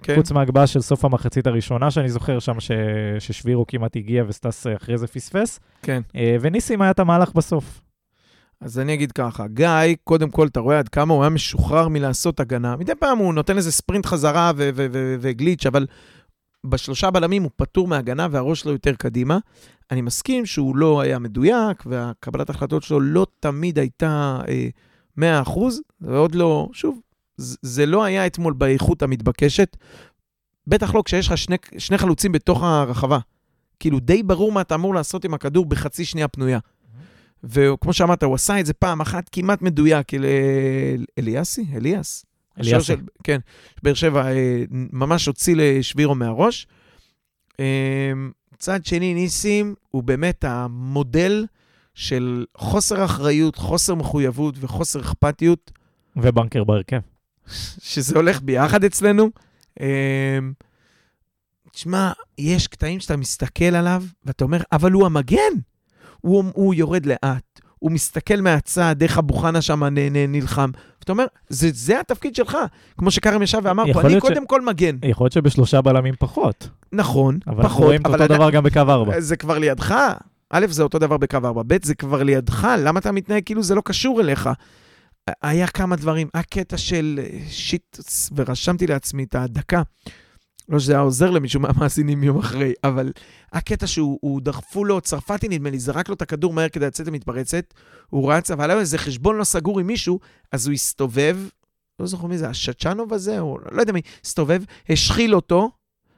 כן. 0.03 0.15
חוץ 0.15 0.33
מהגבהה 0.33 0.67
של 0.67 0.81
סוף 0.81 1.05
המחצית 1.05 1.47
הראשונה, 1.47 1.91
שאני 1.91 2.09
זוכר 2.09 2.39
שם 2.39 2.61
ש... 2.61 2.71
ששבירו 3.19 3.67
כמעט 3.67 3.97
הגיע 3.97 4.25
וסטס 4.29 4.67
אחרי 4.77 4.99
זה 4.99 5.07
פספס, 5.07 5.61
כן. 5.83 6.03
וניסים 6.41 6.83
היה 6.83 6.91
את 6.91 6.99
המהלך 7.01 7.33
בסוף. 7.35 7.81
אז 8.63 8.79
אני 8.79 8.95
אגיד 8.95 9.13
ככה, 9.13 9.47
גיא, 9.47 9.69
קודם 10.05 10.31
כל, 10.31 10.47
אתה 10.47 10.61
רואה 10.61 10.79
עד 10.79 10.89
כמה 10.89 11.15
הוא 11.15 11.23
היה 11.23 11.31
משוחרר 11.31 11.89
מלעשות 11.89 12.41
הגנה. 12.41 12.77
מדי 12.77 12.95
פעם 12.95 13.19
הוא 13.19 13.35
נותן 13.35 13.57
איזה 13.57 13.73
ספרינט 13.73 14.07
חזרה 14.07 14.53
וגליץ', 15.21 15.67
אבל 15.67 15.87
בשלושה 16.67 17.11
בלמים 17.11 17.43
הוא 17.43 17.51
פטור 17.57 17.89
מהגנה 17.89 18.27
והראש 18.31 18.61
שלו 18.61 18.73
יותר 18.73 18.95
קדימה. 18.95 19.39
אני 19.91 20.01
מסכים 20.01 20.47
שהוא 20.47 20.77
לא 20.77 21.01
היה 21.01 21.19
מדויק, 21.19 21.83
והקבלת 21.87 22.51
ההחלטות 22.51 22.83
שלו 22.83 23.01
לא 23.01 23.27
תמיד 23.41 23.79
הייתה 23.79 24.41
אה, 25.19 25.43
100%, 25.45 25.51
ועוד 26.01 26.35
לא, 26.35 26.69
שוב, 26.73 27.01
זה 27.37 27.87
לא 27.87 28.05
היה 28.05 28.27
אתמול 28.27 28.53
באיכות 28.53 29.03
המתבקשת. 29.03 29.77
בטח 30.67 30.95
לא 30.95 31.03
כשיש 31.05 31.27
לך 31.27 31.39
שני, 31.39 31.57
שני 31.79 31.99
חלוצים 31.99 32.33
בתוך 32.33 32.63
הרחבה. 32.63 33.19
כאילו, 33.81 34.01
די 34.01 34.23
ברור 34.23 34.53
מה 34.53 34.61
אתה 34.61 34.75
אמור 34.75 34.95
לעשות 34.95 35.25
עם 35.25 35.35
הכדור 35.35 35.67
בחצי 35.67 36.05
שנייה 36.05 36.29
פנויה. 36.29 36.59
וכמו 37.45 37.93
שאמרת, 37.93 38.23
הוא 38.23 38.35
עשה 38.35 38.61
את 38.61 38.67
זה 38.67 38.73
פעם 38.73 39.01
אחת 39.01 39.29
כמעט 39.33 39.63
מדויק 39.63 40.15
אל 40.15 40.25
אל- 40.25 41.05
אליאסי? 41.19 41.67
אליאס? 41.75 42.27
אליאסי. 42.61 42.85
של- 42.87 43.01
כן, 43.25 43.39
באר 43.83 43.95
שבע 43.95 44.33
אה, 44.33 44.65
ממש 44.71 45.27
הוציא 45.27 45.55
לשבירו 45.59 46.15
מהראש. 46.15 46.67
אה, 47.61 48.13
צד 48.59 48.85
שני, 48.85 49.15
ניסים 49.15 49.75
הוא 49.91 50.03
באמת 50.03 50.45
המודל 50.45 51.47
של 51.95 52.45
חוסר 52.57 53.05
אחריות, 53.05 53.57
חוסר 53.57 53.95
מחויבות 53.95 54.55
וחוסר 54.61 55.01
אכפתיות, 55.01 55.71
ובנקר 56.17 56.65
בהרכב. 56.65 57.01
שזה 57.83 58.17
הולך 58.17 58.41
ביחד 58.43 58.85
אצלנו. 58.85 59.31
אה, 59.81 60.39
תשמע, 61.73 62.13
יש 62.39 62.67
קטעים 62.67 63.01
שאתה 63.01 63.17
מסתכל 63.17 63.65
עליו 63.65 64.03
ואתה 64.25 64.45
אומר, 64.45 64.61
אבל 64.73 64.93
הוא 64.93 65.07
המגן. 65.07 65.53
הוא, 66.23 66.45
הוא 66.55 66.75
יורד 66.75 67.07
לאט, 67.07 67.61
הוא 67.79 67.93
מסתכל 67.93 68.41
מהצד, 68.41 68.97
איך 69.03 69.19
אבו 69.19 69.35
חנה 69.35 69.63
שם 69.63 69.83
נלחם. 70.29 70.71
ואתה 71.01 71.13
אומר, 71.13 71.25
זה, 71.49 71.69
זה 71.73 72.01
התפקיד 72.01 72.35
שלך. 72.35 72.57
כמו 72.99 73.11
שכרם 73.11 73.43
ישב 73.43 73.61
ואמר 73.63 73.93
פה, 73.93 74.01
אני 74.01 74.13
ש- 74.13 74.19
קודם 74.21 74.47
כל 74.47 74.61
מגן. 74.61 74.97
יכול 75.05 75.25
להיות 75.25 75.33
שבשלושה 75.33 75.81
בלמים 75.81 76.15
פחות, 76.19 76.69
נכון, 76.93 77.39
אבל 77.47 77.55
אנחנו 77.57 77.69
פחות, 77.71 77.85
רואים 77.85 78.01
את 78.01 78.07
אבל 78.07 78.15
אותו 78.15 78.25
עדיין- 78.25 78.41
דבר 78.41 78.51
גם 78.51 78.63
בקו 78.65 78.81
ארבע. 78.81 79.21
זה 79.21 79.37
כבר 79.37 79.59
לידך. 79.59 79.95
א', 80.51 80.67
זה 80.71 80.83
אותו 80.83 80.99
דבר 80.99 81.17
בקו 81.17 81.37
4, 81.45 81.63
ב', 81.67 81.85
זה 81.85 81.95
כבר 81.95 82.23
לידך, 82.23 82.69
למה 82.79 83.01
אתה 83.01 83.13
מתנהג 83.13 83.43
כאילו 83.45 83.63
זה 83.63 83.75
לא 83.75 83.83
קשור 83.85 84.21
אליך? 84.21 84.51
היה 85.43 85.67
כמה 85.67 85.97
דברים, 85.97 86.29
היה 86.35 86.43
קטע 86.43 86.77
של 86.77 87.21
אה, 87.23 87.39
שיט, 87.49 87.97
ורשמתי 88.37 88.87
לעצמי 88.87 89.23
את 89.25 89.35
הדקה. 89.35 89.83
לא 90.69 90.79
שזה 90.79 90.93
היה 90.93 91.01
עוזר 91.01 91.31
למישהו 91.31 91.61
מהמאזינים 91.61 92.23
יום 92.23 92.39
אחרי, 92.39 92.73
אבל 92.85 93.13
הקטע 93.53 93.87
שהוא 93.87 94.19
הוא 94.21 94.41
דחפו 94.41 94.85
לו, 94.85 95.01
צרפתי 95.01 95.49
נדמה 95.49 95.71
לי, 95.71 95.79
זרק 95.79 96.09
לו 96.09 96.15
את 96.15 96.23
הכדור 96.23 96.53
מהר 96.53 96.69
כדי 96.69 96.87
לצאת 96.87 97.07
למתפרצת, 97.07 97.65
הוא 98.11 98.33
רץ, 98.33 98.51
אבל 98.51 98.71
היה 98.71 98.81
איזה 98.81 98.99
חשבון 98.99 99.37
לא 99.37 99.45
סגור 99.45 99.81
עם 99.81 99.87
מישהו, 99.87 100.19
אז 100.53 100.67
הוא 100.67 100.73
הסתובב, 100.75 101.39
לא 102.01 102.07
זוכר 102.07 102.27
מי 102.27 102.39
זה, 102.39 102.49
השצ'אנוב 102.49 103.13
הזה, 103.15 103.41
או 103.41 103.59
לא 103.73 103.81
יודע 103.81 103.93
מי, 103.93 104.01
הסתובב, 104.25 104.63
השחיל 104.89 105.35
אותו, 105.35 105.71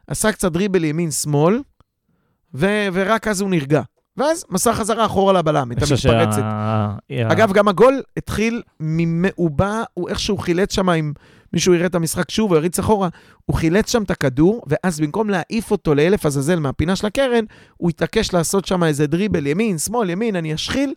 עשה 0.06 0.32
קצת 0.32 0.52
דריבל 0.52 0.84
ימין-שמאל, 0.84 1.60
ו- 2.54 2.86
ורק 2.92 3.28
אז 3.28 3.40
הוא 3.40 3.50
נרגע. 3.50 3.82
ואז 4.16 4.44
מסר 4.50 4.72
חזרה 4.74 5.06
אחורה 5.06 5.32
לבלם, 5.32 5.72
את 5.72 5.76
המתפרצת. 5.78 6.38
שה- 6.38 6.96
אגב, 7.32 7.52
גם 7.52 7.68
הגול 7.68 8.02
התחיל, 8.16 8.62
ממ- 8.80 9.24
הוא 9.94 10.08
איכשהו 10.08 10.38
חילץ 10.38 10.74
שם, 10.74 10.90
אם 10.90 11.12
מישהו 11.54 11.74
יראה 11.74 11.86
את 11.86 11.94
המשחק 11.94 12.30
שוב 12.30 12.50
או 12.52 12.56
יריץ 12.56 12.78
אחורה, 12.78 13.08
הוא 13.46 13.56
חילץ 13.56 13.92
שם 13.92 14.02
את 14.02 14.10
הכדור, 14.10 14.62
ואז 14.66 15.00
במקום 15.00 15.30
להעיף 15.30 15.70
אותו 15.70 15.94
לאלף 15.94 16.26
עזאזל 16.26 16.58
מהפינה 16.58 16.96
של 16.96 17.06
הקרן, 17.06 17.44
הוא 17.76 17.90
התעקש 17.90 18.32
לעשות 18.34 18.64
שם 18.64 18.84
איזה 18.84 19.06
דריבל, 19.06 19.46
ימין, 19.46 19.78
שמאל, 19.78 20.10
ימין, 20.10 20.36
אני 20.36 20.54
אשחיל. 20.54 20.94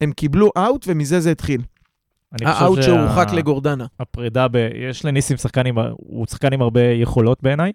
הם 0.00 0.12
קיבלו 0.12 0.50
אאוט, 0.58 0.84
ומזה 0.88 1.20
זה 1.20 1.30
התחיל. 1.30 1.62
האאוט 2.42 2.76
שה- 2.78 2.82
שהורחק 2.82 3.26
לגורדנה. 3.32 3.86
הפרידה, 4.00 4.48
ב... 4.48 4.56
יש 4.90 5.04
לניסים 5.04 5.36
שחקן 5.36 5.66
עם, 5.66 5.74
הוא 5.96 6.26
שחקן 6.26 6.52
עם 6.52 6.62
הרבה 6.62 6.80
יכולות 6.82 7.42
בעיניי. 7.42 7.72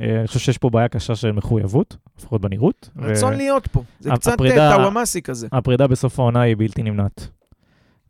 אה, 0.00 0.18
אני 0.18 0.26
חושב 0.26 0.40
שיש 0.40 0.58
פה 0.58 0.70
בעיה 0.70 0.88
קשה 0.88 1.14
של 1.16 1.32
מחויבות, 1.32 1.96
לפחות 2.18 2.40
בנראות. 2.40 2.90
ו- 2.96 3.06
רצון 3.10 3.34
להיות 3.34 3.66
פה. 3.66 3.82
זה 4.00 4.12
הפ- 4.12 4.18
קצת 4.18 4.32
הפרידה- 4.32 4.70
טאוואמאסי 4.76 5.22
כזה. 5.22 5.48
הפרידה 5.52 5.86
בסוף 5.86 6.20
העונה 6.20 6.40
היא 6.40 6.56
בלתי 6.58 6.82
נמנעת. 6.82 7.28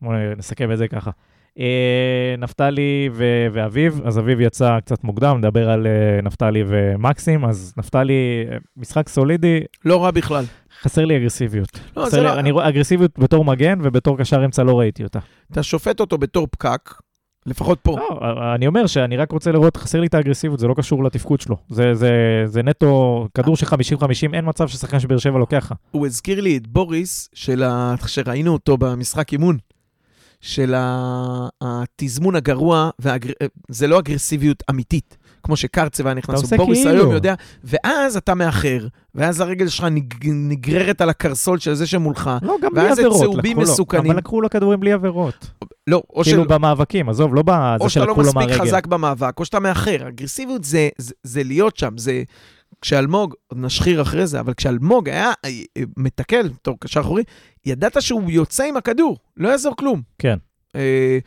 בואו 0.02 0.12
נסכם 0.36 0.72
את 0.72 0.78
זה 0.78 0.88
ככה. 0.88 1.10
אה, 1.58 2.34
נפתלי 2.38 3.10
ו- 3.12 3.46
ואביב, 3.52 4.00
אז 4.04 4.18
אביב 4.18 4.40
יצא 4.40 4.80
קצת 4.80 5.04
מוקדם, 5.04 5.38
נדבר 5.38 5.70
על 5.70 5.86
אה, 5.86 6.20
נפתלי 6.22 6.64
ומקסים, 6.66 7.44
אז 7.44 7.74
נפתלי, 7.76 8.46
אה, 8.52 8.56
משחק 8.76 9.08
סולידי, 9.08 9.60
לא 9.84 10.04
רע 10.04 10.10
בכלל. 10.10 10.44
חסר 10.82 11.04
לי 11.04 11.16
אגרסיביות. 11.16 11.80
לא, 11.96 12.04
חסר 12.04 12.20
לי, 12.20 12.24
לא... 12.24 12.38
אני 12.38 12.50
רואה 12.50 12.68
אגרסיביות 12.68 13.18
בתור 13.18 13.44
מגן 13.44 13.78
ובתור 13.82 14.18
קשר 14.18 14.44
אמצע 14.44 14.62
לא 14.62 14.78
ראיתי 14.78 15.04
אותה. 15.04 15.18
אתה 15.52 15.62
שופט 15.62 16.00
אותו 16.00 16.18
בתור 16.18 16.46
פקק, 16.50 16.94
לפחות 17.46 17.78
פה. 17.82 17.96
לא, 17.98 18.54
אני 18.54 18.66
אומר 18.66 18.86
שאני 18.86 19.16
רק 19.16 19.32
רוצה 19.32 19.52
לראות, 19.52 19.76
חסר 19.76 20.00
לי 20.00 20.06
את 20.06 20.14
האגרסיביות, 20.14 20.60
זה 20.60 20.68
לא 20.68 20.74
קשור 20.74 21.04
לתפקוד 21.04 21.40
שלו. 21.40 21.56
זה, 21.70 21.94
זה, 21.94 22.42
זה 22.46 22.62
נטו 22.62 23.26
כדור 23.34 23.56
של 23.56 23.66
50-50, 23.66 23.70
אין 24.32 24.44
מצב 24.48 24.68
ששחקן 24.68 25.00
של 25.00 25.08
באר 25.08 25.18
שבע 25.18 25.38
לוקח 25.38 25.64
לך. 25.66 25.74
הוא 25.90 26.06
הזכיר 26.06 26.40
לי 26.40 26.56
את 26.56 26.66
בוריס, 26.66 27.28
של 27.34 27.62
ה... 27.62 27.94
שראינו 28.06 28.52
אותו 28.52 28.76
במשחק 28.76 29.32
אימון, 29.32 29.58
של 30.40 30.74
ה... 30.76 31.48
התזמון 31.60 32.36
הגרוע, 32.36 32.90
והאגר... 32.98 33.32
זה 33.68 33.86
לא 33.86 33.98
אגרסיביות 33.98 34.62
אמיתית, 34.70 35.16
כמו 35.42 35.56
שקרצב 35.56 36.06
היה 36.06 36.14
נכנס, 36.14 36.52
בוריס 36.52 36.84
כאילו. 36.84 37.00
היום 37.00 37.12
יודע, 37.12 37.34
ואז 37.64 38.16
אתה 38.16 38.34
מאחר, 38.34 38.86
ואז 39.14 39.40
הרגל 39.40 39.68
שלך 39.68 39.84
נג... 39.84 40.14
נגררת 40.24 41.00
על 41.00 41.10
הקרסול 41.10 41.58
של 41.58 41.74
זה 41.74 41.86
שמולך. 41.86 42.30
לא, 42.42 42.56
גם 42.62 42.70
בלי 42.74 42.84
ואז 42.84 42.96
זה 42.96 43.02
עבירות. 43.02 43.20
צהובים 43.20 43.58
לקחו 43.58 43.60
לו. 43.60 43.72
מסוכנים. 43.72 44.10
אבל 44.10 44.18
לקחו 44.18 44.40
לו 44.40 44.50
כדורים 44.50 44.80
בלי 44.80 44.92
עבירות. 44.92 45.50
לא, 45.86 46.02
או, 46.10 46.24
כאילו 46.24 46.42
של... 46.42 46.48
במאבקים, 46.48 47.08
עזוב, 47.08 47.34
לא 47.34 47.42
בזה 47.42 47.56
או 47.80 47.90
שאתה 47.90 48.06
לא 48.06 48.06
שלקחו 48.06 48.22
לו 48.22 48.26
מספיק 48.26 48.48
מהרגל. 48.48 48.64
חזק 48.64 48.86
במאבק, 48.86 49.38
או 49.40 49.44
שאתה 49.44 49.60
מאחר. 49.60 50.08
אגרסיביות 50.08 50.64
זה, 50.64 50.88
זה, 50.98 51.14
זה 51.22 51.42
להיות 51.42 51.76
שם, 51.76 51.98
זה... 51.98 52.22
כשאלמוג, 52.80 53.34
עוד 53.48 53.60
נשחיר 53.60 54.02
אחרי 54.02 54.26
זה, 54.26 54.40
אבל 54.40 54.54
כשאלמוג 54.54 55.08
היה 55.08 55.32
אה, 55.44 55.50
אה, 55.76 55.82
מתקל, 55.96 56.48
בתור 56.48 56.76
קשר 56.80 57.00
אחורי, 57.00 57.22
ידעת 57.66 58.02
שהוא 58.02 58.30
יוצא 58.30 58.64
עם 58.64 58.76
הכדור, 58.76 59.18
לא 59.36 59.48
יעזור 59.48 59.76
כלום. 59.76 60.02
כן. 60.18 60.38
אה, 60.76 61.18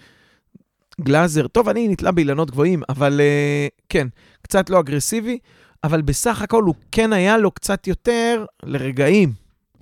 גלאזר, 1.01 1.47
טוב, 1.47 1.69
אני 1.69 1.87
נתלה 1.87 2.11
באילנות 2.11 2.51
גבוהים, 2.51 2.81
אבל 2.89 3.21
אה, 3.21 3.67
כן, 3.89 4.07
קצת 4.41 4.69
לא 4.69 4.79
אגרסיבי, 4.79 5.37
אבל 5.83 6.01
בסך 6.01 6.41
הכל 6.41 6.63
הוא 6.63 6.75
כן 6.91 7.13
היה 7.13 7.37
לו 7.37 7.51
קצת 7.51 7.87
יותר 7.87 8.45
לרגעים. 8.63 9.31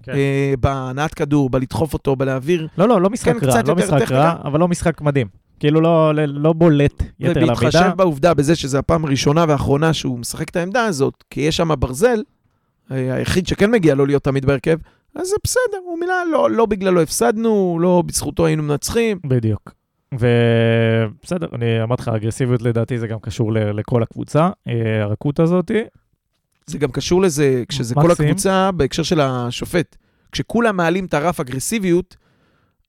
כן. 0.04 0.12
אה, 0.12 0.54
בהנעת 0.60 1.14
כדור, 1.14 1.50
בלדחוף 1.50 1.94
אותו, 1.94 2.16
בלהעביר, 2.16 2.68
לא, 2.78 2.88
לא, 2.88 3.02
לא 3.02 3.10
משחק 3.10 3.38
כן, 3.40 3.46
רע, 3.46 3.62
לא 3.68 3.76
משחק 3.76 4.12
רע. 4.12 4.34
אבל 4.44 4.60
לא 4.60 4.68
משחק 4.68 5.02
מדהים. 5.02 5.41
כאילו 5.62 5.82
לא, 5.82 6.16
לא, 6.16 6.26
לא 6.26 6.54
בולט 6.54 7.04
יתר 7.20 7.40
על 7.40 7.44
ובהתחשב. 7.46 7.92
בעובדה 7.96 8.34
בזה 8.34 8.56
שזו 8.56 8.78
הפעם 8.78 9.06
הראשונה 9.06 9.46
והאחרונה 9.48 9.94
שהוא 9.94 10.20
משחק 10.20 10.50
את 10.50 10.56
העמדה 10.56 10.86
הזאת, 10.86 11.24
כי 11.30 11.42
יש 11.42 11.58
שם 11.58 11.70
ברזל, 11.80 12.24
אה, 12.92 13.14
היחיד 13.14 13.48
שכן 13.48 13.72
מגיע 13.72 13.96
לו 13.96 14.06
להיות 14.06 14.24
תמיד 14.24 14.46
בהרכב, 14.46 14.78
אז 15.16 15.28
זה 15.28 15.36
בסדר, 15.44 15.78
הוא 15.86 16.00
מילה, 16.00 16.14
לא, 16.32 16.52
לא 16.52 16.66
בגללו 16.66 17.02
הפסדנו, 17.02 17.78
לא 17.82 18.04
בזכותו 18.06 18.46
היינו 18.46 18.64
מנצחים. 18.64 19.20
בדיוק. 19.26 19.72
ובסדר, 20.14 21.48
אני 21.54 21.84
אמרתי 21.84 22.02
לך, 22.02 22.08
אגרסיביות 22.08 22.62
לדעתי 22.62 23.00
זה 23.00 23.08
גם 23.08 23.20
קשור 23.20 23.54
ל- 23.54 23.80
לכל 23.80 24.04
הקבוצה, 24.04 24.50
אה, 24.68 25.04
הרכות 25.04 25.40
הזאת. 25.40 25.72
זה 26.66 26.78
גם 26.78 26.92
קשור 26.92 27.22
לזה, 27.22 27.64
כשזה 27.68 27.96
כל 27.96 28.08
מקסים. 28.08 28.26
הקבוצה 28.26 28.72
בהקשר 28.72 29.04
של 29.04 29.20
השופט. 29.20 29.96
כשכולם 30.32 30.78
מעלים 30.78 31.06
את 31.06 31.14
הרף 31.14 31.40
אגרסיביות, 31.40 32.16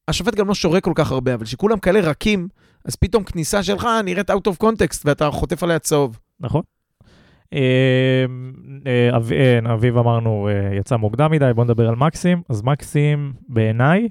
השופט 0.08 0.34
גם 0.34 0.48
לא 0.48 0.54
שורק 0.54 0.84
כל 0.84 0.92
כך 0.94 1.12
הרבה, 1.12 1.34
אבל 1.34 1.44
כשכולם 1.44 1.78
כאלה 1.78 2.00
רכים, 2.00 2.48
אז 2.84 2.96
פתאום 2.96 3.24
כניסה 3.24 3.62
שלך 3.62 3.88
נראית 4.04 4.30
out 4.30 4.48
of 4.48 4.62
context, 4.62 5.02
ואתה 5.04 5.30
חוטף 5.30 5.62
עליה 5.62 5.78
צהוב. 5.78 6.18
נכון. 6.40 6.62
אה, 7.52 8.24
אה, 8.86 9.18
אה, 9.66 9.74
אביב 9.74 9.96
אמרנו, 9.98 10.48
אה, 10.48 10.76
יצא 10.76 10.96
מוקדם 10.96 11.30
מדי, 11.30 11.50
בוא 11.54 11.64
נדבר 11.64 11.88
על 11.88 11.94
מקסים. 11.94 12.42
אז 12.48 12.62
מקסים, 12.62 13.32
בעיניי, 13.48 14.08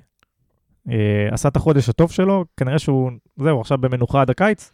עשה 1.31 1.49
את 1.49 1.55
החודש 1.55 1.89
הטוב 1.89 2.11
שלו, 2.11 2.45
כנראה 2.57 2.79
שהוא, 2.79 3.11
זהו, 3.37 3.61
עכשיו 3.61 3.77
במנוחה 3.77 4.21
עד 4.21 4.29
הקיץ. 4.29 4.71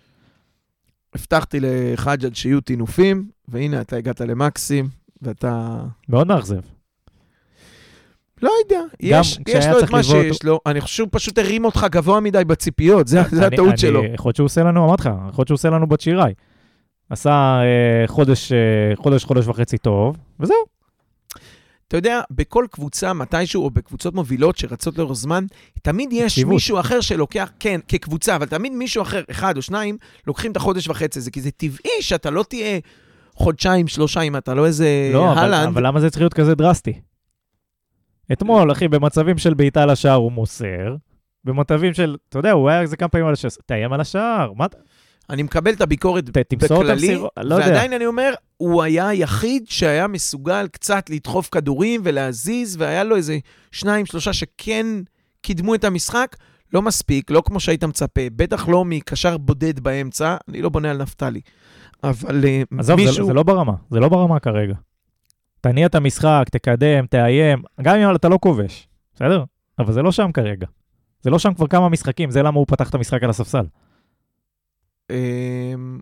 הבטחתי 1.15 1.59
לחג'ג' 1.61 2.33
שיהיו 2.33 2.61
טינופים, 2.61 3.29
והנה 3.47 3.81
אתה 3.81 3.95
הגעת 3.95 4.21
למקסים, 4.21 4.87
ואתה... 5.21 5.83
מאוד 6.09 6.27
מאכזב. 6.27 6.61
לא 8.41 8.51
יודע, 8.63 8.81
יש, 8.99 9.39
יש 9.47 9.65
לו 9.65 9.79
את 9.79 9.89
מה 9.91 10.03
שיש 10.03 10.43
לו, 10.43 10.59
אני 10.65 10.81
חושב 10.81 10.95
שהוא 10.95 11.09
פשוט 11.11 11.37
הרים 11.37 11.65
אותך 11.65 11.85
גבוה 11.91 12.19
מדי 12.19 12.43
בציפיות, 12.47 13.07
זה, 13.07 13.21
זה 13.31 13.47
אני- 13.47 13.55
הטעות 13.55 13.69
אני- 13.69 13.77
שלו. 13.77 14.03
יכול 14.13 14.29
להיות 14.29 14.35
שהוא 14.35 14.45
עושה 14.45 14.63
לנו, 14.63 14.85
אמרתי 14.85 15.01
לך, 15.01 15.07
יכול 15.07 15.35
להיות 15.37 15.47
שהוא 15.47 15.55
עושה 15.55 15.69
לנו 15.69 15.87
בת 15.87 16.01
שיראי. 16.01 16.33
עשה 17.09 17.31
אה, 17.31 18.07
חודש, 18.07 18.51
אה, 18.51 18.57
חודש, 18.95 19.23
חודש 19.23 19.47
וחצי 19.47 19.77
טוב, 19.77 20.17
וזהו. 20.39 20.55
אתה 21.87 21.97
יודע, 21.97 22.21
בכל 22.31 22.65
קבוצה, 22.71 23.13
מתישהו, 23.13 23.63
או 23.63 23.69
בקבוצות 23.69 24.15
מובילות 24.15 24.57
שרצות 24.57 24.97
לאורך 24.97 25.13
זמן, 25.13 25.45
תמיד 25.81 26.09
יש 26.13 26.33
יציבות. 26.33 26.53
מישהו 26.53 26.79
אחר 26.79 27.01
שלוקח, 27.01 27.49
כן, 27.59 27.79
כקבוצה, 27.87 28.35
אבל 28.35 28.45
תמיד 28.45 28.73
מישהו 28.73 29.01
אחר, 29.01 29.21
אחד 29.31 29.57
או 29.57 29.61
שניים, 29.61 29.97
לוקחים 30.27 30.51
את 30.51 30.57
החודש 30.57 30.87
וחצי 30.87 31.19
הזה, 31.19 31.31
כי 31.31 31.41
זה 31.41 31.51
טבעי 31.51 32.01
שאתה 32.01 32.29
לא 32.29 32.43
תהיה 32.49 32.79
חודשיים, 33.35 33.87
שלושה, 33.87 34.21
אם 34.21 34.35
אתה 34.37 34.53
לא 34.53 34.65
איזה 34.65 34.87
לא, 35.13 35.31
אבל, 35.31 35.39
הלנד. 35.53 35.67
אבל 35.67 35.87
למה 35.87 35.99
זה 35.99 36.09
צריך 36.09 36.21
להיות 36.21 36.33
כזה 36.33 36.55
דרסטי? 36.55 36.93
אתמול, 38.31 38.71
אחי, 38.71 38.87
במצבים 38.87 39.37
של 39.37 39.53
בעיטה 39.53 39.85
לשער 39.85 40.15
הוא 40.15 40.31
מוסר, 40.31 40.95
במצבים 41.43 41.93
של, 41.93 42.17
אתה 42.29 42.39
יודע, 42.39 42.51
הוא 42.51 42.69
היה 42.69 42.81
איזה 42.81 42.97
כמה 42.97 43.09
פעמים 43.09 43.27
על 43.27 43.33
השער, 43.33 43.51
תאיים 43.65 43.93
על 43.93 44.01
השער, 44.01 44.53
מה 44.55 44.65
אתה... 44.65 44.77
אני 45.29 45.43
מקבל 45.43 45.73
את 45.73 45.81
הביקורת 45.81 46.29
בכללי, 46.29 47.15
לא. 47.37 47.55
ועדיין 47.55 47.93
אני 47.93 48.05
אומר, 48.05 48.33
הוא 48.57 48.83
היה 48.83 49.07
היחיד 49.07 49.63
שהיה 49.69 50.07
מסוגל 50.07 50.67
קצת 50.67 51.09
לדחוף 51.09 51.49
כדורים 51.51 52.01
ולהזיז, 52.03 52.77
והיה 52.79 53.03
לו 53.03 53.15
איזה 53.15 53.37
שניים, 53.71 54.05
שלושה 54.05 54.33
שכן 54.33 54.85
קידמו 55.41 55.75
את 55.75 55.83
המשחק. 55.83 56.35
לא 56.73 56.81
מספיק, 56.81 57.31
לא 57.31 57.43
כמו 57.45 57.59
שהיית 57.59 57.83
מצפה, 57.83 58.21
בטח 58.35 58.67
לא 58.67 58.85
מקשר 58.85 59.37
בודד 59.37 59.79
באמצע, 59.79 60.37
אני 60.49 60.61
לא 60.61 60.69
בונה 60.69 60.91
על 60.91 60.97
נפתלי. 60.97 61.41
אבל 62.03 62.45
אה, 62.45 62.61
עזוב, 62.79 62.95
מישהו... 62.95 63.13
זה, 63.13 63.23
זה 63.23 63.33
לא 63.33 63.43
ברמה, 63.43 63.73
זה 63.91 63.99
לא 63.99 64.09
ברמה 64.09 64.39
כרגע. 64.39 64.73
תניע 65.67 65.87
את 65.87 65.95
המשחק, 65.95 66.45
תקדם, 66.51 67.05
תאיים, 67.05 67.61
גם 67.81 67.95
אם 67.95 68.15
אתה 68.15 68.29
לא 68.29 68.37
כובש, 68.41 68.87
בסדר? 69.15 69.43
אבל 69.79 69.93
זה 69.93 70.01
לא 70.01 70.11
שם 70.11 70.31
כרגע. 70.31 70.67
זה 71.21 71.29
לא 71.29 71.39
שם 71.39 71.53
כבר 71.53 71.67
כמה 71.67 71.89
משחקים, 71.89 72.31
זה 72.31 72.43
למה 72.43 72.59
הוא 72.59 72.67
פתח 72.67 72.89
את 72.89 72.95
המשחק 72.95 73.23
על 73.23 73.29
הספסל. 73.29 73.65
אמ, 75.09 75.99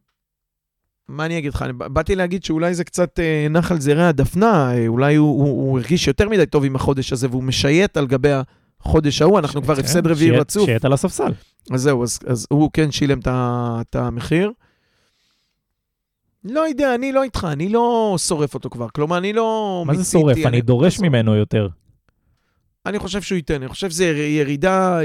מה 1.07 1.25
אני 1.25 1.37
אגיד 1.37 1.53
לך? 1.53 1.61
אני 1.61 1.73
באתי 1.73 2.15
להגיד 2.15 2.43
שאולי 2.43 2.73
זה 2.73 2.83
קצת 2.83 3.19
אה, 3.19 3.47
נח 3.49 3.71
על 3.71 3.79
זרי 3.79 4.05
הדפנה, 4.05 4.73
אה, 4.73 4.87
אולי 4.87 5.15
הוא, 5.15 5.43
הוא, 5.43 5.47
הוא 5.47 5.79
הרגיש 5.79 6.07
יותר 6.07 6.29
מדי 6.29 6.45
טוב 6.45 6.65
עם 6.65 6.75
החודש 6.75 7.13
הזה, 7.13 7.27
והוא 7.29 7.43
משייט 7.43 7.97
על 7.97 8.07
גבי 8.07 8.29
החודש 8.81 9.21
ההוא, 9.21 9.39
אנחנו 9.39 9.61
כבר 9.61 9.75
כן, 9.75 9.81
הפסד 9.81 10.07
רביעי 10.07 10.31
רצוף. 10.31 10.65
שיהיה 10.65 10.79
על 10.83 10.93
הספסל. 10.93 11.31
אז 11.71 11.81
זהו, 11.81 12.03
אז, 12.03 12.19
אז 12.27 12.47
הוא 12.49 12.69
כן 12.73 12.91
שילם 12.91 13.19
את 13.27 13.95
המחיר. 13.95 14.51
לא 16.45 16.67
יודע, 16.67 16.95
אני 16.95 17.11
לא 17.11 17.23
איתך, 17.23 17.47
אני 17.51 17.69
לא 17.69 18.15
שורף 18.17 18.53
אותו 18.53 18.69
כבר. 18.69 18.87
כלומר, 18.89 19.17
אני 19.17 19.33
לא 19.33 19.83
מה 19.87 19.95
זה 19.95 20.03
שורף? 20.03 20.37
אני 20.45 20.61
דורש. 20.61 20.99
ממנו. 20.99 21.35
יותר. 21.35 21.67
אני 22.85 22.99
חושב 22.99 23.21
שהוא 23.21 23.35
ייתן, 23.35 23.53
אני 23.53 23.67
חושב 23.67 23.89
שזו 23.89 24.03
ירידה 24.03 24.99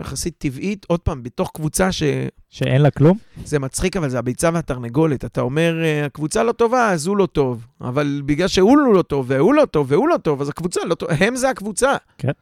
יחסית 0.00 0.34
טבעית. 0.38 0.86
עוד 0.88 1.00
פעם, 1.00 1.22
בתוך 1.22 1.50
קבוצה 1.54 1.92
ש... 1.92 2.02
שאין 2.48 2.82
לה 2.82 2.90
כלום? 2.90 3.18
זה 3.44 3.58
מצחיק, 3.58 3.96
אבל 3.96 4.08
זה 4.08 4.18
הביצה 4.18 4.50
והתרנגולת. 4.52 5.24
אתה 5.24 5.40
אומר, 5.40 5.84
אה, 5.84 6.06
הקבוצה 6.06 6.42
לא 6.42 6.52
טובה, 6.52 6.90
אז 6.90 7.06
הוא 7.06 7.16
לא 7.16 7.26
טוב. 7.26 7.66
אבל 7.80 8.22
בגלל 8.26 8.48
שהוא 8.48 8.78
לא 8.94 9.02
טוב, 9.02 9.26
והוא 9.28 9.54
לא 9.54 9.64
טוב, 9.64 9.92
והוא 9.92 10.08
לא 10.08 10.16
טוב, 10.16 10.40
אז 10.40 10.48
הקבוצה 10.48 10.80
לא 10.84 10.94
טוב. 10.94 11.08
הם 11.20 11.36
זה 11.36 11.50
הקבוצה. 11.50 11.92
כן. 12.18 12.32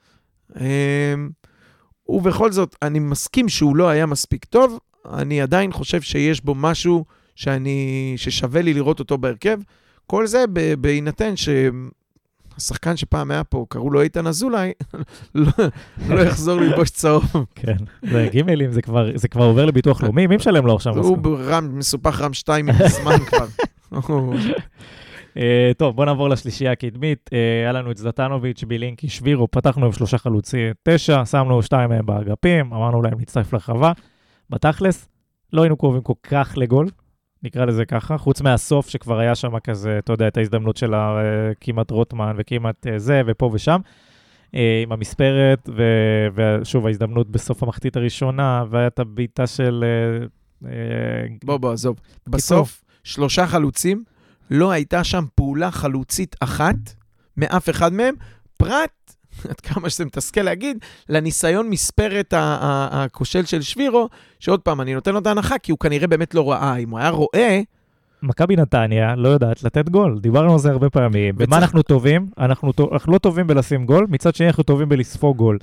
אמ, 0.60 1.30
ובכל 2.08 2.52
זאת, 2.52 2.76
אני 2.82 2.98
מסכים 2.98 3.48
שהוא 3.48 3.76
לא 3.76 3.88
היה 3.88 4.06
מספיק 4.06 4.44
טוב, 4.44 4.78
אני 5.12 5.40
עדיין 5.40 5.72
חושב 5.72 6.00
שיש 6.00 6.44
בו 6.44 6.54
משהו 6.54 7.04
שאני, 7.40 8.12
ששווה 8.16 8.62
לי 8.62 8.74
לראות 8.74 8.98
אותו 8.98 9.18
בהרכב. 9.18 9.58
כל 10.06 10.26
זה 10.26 10.44
בהינתן 10.78 11.34
שהשחקן 11.36 12.96
שפעם 12.96 13.30
היה 13.30 13.44
פה, 13.44 13.66
קראו 13.68 13.90
לו 13.90 14.00
איתן 14.00 14.26
אזולאי, 14.26 14.72
לא, 15.34 15.52
לא 16.08 16.20
יחזור 16.20 16.60
ללבוש 16.60 16.90
צהוב. 16.90 17.24
כן, 17.54 17.76
זה 18.10 18.28
גימלים, 18.30 18.72
זה 19.14 19.28
כבר, 19.28 19.44
עובר 19.44 19.66
לביטוח 19.66 20.02
לאומי, 20.02 20.26
מי 20.26 20.36
משלם 20.36 20.66
לו 20.66 20.74
עכשיו? 20.74 20.98
הוא 20.98 21.18
מסופח 21.62 22.20
רם 22.20 22.32
2 22.32 22.66
מזמן 22.66 23.18
כבר. 23.26 23.46
אה, 25.36 25.70
טוב, 25.76 25.96
בוא 25.96 26.04
נעבור 26.04 26.28
לשלישייה 26.28 26.72
הקדמית. 26.72 27.30
אה, 27.32 27.38
היה 27.62 27.72
לנו 27.72 27.90
את 27.90 27.96
זלטנוביץ', 27.96 28.64
בילינקי, 28.64 29.08
שבירו, 29.08 29.50
פתחנו 29.50 29.86
עם 29.86 29.92
שלושה 29.92 30.18
חלוצי 30.18 30.58
תשע, 30.82 31.24
שמנו 31.24 31.62
שתיים 31.62 31.90
מהם 31.90 32.06
באגפים, 32.06 32.72
אמרנו 32.72 33.02
להם 33.02 33.18
להצטרף 33.18 33.52
לרחבה. 33.52 33.92
בתכלס, 34.50 35.08
לא 35.52 35.62
היינו 35.62 35.76
קרובים 35.76 36.02
כל 36.02 36.14
כך 36.22 36.52
לגול, 36.56 36.88
נקרא 37.42 37.64
לזה 37.64 37.84
ככה, 37.84 38.18
חוץ 38.18 38.40
מהסוף 38.40 38.88
שכבר 38.88 39.18
היה 39.18 39.34
שם 39.34 39.58
כזה, 39.58 39.98
אתה 39.98 40.12
יודע, 40.12 40.28
את 40.28 40.36
ההזדמנות 40.36 40.76
של 40.76 40.94
כמעט 41.60 41.90
רוטמן 41.90 42.34
וכמעט 42.38 42.86
אה, 42.86 42.98
זה 42.98 43.22
ופה 43.26 43.50
ושם. 43.52 43.80
אה, 44.54 44.80
עם 44.82 44.92
המספרת, 44.92 45.68
ו- 45.76 46.26
ושוב, 46.34 46.86
ההזדמנות 46.86 47.30
בסוף 47.30 47.62
המחצית 47.62 47.96
הראשונה, 47.96 48.64
והיה 48.70 48.86
את 48.86 48.98
הבעיטה 48.98 49.46
של... 49.46 49.84
אה, 50.66 50.70
בוא, 51.44 51.56
בוא, 51.56 51.72
עזוב. 51.72 51.96
בסוף, 52.28 52.84
שלושה 53.04 53.46
חלוצים, 53.46 54.04
לא 54.50 54.70
הייתה 54.70 55.04
שם 55.04 55.24
פעולה 55.34 55.70
חלוצית 55.70 56.36
אחת 56.40 56.76
מאף 57.36 57.70
אחד 57.70 57.92
מהם, 57.92 58.14
פרט, 58.56 59.14
עד 59.50 59.60
כמה 59.60 59.90
שזה 59.90 60.04
מתסכל 60.04 60.40
להגיד, 60.42 60.78
לניסיון 61.08 61.70
מספרת 61.70 62.34
הכושל 62.36 63.44
של 63.44 63.62
שבירו, 63.62 64.08
שעוד 64.40 64.60
פעם, 64.60 64.80
אני 64.80 64.94
נותן 64.94 65.12
לו 65.12 65.18
את 65.18 65.26
ההנחה, 65.26 65.58
כי 65.58 65.72
הוא 65.72 65.78
כנראה 65.78 66.06
באמת 66.06 66.34
לא 66.34 66.50
ראה. 66.50 66.76
אם 66.76 66.90
הוא 66.90 66.98
היה 66.98 67.10
רואה, 67.10 67.60
מכבי 68.22 68.56
נתניה 68.56 69.16
לא 69.16 69.28
יודעת 69.28 69.62
לתת 69.62 69.88
גול, 69.88 70.18
דיברנו 70.20 70.52
על 70.52 70.58
זה 70.58 70.70
הרבה 70.70 70.90
פעמים. 70.90 71.34
במה 71.36 71.44
וצריך- 71.44 71.62
אנחנו 71.62 71.82
טובים? 71.82 72.26
אנחנו, 72.38 72.72
אנחנו 72.92 73.12
לא 73.12 73.18
טובים 73.18 73.46
בלשים 73.46 73.86
גול, 73.86 74.06
מצד 74.10 74.34
שני 74.34 74.46
אנחנו 74.46 74.62
טובים 74.62 74.88
בלספוג 74.88 75.36
גול. 75.36 75.58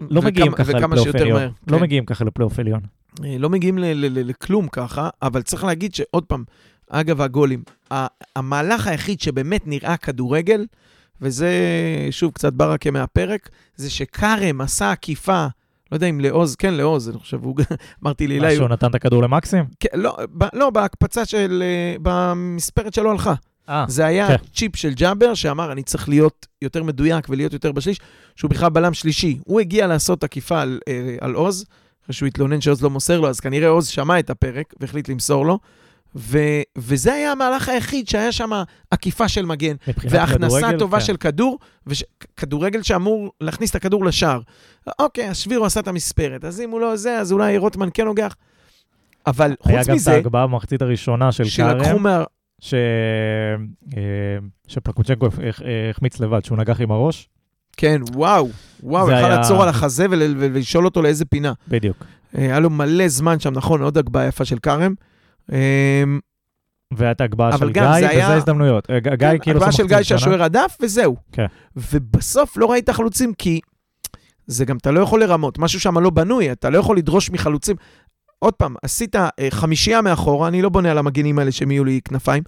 לא 0.00 0.18
וכמה- 0.18 0.30
מגיעים 0.30 0.52
ככה 0.52 0.72
לפלייאוף 0.72 1.14
עליון. 1.14 1.38
מהר. 1.40 1.48
לא 1.66 1.76
כן. 1.76 1.82
מגיעים 1.82 2.04
ככה 2.04 2.24
לפלייאוף 2.24 2.58
עליון. 2.58 2.80
אה, 3.24 3.36
לא 3.38 3.50
מגיעים 3.50 3.78
ל- 3.78 3.84
ל- 3.84 4.18
ל- 4.18 4.28
לכלום 4.28 4.68
ככה, 4.68 5.08
אבל 5.22 5.42
צריך 5.42 5.64
להגיד 5.64 5.94
שעוד 5.94 6.24
פעם, 6.24 6.44
אגב 6.90 7.20
הגולים, 7.20 7.62
המהלך 8.36 8.86
היחיד 8.86 9.20
שבאמת 9.20 9.66
נראה 9.66 9.96
כדורגל, 9.96 10.66
וזה 11.22 11.50
שוב 12.10 12.32
קצת 12.32 12.52
ברקה 12.52 12.90
מהפרק, 12.90 13.48
זה 13.76 13.90
שכרם 13.90 14.60
עשה 14.60 14.90
עקיפה, 14.92 15.46
לא 15.92 15.96
יודע 15.96 16.06
אם 16.06 16.20
לעוז, 16.20 16.56
כן 16.56 16.74
לעוז, 16.74 17.08
אני 17.08 17.18
חושב, 17.18 17.44
הוא, 17.44 17.56
אמרתי 18.02 18.26
לי, 18.26 18.38
מה, 18.38 18.44
אולי, 18.44 18.56
שהוא 18.56 18.68
נתן 18.68 18.86
את 18.86 18.94
הכדור 18.94 19.22
למקסים? 19.22 19.64
כן, 19.80 19.88
לא, 19.94 20.16
ב, 20.38 20.44
לא, 20.52 20.70
בהקפצה 20.70 21.24
של, 21.24 21.62
אה, 21.62 21.96
במספרת 22.02 22.94
שלו 22.94 23.10
הלכה. 23.10 23.34
אה, 23.68 23.84
זה 23.88 24.06
היה 24.06 24.28
כן. 24.28 24.44
צ'יפ 24.54 24.76
של 24.76 24.94
ג'אבר, 24.94 25.34
שאמר, 25.34 25.72
אני 25.72 25.82
צריך 25.82 26.08
להיות 26.08 26.46
יותר 26.62 26.82
מדויק 26.82 27.26
ולהיות 27.28 27.52
יותר 27.52 27.72
בשליש, 27.72 28.00
שהוא 28.36 28.50
בכלל 28.50 28.68
בלם 28.68 28.94
שלישי. 28.94 29.38
הוא 29.44 29.60
הגיע 29.60 29.86
לעשות 29.86 30.24
עקיפה 30.24 30.60
על, 30.60 30.80
אה, 30.88 31.16
על 31.20 31.34
עוז, 31.34 31.64
אחרי 32.04 32.14
שהוא 32.14 32.26
התלונן 32.26 32.60
שעוז 32.60 32.82
לא 32.82 32.90
מוסר 32.90 33.20
לו, 33.20 33.28
אז 33.28 33.40
כנראה 33.40 33.68
עוז 33.68 33.88
שמע 33.88 34.18
את 34.18 34.30
הפרק 34.30 34.74
והחליט 34.80 35.08
למסור 35.08 35.46
לו. 35.46 35.58
ו, 36.16 36.38
וזה 36.78 37.12
היה 37.12 37.32
המהלך 37.32 37.68
היחיד 37.68 38.08
שהיה 38.08 38.32
שם 38.32 38.50
עקיפה 38.90 39.28
של 39.28 39.44
מגן, 39.46 39.74
והכנסה 40.10 40.56
כדורגל, 40.58 40.78
טובה 40.78 40.98
כן. 40.98 41.04
של 41.04 41.16
כדור, 41.16 41.58
וש, 41.86 42.04
כדורגל 42.36 42.82
שאמור 42.82 43.32
להכניס 43.40 43.70
את 43.70 43.74
הכדור 43.74 44.04
לשער. 44.04 44.40
אוקיי, 44.98 45.28
השבירו 45.28 45.64
עשה 45.66 45.80
את 45.80 45.88
המספרת, 45.88 46.44
אז 46.44 46.60
אם 46.60 46.70
הוא 46.70 46.80
לא 46.80 46.96
זה, 46.96 47.18
אז 47.18 47.32
אולי 47.32 47.58
רוטמן 47.58 47.88
כן 47.94 48.04
נוגח. 48.04 48.34
אבל 49.26 49.54
היה 49.64 49.78
חוץ 49.78 49.86
גם 49.88 49.94
את 49.94 50.00
מזה, 50.00 50.12
ההגבהה 50.12 50.46
במחצית 50.46 50.82
הראשונה 50.82 51.32
של 51.32 51.44
קארם, 51.56 52.02
מה... 52.02 52.24
ש... 52.60 52.74
אה, 53.96 54.00
שפלקוצ'נקו 54.68 55.26
הח- 55.26 55.38
הח- 55.48 55.60
החמיץ 55.90 56.20
לבד, 56.20 56.44
שהוא 56.44 56.58
נגח 56.58 56.80
עם 56.80 56.90
הראש. 56.90 57.28
כן, 57.76 58.00
וואו, 58.14 58.48
וואו, 58.82 59.06
יכל 59.06 59.14
היה- 59.14 59.28
לעצור 59.36 59.62
על 59.62 59.68
החזה 59.68 60.06
ול- 60.10 60.34
ולשאול 60.38 60.84
אותו 60.84 61.02
לאיזה 61.02 61.24
פינה. 61.24 61.52
בדיוק. 61.68 61.96
אה, 62.38 62.42
היה 62.42 62.60
לו 62.60 62.70
מלא 62.70 63.08
זמן 63.08 63.40
שם, 63.40 63.52
נכון, 63.54 63.82
עוד 63.82 63.98
הגבהה 63.98 64.26
יפה 64.26 64.44
של 64.44 64.58
כרם. 64.58 64.94
והיה 66.94 67.10
את 67.12 67.20
ההגבהה 67.20 67.58
של 67.58 67.70
גיא, 67.72 67.82
זה 67.82 68.08
היה- 68.08 68.24
וזה 68.26 68.34
הזדמנויות. 68.36 68.90
אה, 68.90 68.98
גיא 69.00 69.28
כאילו... 69.42 69.56
הגבהה 69.56 69.72
של 69.72 69.86
גיא. 69.86 70.02
שהשוער 70.02 70.42
הדף, 70.42 70.76
וזהו. 70.82 71.16
כן. 71.32 71.46
ובסוף 71.76 72.56
לא 72.56 72.70
ראית 72.70 72.90
חלוצים, 72.90 73.32
כי 73.34 73.60
זה 74.46 74.64
גם, 74.64 74.76
אתה 74.76 74.90
לא 74.90 75.00
יכול 75.00 75.20
לרמות, 75.20 75.58
משהו 75.58 75.80
שם 75.80 75.98
לא 75.98 76.10
בנוי, 76.10 76.52
אתה 76.52 76.70
לא 76.70 76.78
יכול 76.78 76.96
לדרוש 76.96 77.30
מחלוצים. 77.30 77.76
עוד 78.38 78.54
פעם, 78.54 78.74
עשית 78.82 79.16
אה, 79.16 79.28
חמישייה 79.50 80.02
מאחורה, 80.02 80.48
אני 80.48 80.62
לא 80.62 80.68
בונה 80.68 80.90
על 80.90 80.98
המגנים 80.98 81.38
האלה 81.38 81.52
שהם 81.52 81.70
יהיו 81.70 81.84
לי 81.84 82.00
כנפיים. 82.04 82.42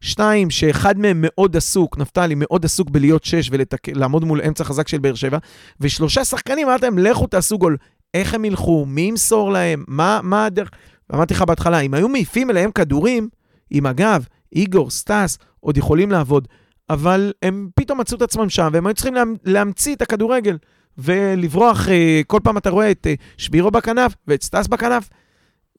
שתיים, 0.00 0.50
שאחד 0.50 0.98
מהם 0.98 1.16
מאוד 1.20 1.56
עסוק, 1.56 1.98
נפתלי 1.98 2.34
מאוד 2.38 2.64
עסוק 2.64 2.90
בלהיות 2.90 3.24
שש 3.24 3.50
ולעמוד 3.52 4.24
מול 4.24 4.40
אמצע 4.48 4.64
חזק 4.64 4.88
של 4.88 4.98
באר 4.98 5.14
שבע, 5.14 5.38
ושלושה 5.80 6.24
שחקנים, 6.24 6.68
אמרת 6.68 6.82
להם, 6.82 6.98
לכו 6.98 7.26
תעשו 7.26 7.58
גול. 7.58 7.76
איך 8.14 8.34
הם 8.34 8.44
ילכו? 8.44 8.84
מי 8.88 9.00
ימסור 9.00 9.52
להם? 9.52 9.84
מה, 9.88 10.20
מה 10.22 10.44
הדרך? 10.46 10.70
אמרתי 11.14 11.34
לך 11.34 11.42
בהתחלה, 11.42 11.80
אם 11.80 11.94
היו 11.94 12.08
מעיפים 12.08 12.50
אליהם 12.50 12.70
כדורים, 12.70 13.28
עם 13.70 13.86
הגב, 13.86 14.26
איגור, 14.52 14.90
סטאס, 14.90 15.38
עוד 15.60 15.76
יכולים 15.76 16.10
לעבוד. 16.10 16.48
אבל 16.90 17.32
הם 17.42 17.68
פתאום 17.74 18.00
מצאו 18.00 18.16
את 18.16 18.22
עצמם 18.22 18.48
שם, 18.48 18.68
והם 18.72 18.86
היו 18.86 18.94
צריכים 18.94 19.14
לה, 19.14 19.22
להמציא 19.44 19.94
את 19.94 20.02
הכדורגל 20.02 20.58
ולברוח, 20.98 21.88
אה, 21.88 22.20
כל 22.26 22.40
פעם 22.44 22.56
אתה 22.58 22.70
רואה 22.70 22.90
את 22.90 23.06
אה, 23.06 23.14
שבירו 23.36 23.70
בכנף 23.70 24.14
ואת 24.28 24.42
סטאס 24.42 24.66
בכנף. 24.66 25.08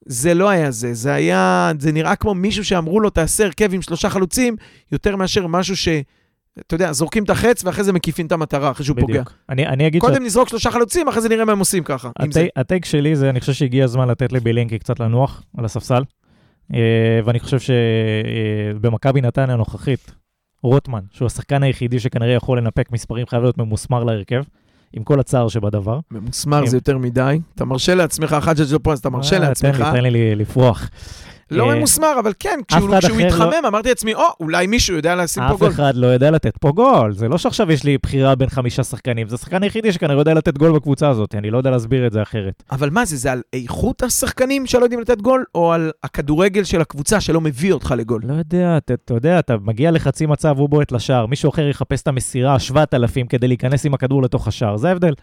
זה 0.05 0.33
לא 0.33 0.49
היה 0.49 0.71
זה, 0.71 0.93
זה 0.93 1.13
היה, 1.13 1.71
זה 1.79 1.91
נראה 1.91 2.15
כמו 2.15 2.33
מישהו 2.33 2.65
שאמרו 2.65 2.99
לו, 2.99 3.09
תעשה 3.09 3.43
הרכב 3.43 3.73
עם 3.73 3.81
שלושה 3.81 4.09
חלוצים, 4.09 4.55
יותר 4.91 5.15
מאשר 5.15 5.47
משהו 5.47 5.77
ש... 5.77 5.87
אתה 6.59 6.75
יודע, 6.75 6.91
זורקים 6.93 7.23
את 7.23 7.29
החץ 7.29 7.63
ואחרי 7.65 7.83
זה 7.83 7.93
מקיפים 7.93 8.25
את 8.25 8.31
המטרה, 8.31 8.71
אחרי 8.71 8.85
שהוא 8.85 8.97
פוגע. 8.99 9.13
בדיוק. 9.13 9.33
אני 9.49 9.67
אני 9.67 9.87
אגיד 9.87 10.01
קודם 10.01 10.23
נזרוק 10.23 10.49
שלושה 10.49 10.71
חלוצים, 10.71 11.07
אחרי 11.07 11.21
זה 11.21 11.29
נראה 11.29 11.45
מה 11.45 11.51
הם 11.51 11.59
עושים 11.59 11.83
ככה. 11.83 12.09
עם. 12.19 12.29
הטי- 12.29 12.47
ה 12.55 12.61
take 12.61 12.85
שלי 12.85 13.15
זה, 13.15 13.29
אני 13.29 13.39
חושב 13.39 13.53
שהגיע 13.53 13.83
הזמן 13.83 14.07
לתת 14.07 14.31
לבילינקי 14.31 14.79
קצת 14.79 14.99
לנוח 14.99 15.43
על 15.57 15.65
הספסל, 15.65 16.03
אה, 16.73 16.79
ואני 17.25 17.39
חושב 17.39 17.57
שבמכבי 17.59 19.21
נתניה 19.21 19.53
הנוכחית, 19.53 20.11
רוטמן, 20.63 20.99
שהוא 21.11 21.25
השחקן 21.25 21.63
היחידי 21.63 21.99
שכנראה 21.99 22.33
יכול 22.33 22.57
לנפק 22.57 22.91
מספרים, 22.91 23.25
חייב 23.27 23.41
להיות 23.43 23.57
ממוסמר 23.57 24.03
להרכב, 24.03 24.43
עם 24.93 25.03
כל 25.03 25.19
הצער 25.19 25.47
שבדבר. 25.47 25.99
ממוסמר 26.11 26.61
אם- 26.61 26.67
זה 26.67 26.77
יותר 26.77 26.97
מדי. 26.97 27.39
אתה 27.55 27.65
מרשה 27.65 27.95
לעצמך, 27.95 28.37
חג'ג' 28.41 28.73
לא 28.73 28.79
פה, 28.83 28.93
אז 28.93 28.99
אתה 28.99 29.09
מרשה 29.09 29.35
אה, 29.35 29.41
לעצמך. 29.41 29.75
תן 29.77 29.83
לי, 29.83 29.91
תן 29.91 30.03
לי 30.03 30.35
לפרוח. 30.35 30.89
לא 31.51 31.71
אה, 31.71 31.75
ממוסמר, 31.75 32.19
אבל 32.19 32.33
כן, 32.39 32.59
כשהוא 32.67 33.19
התחמם, 33.19 33.65
אמרתי 33.67 33.89
לעצמי, 33.89 34.13
או, 34.13 34.23
אולי 34.39 34.67
מישהו 34.67 34.95
יודע 34.95 35.15
לשים 35.15 35.43
פה 35.47 35.53
אף 35.53 35.59
גול. 35.59 35.69
אחד 35.69 35.95
לא 35.95 36.07
יודע 36.07 36.31
לתת 36.31 36.57
פה 36.57 36.71
גול. 36.71 37.13
זה 37.13 37.27
לא 37.27 37.37
שעכשיו 37.37 37.71
יש 37.71 37.83
לי 37.83 37.97
בחירה 38.03 38.35
בין 38.35 38.49
חמישה 38.49 38.83
שחקנים, 38.83 39.27
זה 39.27 39.35
השחקן 39.35 39.63
היחידי 39.63 39.91
שכנראה 39.91 40.21
יודע 40.21 40.33
לתת 40.33 40.57
גול 40.57 40.71
בקבוצה 40.71 41.09
הזאת, 41.09 41.35
אני 41.35 41.51
לא 41.51 41.57
יודע 41.57 41.69
להסביר 41.69 42.07
את 42.07 42.11
זה 42.11 42.21
אחרת. 42.21 42.63
אבל 42.71 42.89
מה 42.89 43.05
זה, 43.05 43.17
זה 43.17 43.31
על 43.31 43.41
איכות 43.53 44.03
השחקנים 44.03 44.65
שלא 44.65 44.83
יודעים 44.83 45.01
לתת 45.01 45.21
גול, 45.21 45.43
או 45.55 45.73
על 45.73 45.91
הכדורגל 46.03 46.63
של 46.63 46.81
הקבוצה 46.81 47.21
שלא 47.21 47.41
מביא 47.41 47.73
אותך 47.73 47.93
לגול? 47.97 48.21
לא 48.25 48.33
יודע, 48.33 48.77
אתה 48.77 49.13
יודע, 49.13 49.39
אתה 49.39 49.55
מגיע 49.61 49.91
לחצי 49.91 50.25
מצב, 50.25 50.59
הוא 50.59 50.69
בועט 50.69 50.91
לשער, 50.91 51.25
מישהו 51.25 51.49
אחר 51.49 51.67
יחפש 51.67 52.01
את 52.01 52.07
המסירה, 52.07 52.59
7,000 52.59 53.27
כדי 53.27 53.47
להיכנס 53.47 53.85
עם 53.85 53.93
הכדור 53.93 54.23
לתוך 54.23 54.47
השער, 54.47 54.77
זה 54.77 54.89
ההבדל. 54.89 55.13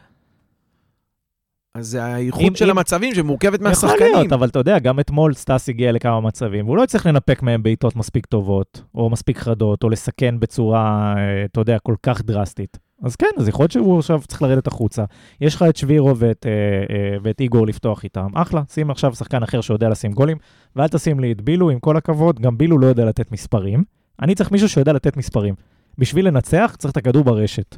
אז 1.74 1.86
זה 1.86 2.04
האיכות 2.04 2.56
של 2.56 2.70
אם- 2.70 2.78
המצבים 2.78 3.14
שמורכבת 3.14 3.54
יכול 3.54 3.68
מהשחקנים. 3.68 4.12
להיות, 4.14 4.32
אבל 4.32 4.48
אתה 4.48 4.58
יודע, 4.58 4.78
גם 4.78 5.00
אתמול 5.00 5.34
סטאס 5.34 5.68
הגיע 5.68 5.92
לכמה 5.92 6.20
מצבים, 6.20 6.66
והוא 6.66 6.76
לא 6.76 6.82
הצליח 6.82 7.06
לנפק 7.06 7.42
מהם 7.42 7.62
בעיטות 7.62 7.96
מספיק 7.96 8.26
טובות, 8.26 8.82
או 8.94 9.10
מספיק 9.10 9.38
חדות, 9.38 9.82
או 9.82 9.90
לסכן 9.90 10.40
בצורה, 10.40 11.14
אה, 11.16 11.44
אתה 11.44 11.60
יודע, 11.60 11.78
כל 11.78 11.94
כך 12.02 12.22
דרסטית. 12.22 12.78
אז 13.02 13.16
כן, 13.16 13.26
אז 13.38 13.48
יכול 13.48 13.62
להיות 13.62 13.72
שהוא 13.72 13.98
עכשיו 13.98 14.20
צריך 14.26 14.42
לרדת 14.42 14.66
החוצה. 14.66 15.04
יש 15.40 15.54
לך 15.54 15.64
את 15.68 15.76
שבירו 15.76 16.16
ואת, 16.16 16.46
אה, 16.46 16.50
אה, 16.94 17.16
ואת 17.22 17.40
איגור 17.40 17.66
לפתוח 17.66 18.04
איתם, 18.04 18.26
אחלה, 18.34 18.62
שים 18.72 18.90
עכשיו 18.90 19.14
שחקן 19.14 19.42
אחר 19.42 19.60
שיודע 19.60 19.88
לשים 19.88 20.12
גולים, 20.12 20.36
ואל 20.76 20.88
תשים 20.88 21.20
לי 21.20 21.32
את 21.32 21.40
בילו, 21.40 21.70
עם 21.70 21.78
כל 21.78 21.96
הכבוד, 21.96 22.40
גם 22.40 22.58
בילו 22.58 22.78
לא 22.78 22.86
יודע 22.86 23.04
לתת 23.04 23.32
מספרים. 23.32 23.84
אני 24.22 24.34
צריך 24.34 24.50
מישהו 24.52 24.68
שיודע 24.68 24.92
לתת 24.92 25.16
מספרים. 25.16 25.54
בשביל 25.98 26.26
לנצח 26.26 26.74
צריך 26.78 26.92
את 26.92 26.96
הכדור 26.96 27.24
ברשת. 27.24 27.76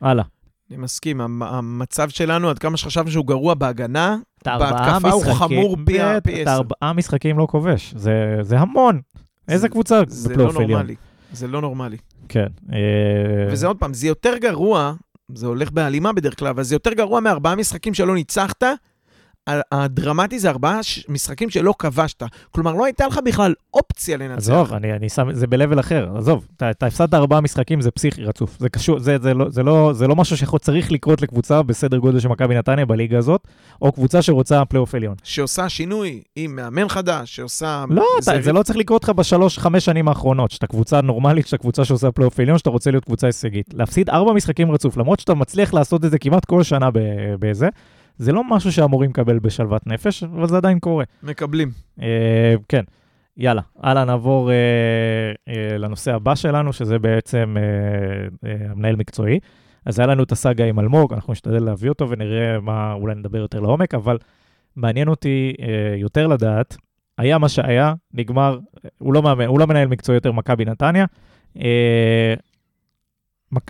הלאה. 0.00 0.24
אני 0.72 0.80
מסכים, 0.80 1.20
המ- 1.20 1.42
המצב 1.42 2.08
שלנו, 2.08 2.50
עד 2.50 2.58
כמה 2.58 2.76
שחשבנו 2.76 3.10
שהוא 3.10 3.26
גרוע 3.26 3.54
בהגנה, 3.54 4.16
בהתקפה 4.44 5.10
הוא 5.10 5.24
חמור 5.34 5.76
פי 5.76 5.84
פי 5.84 6.02
אתה 6.42 6.50
עשר. 6.50 6.50
ארבעה 6.50 6.92
משחקים 6.92 7.38
לא 7.38 7.46
כובש, 7.50 7.94
זה, 7.96 8.12
זה 8.40 8.58
המון. 8.58 9.00
איזה 9.48 9.60
זה- 9.60 9.68
קבוצה 9.68 10.00
זה 10.06 10.36
לא? 10.36 10.52
נורמלי. 10.52 10.94
זה 11.32 11.48
לא 11.48 11.60
נורמלי. 11.60 11.96
כן. 12.28 12.46
אה, 12.72 12.78
וזה 13.50 13.66
עוד 13.66 13.76
פעם, 13.78 13.94
זה 13.94 14.06
יותר 14.06 14.36
גרוע, 14.40 14.92
זה 15.34 15.46
הולך 15.46 15.70
בהלימה 15.70 16.12
בדרך 16.12 16.38
כלל, 16.38 16.48
אבל 16.48 16.62
זה 16.62 16.74
יותר 16.74 16.92
גרוע 16.92 17.20
מארבעה 17.20 17.54
משחקים 17.56 17.94
שלא 17.94 18.14
ניצחת, 18.14 18.62
הדרמטי 19.46 20.38
זה 20.38 20.50
ארבעה 20.50 20.82
ש- 20.82 21.04
משחקים 21.08 21.50
שלא 21.50 21.74
כבשת. 21.78 22.22
כלומר, 22.50 22.72
לא 22.72 22.84
הייתה 22.84 23.06
לך 23.06 23.20
בכלל 23.24 23.54
אופציה 23.74 24.16
לנצח. 24.16 24.36
עזוב, 24.36 24.72
אני, 24.72 24.92
אני 24.92 25.08
שם, 25.08 25.28
זה 25.32 25.46
ב-level 25.46 25.80
אחר, 25.80 26.08
עזוב, 26.16 26.46
אתה, 26.56 26.70
אתה 26.70 26.86
הפסדת 26.86 27.14
ארבעה 27.14 27.40
משחקים, 27.40 27.80
זה 27.80 27.90
פסיכי 27.90 28.24
רצוף. 28.24 28.56
זה 28.58 28.68
קשור, 28.68 28.98
זה, 28.98 29.16
זה, 29.22 29.34
לא, 29.34 29.50
זה, 29.50 29.62
לא, 29.62 29.92
זה 29.94 30.06
לא 30.06 30.16
משהו 30.16 30.36
שיכול, 30.36 30.58
צריך 30.58 30.92
לקרות 30.92 31.22
לקבוצה 31.22 31.62
בסדר 31.62 31.96
גודל 31.98 32.20
של 32.20 32.28
מכבי 32.28 32.54
נתניה 32.54 32.86
בליגה 32.86 33.18
הזאת, 33.18 33.40
או 33.82 33.92
קבוצה 33.92 34.22
שרוצה 34.22 34.64
פלייאוף 34.64 34.94
עליון. 34.94 35.14
שעושה 35.24 35.68
שינוי 35.68 36.22
עם 36.36 36.56
מאמן 36.56 36.88
חדש, 36.88 37.36
שעושה... 37.36 37.84
לא, 37.90 38.04
זה, 38.20 38.32
זה 38.42 38.52
לא 38.52 38.62
צריך 38.62 38.78
לקרות 38.78 39.04
לך 39.04 39.10
בשלוש, 39.10 39.58
חמש 39.58 39.84
שנים 39.84 40.08
האחרונות, 40.08 40.50
שאתה 40.50 40.66
קבוצה 40.66 41.00
נורמלית, 41.00 41.46
שאתה 41.46 41.58
קבוצה 41.58 41.84
שעושה 41.84 42.10
פלייאוף 42.12 42.40
עליון, 42.40 42.58
שאתה 42.58 42.70
רוצה 42.70 42.90
להיות 42.90 43.04
קבוצה 43.04 43.26
הישגית. 43.26 43.66
להפסיד 43.74 44.10
ארבע 44.10 44.32
משחקים 44.32 44.70
רצוף, 44.72 44.96
למרות 44.96 45.20
שאתה 45.20 45.34
מצליח 45.34 45.74
לעשות 45.74 46.04
את 46.04 46.10
זה 46.10 46.18
כמעט 46.18 46.44
כל 46.44 46.62
שנה 46.62 46.90
ב- 46.90 46.98
בזה, 47.38 47.68
זה 48.18 48.32
לא 48.32 48.42
משהו 48.50 48.72
שאמורים 48.72 49.10
לקבל 49.10 49.38
בשלוות 49.38 49.86
נפש, 49.86 50.22
אבל 50.22 50.48
זה 50.48 50.56
עדיין 50.56 50.78
קורה. 50.78 51.04
מקבלים. 51.22 51.70
אה, 52.02 52.54
כן, 52.68 52.82
יאללה, 53.36 53.62
הלאה 53.80 54.04
נעבור 54.04 54.50
אה, 54.50 54.56
אה, 55.48 55.78
לנושא 55.78 56.14
הבא 56.14 56.34
שלנו, 56.34 56.72
שזה 56.72 56.98
בעצם 56.98 57.56
אה, 57.56 58.50
אה, 58.50 58.70
המנהל 58.70 58.96
מקצועי. 58.96 59.38
אז 59.86 59.98
היה 59.98 60.06
לנו 60.06 60.22
את 60.22 60.32
הסאגה 60.32 60.64
עם 60.64 60.78
אלמוג, 60.78 61.12
אנחנו 61.12 61.32
נשתדל 61.32 61.64
להביא 61.64 61.88
אותו 61.88 62.10
ונראה 62.10 62.60
מה, 62.60 62.92
אולי 62.92 63.14
נדבר 63.14 63.38
יותר 63.38 63.60
לעומק, 63.60 63.94
אבל 63.94 64.18
מעניין 64.76 65.08
אותי 65.08 65.54
אה, 65.62 65.96
יותר 65.96 66.26
לדעת, 66.26 66.76
היה 67.18 67.38
מה 67.38 67.48
שהיה, 67.48 67.94
נגמר, 68.14 68.58
הוא 68.98 69.14
לא, 69.14 69.22
מאמן, 69.22 69.44
הוא 69.44 69.60
לא 69.60 69.66
מנהל 69.66 69.88
מקצועי 69.88 70.16
יותר 70.16 70.32
מכבי 70.32 70.64
נתניה. 70.64 71.04
אה, 71.60 72.34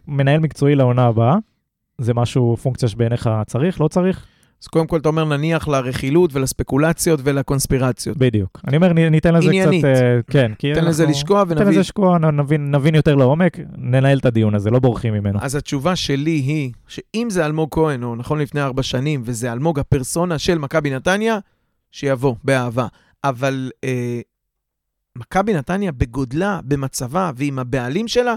מנהל 0.09 0.41
מקצועי 0.41 0.75
לעונה 0.75 1.07
הבאה, 1.07 1.37
זה 1.99 2.15
משהו, 2.15 2.57
פונקציה 2.57 2.89
שבעיניך 2.89 3.31
צריך, 3.47 3.81
לא 3.81 3.89
צריך? 3.89 4.27
אז 4.63 4.67
קודם 4.67 4.87
כל 4.87 4.99
אתה 4.99 5.09
אומר, 5.09 5.25
נניח 5.25 5.69
לרכילות 5.69 6.31
ולספקולציות 6.35 7.21
ולקונספירציות. 7.25 8.17
בדיוק. 8.17 8.61
אני 8.69 8.77
אומר, 8.77 8.93
ניתן 8.93 9.35
לזה 9.35 9.49
עניינית. 9.49 9.85
קצת... 9.85 10.03
אה, 10.03 10.21
כן, 10.31 10.53
כי 10.59 10.75
תן 10.75 10.85
לזה 10.85 11.03
אנחנו- 11.03 11.17
לשקוע 11.19 11.41
ניתן 11.45 11.53
ונבין. 11.53 11.69
לזה 11.69 11.81
לשקוע, 11.81 12.19
נבין, 12.19 12.71
נבין 12.75 12.95
יותר 12.95 13.15
לעומק, 13.15 13.59
ננהל 13.77 14.19
את 14.19 14.27
הדיון 14.27 14.55
הזה, 14.55 14.71
לא 14.71 14.79
בורחים 14.79 15.15
ממנו. 15.15 15.39
אז 15.43 15.55
התשובה 15.55 15.97
שלי 15.97 16.31
היא, 16.31 16.73
שאם 16.89 17.27
זה 17.31 17.47
אלמוג 17.47 17.69
כהן, 17.71 18.03
או 18.03 18.17
נכון 18.17 18.39
לפני 18.41 18.63
ארבע 18.63 18.83
שנים, 18.83 19.23
וזה 19.25 19.53
אלמוג 19.53 19.79
הפרסונה 19.79 20.39
של 20.39 20.59
מכבי 20.59 20.91
נתניה, 20.91 21.39
שיבוא, 21.93 22.35
באהבה. 22.45 22.87
אבל 23.25 23.71
אה, 23.85 24.21
מכבי 25.19 25.55
נתניה 25.55 25.93
בגודלה, 25.93 26.61
במצבה 26.65 27.31
ועם 27.37 27.59
הבעלים 27.59 28.09
שלה, 28.09 28.35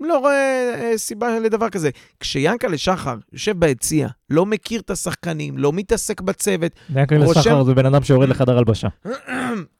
לא 0.00 0.18
רואה 0.18 0.72
אה, 0.74 0.98
סיבה 0.98 1.38
לדבר 1.38 1.68
כזה. 1.70 1.90
כשיאנקלה 2.20 2.78
שחר 2.78 3.16
יושב 3.32 3.58
ביציע, 3.60 4.08
לא 4.30 4.46
מכיר 4.46 4.80
את 4.80 4.90
השחקנים, 4.90 5.58
לא 5.58 5.72
מתעסק 5.72 6.20
בצוות, 6.20 6.72
דייקל 6.90 7.16
רושם- 7.22 7.40
סחר 7.40 7.64
זה 7.64 7.74
בן 7.74 7.86
אדם 7.86 8.02
שיורד 8.02 8.28
לחדר 8.28 8.58
הלבשה. 8.58 8.88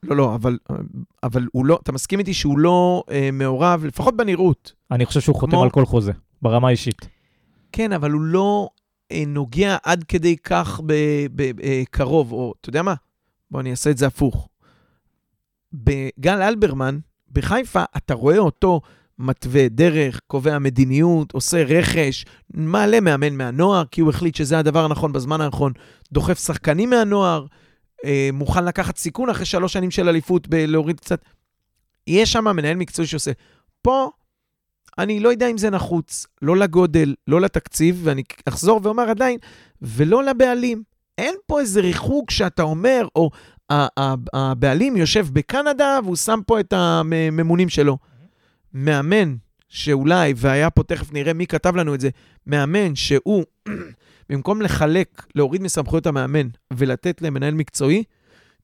לא, 0.03 0.17
לא, 0.17 0.35
אבל, 0.35 0.59
אבל 1.23 1.47
הוא 1.53 1.67
לא, 1.67 1.79
אתה 1.83 1.93
מסכים 1.93 2.19
איתי 2.19 2.35
שהוא 2.35 2.59
לא 2.59 3.03
אה, 3.11 3.29
מעורב, 3.33 3.85
לפחות 3.85 4.17
בנראות. 4.17 4.73
אני 4.91 5.07
חושב 5.07 5.21
שהוא 5.21 5.37
חותם 5.37 5.51
כמו- 5.53 5.63
על 5.63 5.71
כל 5.71 5.85
חוזה, 5.87 6.13
ברמה 6.43 6.69
האישית. 6.69 7.09
כן, 7.73 7.93
אבל 7.93 8.11
הוא 8.11 8.21
לא 8.23 8.69
אה, 9.13 9.23
נוגע 9.27 9.77
עד 9.85 10.05
כדי 10.05 10.37
כך 10.37 10.81
בקרוב, 11.35 12.33
או 12.33 12.55
אתה 12.61 12.69
יודע 12.69 12.83
מה? 12.83 12.95
בוא 13.51 13.61
אני 13.61 13.71
אעשה 13.71 13.91
את 13.91 13.99
זה 13.99 14.07
הפוך. 14.07 14.49
בגל 15.73 16.43
אלברמן, 16.43 16.99
בחיפה, 17.33 17.83
אתה 17.97 18.15
רואה 18.15 18.39
אותו 18.39 18.81
מתווה 19.19 19.69
דרך, 19.69 20.21
קובע 20.27 20.59
מדיניות, 20.59 21.33
עושה 21.33 21.63
רכש, 21.63 22.25
מעלה 22.55 23.01
מאמן 23.01 23.35
מהנוער, 23.35 23.85
כי 23.91 24.01
הוא 24.01 24.11
החליט 24.11 24.35
שזה 24.35 24.59
הדבר 24.59 24.85
הנכון 24.85 25.13
בזמן 25.13 25.41
הנכון, 25.41 25.73
דוחף 26.13 26.39
שחקנים 26.39 26.91
מהנוער, 26.91 27.47
אה, 28.05 28.29
מוכן 28.33 28.65
לקחת 28.65 28.97
סיכון 28.97 29.31
אחרי 29.31 29.45
שלוש 29.47 29.73
שנים 29.73 29.91
של 29.91 30.09
אליפות 30.09 30.49
בלהוריד 30.49 31.01
קצת. 31.01 31.21
יש 32.07 32.33
שם 32.33 32.45
מנהל 32.45 32.77
מקצועי 32.77 33.09
שעושה. 33.09 33.31
פה 33.83 34.11
אני 34.99 35.21
לא 35.21 35.29
יודע 35.29 35.51
אם 35.51 35.59
זה 35.59 35.71
נחוץ, 35.71 36.27
לא 36.43 36.57
לגודל, 36.57 37.15
לא 37.27 37.41
לתקציב, 37.41 38.01
ואני 38.05 38.23
אחזור 38.49 38.81
ואומר 38.83 39.11
עדיין, 39.11 39.39
ולא 39.83 40.25
לבעלים. 40.25 40.83
אין 41.19 41.35
פה 41.47 41.61
איזה 41.61 41.81
ריחוק 41.81 42.31
שאתה 42.31 42.63
אומר, 42.63 43.09
או 43.17 43.31
הבעלים 44.33 44.97
יושב 44.97 45.27
בקנדה 45.33 45.99
והוא 46.05 46.17
שם 46.17 46.41
פה 46.47 46.61
את 46.61 46.73
הממונים 46.73 47.69
שלו. 47.69 47.99
מאמן 48.77 49.37
שאולי, 49.69 50.35
והיה 50.37 50.71
פה, 50.71 50.83
תכף 50.83 51.13
נראה 51.13 51.33
מי 51.33 51.47
כתב 51.47 51.77
לנו 51.77 51.95
את 51.95 52.01
זה, 52.01 52.09
מאמן 52.47 52.95
שהוא, 52.95 53.45
במקום 54.29 54.63
לחלק, 54.63 55.27
להוריד 55.35 55.63
מסמכויות 55.63 56.07
המאמן 56.07 56.49
ולתת 56.73 57.23
למנהל 57.23 57.55
מקצועי, 57.55 58.05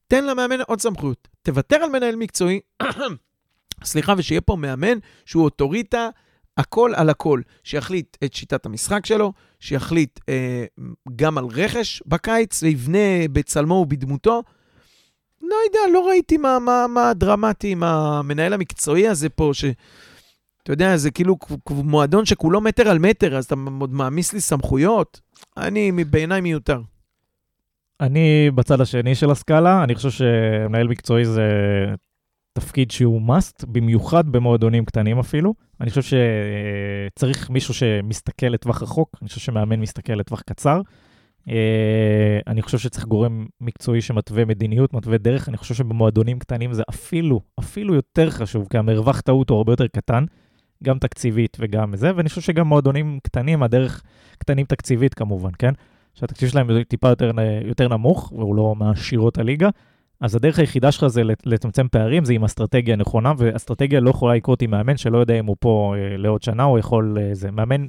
תן 0.07 0.25
למאמן 0.25 0.61
עוד 0.67 0.81
סמכויות. 0.81 1.27
תוותר 1.41 1.75
על 1.75 1.89
מנהל 1.89 2.15
מקצועי, 2.15 2.59
סליחה, 3.83 4.13
ושיהיה 4.17 4.41
פה 4.41 4.55
מאמן 4.55 4.97
שהוא 5.25 5.43
אוטוריטה, 5.43 6.09
הכל 6.57 6.91
על 6.95 7.09
הכל. 7.09 7.41
שיחליט 7.63 8.17
את 8.23 8.33
שיטת 8.33 8.65
המשחק 8.65 9.05
שלו, 9.05 9.33
שיחליט 9.59 10.19
אה, 10.29 10.65
גם 11.15 11.37
על 11.37 11.45
רכש 11.45 12.03
בקיץ, 12.05 12.63
ויבנה 12.63 13.27
בצלמו 13.31 13.73
ובדמותו. 13.73 14.43
לא 15.43 15.55
יודע, 15.67 15.79
לא 15.93 16.07
ראיתי 16.07 16.37
מה, 16.37 16.59
מה, 16.59 16.85
מה 16.89 17.13
דרמטי 17.13 17.71
עם 17.71 17.83
המנהל 17.83 18.53
המקצועי 18.53 19.07
הזה 19.07 19.29
פה, 19.29 19.49
ש... 19.53 19.65
אתה 20.63 20.73
יודע, 20.73 20.97
זה 20.97 21.11
כאילו 21.11 21.37
מועדון 21.69 22.25
שכולו 22.25 22.61
מטר 22.61 22.87
על 22.89 22.99
מטר, 22.99 23.37
אז 23.37 23.45
אתה 23.45 23.55
עוד 23.79 23.93
מעמיס 23.93 24.33
לי 24.33 24.41
סמכויות? 24.41 25.19
אני, 25.57 25.91
בעיניי 25.91 26.41
מיותר. 26.41 26.81
אני 28.01 28.51
בצד 28.55 28.81
השני 28.81 29.15
של 29.15 29.31
הסקאלה, 29.31 29.83
אני 29.83 29.95
חושב 29.95 30.09
שמנהל 30.09 30.87
מקצועי 30.87 31.25
זה 31.25 31.49
תפקיד 32.53 32.91
שהוא 32.91 33.21
must, 33.27 33.65
במיוחד 33.67 34.29
במועדונים 34.29 34.85
קטנים 34.85 35.19
אפילו. 35.19 35.53
אני 35.81 35.89
חושב 35.89 36.17
שצריך 37.15 37.49
מישהו 37.49 37.73
שמסתכל 37.73 38.47
לטווח 38.47 38.83
רחוק, 38.83 39.09
אני 39.21 39.29
חושב 39.29 39.41
שמאמן 39.41 39.79
מסתכל 39.79 40.13
לטווח 40.13 40.41
קצר. 40.41 40.81
אה, 41.49 42.39
אני 42.47 42.61
חושב 42.61 42.77
שצריך 42.77 43.05
גורם 43.05 43.45
מקצועי 43.61 44.01
שמתווה 44.01 44.45
מדיניות, 44.45 44.93
מתווה 44.93 45.17
דרך. 45.17 45.49
אני 45.49 45.57
חושב 45.57 45.75
שבמועדונים 45.75 46.39
קטנים 46.39 46.73
זה 46.73 46.83
אפילו, 46.89 47.41
אפילו 47.59 47.95
יותר 47.95 48.29
חשוב, 48.29 48.67
כי 48.69 48.77
המרווח 48.77 49.21
טעות 49.21 49.49
הוא 49.49 49.57
הרבה 49.57 49.71
יותר 49.71 49.87
קטן, 49.87 50.25
גם 50.83 50.99
תקציבית 50.99 51.57
וגם 51.59 51.95
זה, 51.95 52.11
ואני 52.15 52.29
חושב 52.29 52.41
שגם 52.41 52.67
מועדונים 52.67 53.19
קטנים, 53.23 53.63
הדרך 53.63 54.03
קטנים 54.37 54.65
תקציבית 54.65 55.13
כמובן, 55.13 55.51
כן? 55.59 55.73
שהתקציב 56.13 56.49
שלהם 56.49 56.83
טיפה 56.83 57.09
יותר, 57.09 57.31
יותר 57.65 57.87
נמוך, 57.87 58.33
והוא 58.35 58.55
לא 58.55 58.75
מעשירות 58.75 59.37
הליגה, 59.37 59.69
אז 60.21 60.35
הדרך 60.35 60.59
היחידה 60.59 60.91
שלך 60.91 61.07
זה 61.07 61.21
לצמצם 61.45 61.87
פערים, 61.91 62.25
זה 62.25 62.33
עם 62.33 62.43
אסטרטגיה 62.43 62.95
נכונה, 62.95 63.33
ואסטרטגיה 63.37 63.99
לא 63.99 64.09
יכולה 64.09 64.35
לקרות 64.35 64.61
עם 64.61 64.71
מאמן 64.71 64.97
שלא 64.97 65.17
יודע 65.17 65.39
אם 65.39 65.45
הוא 65.45 65.55
פה 65.59 65.95
אה, 65.97 66.17
לעוד 66.17 66.43
שנה, 66.43 66.63
או 66.63 66.77
יכול... 66.79 67.17
אה, 67.21 67.29
זה 67.33 67.51
מאמן, 67.51 67.87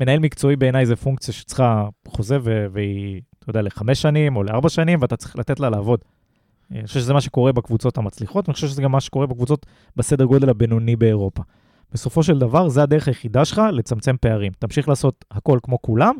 מנהל 0.00 0.18
מקצועי 0.18 0.56
בעיניי 0.56 0.86
זה 0.86 0.96
פונקציה 0.96 1.34
שצריכה 1.34 1.88
חוזה, 2.08 2.38
ו- 2.42 2.66
והיא, 2.72 3.20
אתה 3.38 3.50
יודע, 3.50 3.62
לחמש 3.62 4.02
שנים 4.02 4.36
או 4.36 4.42
לארבע 4.42 4.68
שנים, 4.68 4.98
ואתה 5.02 5.16
צריך 5.16 5.36
לתת 5.36 5.60
לה 5.60 5.70
לעבוד. 5.70 6.00
אה, 6.72 6.78
אני 6.78 6.86
חושב 6.86 7.00
שזה 7.00 7.12
מה 7.12 7.20
שקורה 7.20 7.52
בקבוצות 7.52 7.98
המצליחות, 7.98 8.48
ואני 8.48 8.54
חושב 8.54 8.68
שזה 8.68 8.82
גם 8.82 8.92
מה 8.92 9.00
שקורה 9.00 9.26
בקבוצות 9.26 9.66
בסדר 9.96 10.24
גודל 10.24 10.48
הבינוני 10.48 10.96
באירופה. 10.96 11.42
בסופו 11.92 12.22
של 12.22 12.38
דבר, 12.38 12.68
זה 12.68 12.82
הדרך 12.82 13.08
היחידה 13.08 13.44
שלך 13.44 13.62
לצמצם 13.72 14.16
פערים. 14.20 14.52
תמשיך 14.58 14.88
לעשות 14.88 15.24
הכל 15.30 15.58
כמו 15.62 15.82
כולם, 15.82 16.14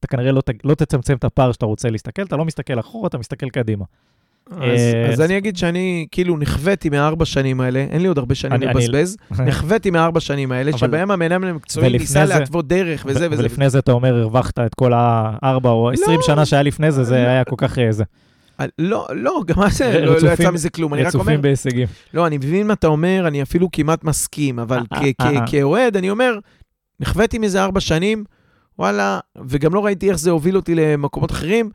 אתה 0.00 0.06
כנראה 0.06 0.32
לא, 0.32 0.40
ת, 0.40 0.50
לא 0.64 0.74
תצמצם 0.74 1.16
את 1.16 1.24
הפער 1.24 1.52
שאתה 1.52 1.66
רוצה 1.66 1.90
להסתכל, 1.90 2.22
אתה 2.22 2.36
לא 2.36 2.44
מסתכל 2.44 2.80
אחורה, 2.80 3.08
אתה 3.08 3.18
מסתכל 3.18 3.48
קדימה. 3.48 3.84
אז, 4.50 4.60
אה, 4.60 5.10
אז 5.12 5.20
אני 5.20 5.38
אגיד 5.38 5.56
שאני 5.56 6.06
כאילו 6.10 6.36
נכוויתי 6.36 6.88
מהארבע 6.88 7.24
שנים 7.24 7.60
האלה, 7.60 7.78
אין 7.90 8.02
לי 8.02 8.08
עוד 8.08 8.18
הרבה 8.18 8.34
שנים 8.34 8.60
לבזבז, 8.62 9.16
נכוויתי 9.46 9.90
מהארבע 9.90 10.20
שנים 10.20 10.52
האלה, 10.52 10.70
אבל- 10.70 10.78
שבהם 10.78 11.10
המנהל 11.10 11.44
המקצועי 11.44 11.92
ניסה 11.92 12.24
להתוות 12.24 12.68
דרך 12.68 13.04
וזה 13.08 13.28
וזה. 13.30 13.42
ולפני 13.42 13.70
זה 13.70 13.78
אתה 13.78 13.92
אומר, 13.92 14.14
הרווחת 14.16 14.58
את 14.58 14.74
כל 14.74 14.92
הארבע 14.94 15.70
או 15.70 15.90
עשרים 15.90 16.16
לא, 16.16 16.26
שנה 16.26 16.46
שהיה 16.46 16.62
לפני 16.62 16.92
זה, 16.92 17.04
זה 17.04 17.14
לא. 17.14 17.28
היה 17.28 17.44
כל 17.44 17.56
כך 17.58 17.78
אה, 17.78 17.92
זה. 17.92 18.04
לא, 18.78 19.06
לא, 19.12 19.40
גם 19.46 19.58
מה 19.58 19.70
זה, 19.70 19.90
ר- 19.98 20.04
לא, 20.04 20.16
לא 20.22 20.30
יצא 20.32 20.50
מזה 20.50 20.70
כלום, 20.70 20.94
אני 20.94 21.02
רק 21.02 21.14
אומר, 21.14 21.22
רצופים 21.22 21.42
בהישגים. 21.42 21.86
לא, 22.14 22.26
אני 22.26 22.36
מבין 22.38 22.66
מה 22.66 22.72
אתה 22.72 22.86
אומר, 22.86 23.24
אני 23.26 23.42
אפילו 23.42 23.68
כמעט 23.72 24.04
מסכים, 24.04 24.58
אבל 24.58 24.78
אה, 24.92 24.98
אה, 25.20 25.30
אה. 25.36 25.46
כאוהד, 25.46 25.96
אני 25.96 26.10
אומר, 26.10 26.38
נכוויתי 27.00 27.38
מזה 27.38 27.64
ארבע 27.64 27.80
שנים, 27.80 28.24
וואלה, 28.78 29.18
וגם 29.48 29.74
לא 29.74 29.84
ראיתי 29.84 30.08
איך 30.08 30.18
זה 30.18 30.30
הוביל 30.30 30.56
אותי 30.56 30.74
למקומות 30.74 31.30
אחרים. 31.30 31.70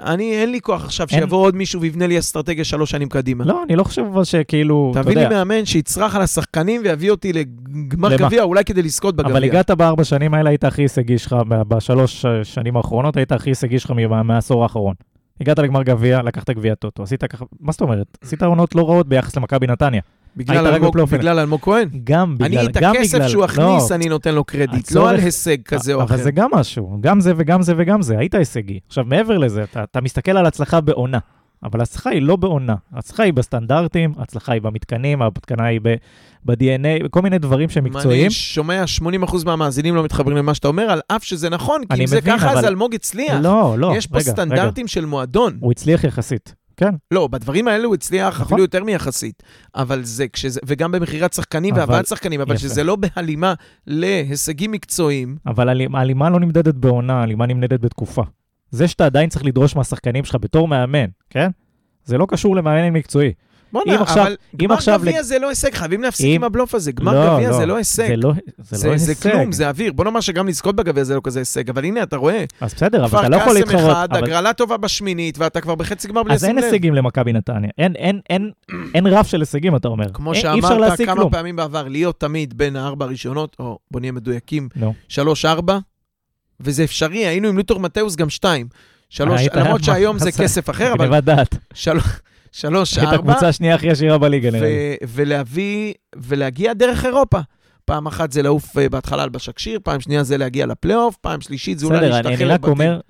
אני, 0.00 0.32
אין 0.36 0.50
לי 0.50 0.60
כוח 0.60 0.84
עכשיו 0.84 1.06
אין. 1.10 1.20
שיבוא 1.20 1.38
עוד 1.38 1.56
מישהו 1.56 1.80
ויבנה 1.80 2.06
לי 2.06 2.18
אסטרטגיה 2.18 2.64
שלוש 2.64 2.90
שנים 2.90 3.08
קדימה. 3.08 3.44
לא, 3.44 3.62
אני 3.68 3.76
לא 3.76 3.84
חושב 3.84 4.02
אבל 4.12 4.24
שכאילו, 4.24 4.90
אתה 4.94 5.02
תביא 5.02 5.14
לי 5.14 5.22
יודע, 5.22 5.34
מאמן 5.44 5.64
שיצרח 5.64 6.16
על 6.16 6.22
השחקנים 6.22 6.80
ויביא 6.84 7.10
אותי 7.10 7.32
לגמר? 7.32 8.16
גביע, 8.16 8.42
אולי 8.42 8.64
כדי 8.64 8.82
לזכות 8.82 9.16
בגביע. 9.16 9.32
אבל 9.32 9.44
הגעת 9.44 9.70
בארבע 9.70 10.04
שנים 10.04 10.34
האלה, 10.34 10.50
היית 10.50 10.64
הכי 10.64 10.82
הישגי 10.82 11.18
שלך, 11.18 11.36
בשלוש 11.48 12.24
אה, 12.24 12.44
שנים 12.44 12.76
האחרונות, 12.76 13.16
היית 13.16 13.32
הכי 13.32 13.50
הישגי 13.50 13.78
שלך 13.78 13.90
מה- 13.90 14.22
מהעשור 14.22 14.62
האחרון. 14.62 14.94
הגעת 15.40 15.58
לגמר 15.58 15.82
גביע, 15.82 16.22
לקחת 16.22 16.50
גביע 16.50 16.74
טוטו, 16.74 17.02
עשית 17.02 17.24
ככה, 17.24 17.44
מה 17.60 17.72
זאת 17.72 17.80
אומרת? 17.80 18.18
עשית 18.22 18.42
עונות 18.42 18.74
לא 18.74 18.88
רעות 18.88 19.08
ביחס 19.08 19.36
למכבי 19.36 19.66
נתניה. 19.66 20.00
בגלל 20.36 20.66
אלמוג- 20.66 20.88
בפלייאופים. 20.88 21.18
בגלל 21.18 21.38
אלמוג 21.38 21.60
כהן? 21.60 21.88
גם 22.04 22.34
בגלל, 22.38 22.58
אני 22.58 22.66
את 22.66 22.76
גם 22.76 22.92
הכסף 22.96 23.14
בגלל- 23.14 23.28
שהוא 23.28 23.40
לא, 23.40 23.44
הכניס, 23.44 23.92
אני 23.92 24.08
נותן 24.08 24.34
לו 24.34 24.44
קרדיט, 24.44 24.92
לא 24.92 25.08
על 25.10 25.16
הישג 25.16 25.62
כזה 25.62 25.94
או 25.94 26.02
אבל 26.02 26.06
אחר. 26.14 26.22
זה 26.22 26.30
גם 26.30 26.48
משהו, 26.52 26.96
גם 27.00 27.20
זה 27.20 27.32
וגם 27.36 27.62
זה 27.62 27.74
וגם 27.78 28.02
זה, 28.02 28.18
היית 28.18 28.34
הישגי. 28.34 28.78
עכשיו, 28.86 29.04
מעבר 29.04 29.38
לזה, 29.38 29.62
אתה, 29.62 29.82
אתה 29.84 30.00
מסתכל 30.00 30.36
על 30.36 30.46
הצלחה 30.46 30.80
בעונה, 30.80 31.18
אבל 31.62 31.80
ההצלחה 31.80 32.10
היא 32.10 32.22
לא 32.22 32.36
בעונה. 32.36 32.74
ההצלחה 32.94 33.22
היא 33.22 33.32
בסטנדרטים, 33.32 34.12
ההצלחה 34.18 34.52
היא 34.52 34.62
במתקנים, 34.62 35.22
ההתקנה 35.22 35.64
היא 35.64 35.80
ב-DNA, 36.46 37.08
כל 37.10 37.22
מיני 37.22 37.38
דברים 37.38 37.68
שהם 37.68 37.84
מקצועיים. 37.84 38.22
אני 38.24 38.30
שומע 38.30 38.84
80% 38.86 39.44
מהמאזינים 39.44 39.94
לא 39.94 40.04
מתחברים 40.04 40.36
למה 40.36 40.54
שאתה 40.54 40.68
אומר, 40.68 40.82
על 40.82 41.00
אף 41.08 41.24
שזה 41.24 41.50
נכון, 41.50 41.80
כי 41.80 41.86
אני 41.90 42.02
אם 42.02 42.06
זה 42.06 42.20
ככה, 42.20 42.50
אבל- 42.50 42.58
אז 42.58 42.64
אלמוג 42.64 42.94
הצליח. 42.94 43.38
לא, 43.42 43.74
לא, 43.78 43.92
יש 43.96 44.06
פה 44.06 44.18
רגע, 44.18 44.24
רגע. 44.24 44.32
סטנדרטים 44.32 44.86
של 44.88 45.04
מועדון. 45.04 45.56
הוא 45.60 45.72
הצליח 45.72 46.04
יחסית, 46.04 46.54
כן. 46.76 46.94
לא, 47.10 47.26
בדברים 47.28 47.68
האלה 47.68 47.84
הוא 47.86 47.94
הצליח 47.94 48.34
נכון. 48.34 48.46
אפילו 48.46 48.60
יותר 48.60 48.84
מיחסית. 48.84 49.42
אבל 49.74 50.04
זה, 50.04 50.28
כשזה, 50.28 50.60
וגם 50.66 50.92
במכירת 50.92 51.32
שחקנים 51.32 51.74
אבל- 51.74 51.80
והבאת 51.92 52.06
שחקנים, 52.06 52.40
אבל 52.40 52.54
יפה. 52.54 52.62
שזה 52.62 52.84
לא 52.84 52.96
בהלימה 52.96 53.54
להישגים 53.86 54.72
מקצועיים, 54.72 55.36
אבל 55.46 55.68
הלימה- 55.94 56.30
לא 56.30 56.40
נמדדת 56.40 56.74
בעונה, 56.74 57.12
ההלימה 57.20 57.46
נמדדת 57.46 57.80
בתקופה. 57.80 58.22
זה 58.70 58.88
שאתה 58.88 59.06
עדיין 59.06 59.28
צריך 59.28 59.44
לדרוש 59.44 59.76
מהשחקנים 59.76 60.24
שלך 60.24 60.36
בתור 60.40 60.68
מאמן, 60.68 61.06
כן? 61.30 61.50
זה 62.04 62.18
לא 62.18 62.26
קשור 62.30 62.56
למאמן 62.56 62.90
מקצועי. 62.90 63.32
בוא'נה, 63.72 64.00
אבל 64.00 64.36
גמר 64.56 64.76
גביע 64.98 65.18
לג- 65.18 65.24
זה 65.24 65.38
לא 65.38 65.48
הישג, 65.48 65.74
חייבים 65.74 66.02
להפסיק 66.02 66.26
אם- 66.26 66.34
עם 66.34 66.44
הבלוף 66.44 66.74
הזה. 66.74 66.92
גמר 66.92 67.12
לא, 67.26 67.34
גביע 67.34 67.50
לא, 67.50 67.56
זה 67.56 67.66
לא 67.66 67.76
הישג. 67.76 68.06
זה 68.06 68.16
לא, 68.16 68.32
זה 68.58 68.76
זה, 68.78 68.88
לא 68.90 68.96
זה. 68.96 69.14
כלום, 69.14 69.52
זה 69.52 69.68
אוויר. 69.68 69.92
בוא 69.92 70.04
נאמר 70.04 70.20
שגם 70.20 70.48
לזכות 70.48 70.76
בגביע 70.76 71.04
זה 71.04 71.14
לא 71.14 71.20
כזה 71.24 71.38
הישג, 71.38 71.70
אבל 71.70 71.84
הנה, 71.84 72.02
אתה 72.02 72.16
רואה, 72.16 72.44
אז 72.60 72.74
בסדר, 72.74 73.00
אבל 73.04 73.08
כפר 73.08 73.20
אתה 73.20 73.28
לא 73.28 73.36
יכול 73.36 73.48
קאסם 73.54 73.68
להתחרות. 73.70 73.92
אחד, 73.92 74.08
אבל- 74.10 74.24
הגרלה 74.24 74.52
טובה 74.52 74.76
בשמינית, 74.76 75.38
ואתה 75.38 75.60
כבר 75.60 75.74
בחצי 75.74 76.08
גמר 76.08 76.22
בלי 76.22 76.34
אז 76.34 76.44
לשים 76.44 76.56
אין 76.56 76.64
לב. 76.64 76.72
הישגים 76.72 76.94
למכבי 76.94 77.32
נתניה. 77.32 77.70
אין, 77.78 77.92
אין, 77.96 78.20
אין, 78.30 78.50
אין 78.94 79.06
רף 79.06 79.26
של 79.26 79.40
הישגים, 79.40 79.76
אתה 79.76 79.88
אומר. 79.88 80.12
כמו 80.12 80.32
אין- 80.32 80.46
אי 80.46 80.58
אפשר 80.58 80.68
שאמרת 80.68 80.98
כמה 81.06 81.14
כלום. 81.16 81.30
פעמים 81.30 81.56
בעבר, 81.56 81.88
להיות 81.88 82.20
תמיד 82.20 82.58
בין 82.58 82.76
הארבע 82.76 83.04
הראשונות, 83.04 83.56
או 83.58 83.78
בוא 83.90 84.00
נהיה 84.00 84.12
מדויקים. 84.12 84.68
שלוש-ארבע, 85.08 85.78
וזה 86.60 86.84
אפשרי, 86.84 87.26
היינו 87.26 87.48
עם 87.48 87.56
לוטור 87.56 87.80
מתאוס 87.80 88.16
גם 88.16 88.30
שתיים. 88.30 88.66
שלוש, 89.10 89.40
למרות 89.54 89.84
שהיום 89.84 90.18
זה 90.18 90.28
אז- 90.28 90.36
כסף 90.40 90.70
אחר, 90.70 90.92
אבל 90.92 91.06
גניבת 91.08 91.24
דעת. 91.24 91.56
של- 92.52 92.68
שלוש, 92.68 92.98
ארבע, 92.98 93.14
הקבוצה 93.14 93.48
השנייה 93.48 93.74
הכי 93.74 93.90
עשירה 93.90 94.18
בליגה, 94.18 94.50
נראה 94.50 94.68
לי. 94.68 94.96
ולהביא, 95.08 95.92
ולהגיע 96.16 96.72
דרך 96.72 97.04
אירופה. 97.04 97.38
פעם 97.84 98.06
אחת 98.06 98.32
זה 98.32 98.42
לעוף 98.42 98.78
אה, 98.78 98.88
בהתחלה 98.88 99.22
על 99.22 99.28
בשקשיר, 99.28 99.78
פעם 99.82 100.00
שנייה 100.00 100.22
זה 100.22 100.36
להגיע 100.38 100.66
לפלייאוף, 100.66 101.16
פעם 101.16 101.40
שלישית 101.40 101.78
זה 101.78 101.86
אולי 101.86 101.98
בסדר, 101.98 102.08
להשתחרר 102.10 102.34
אני- 102.34 102.44
אני 102.44 102.52
רק. 102.52 102.64
אומר 102.68 103.00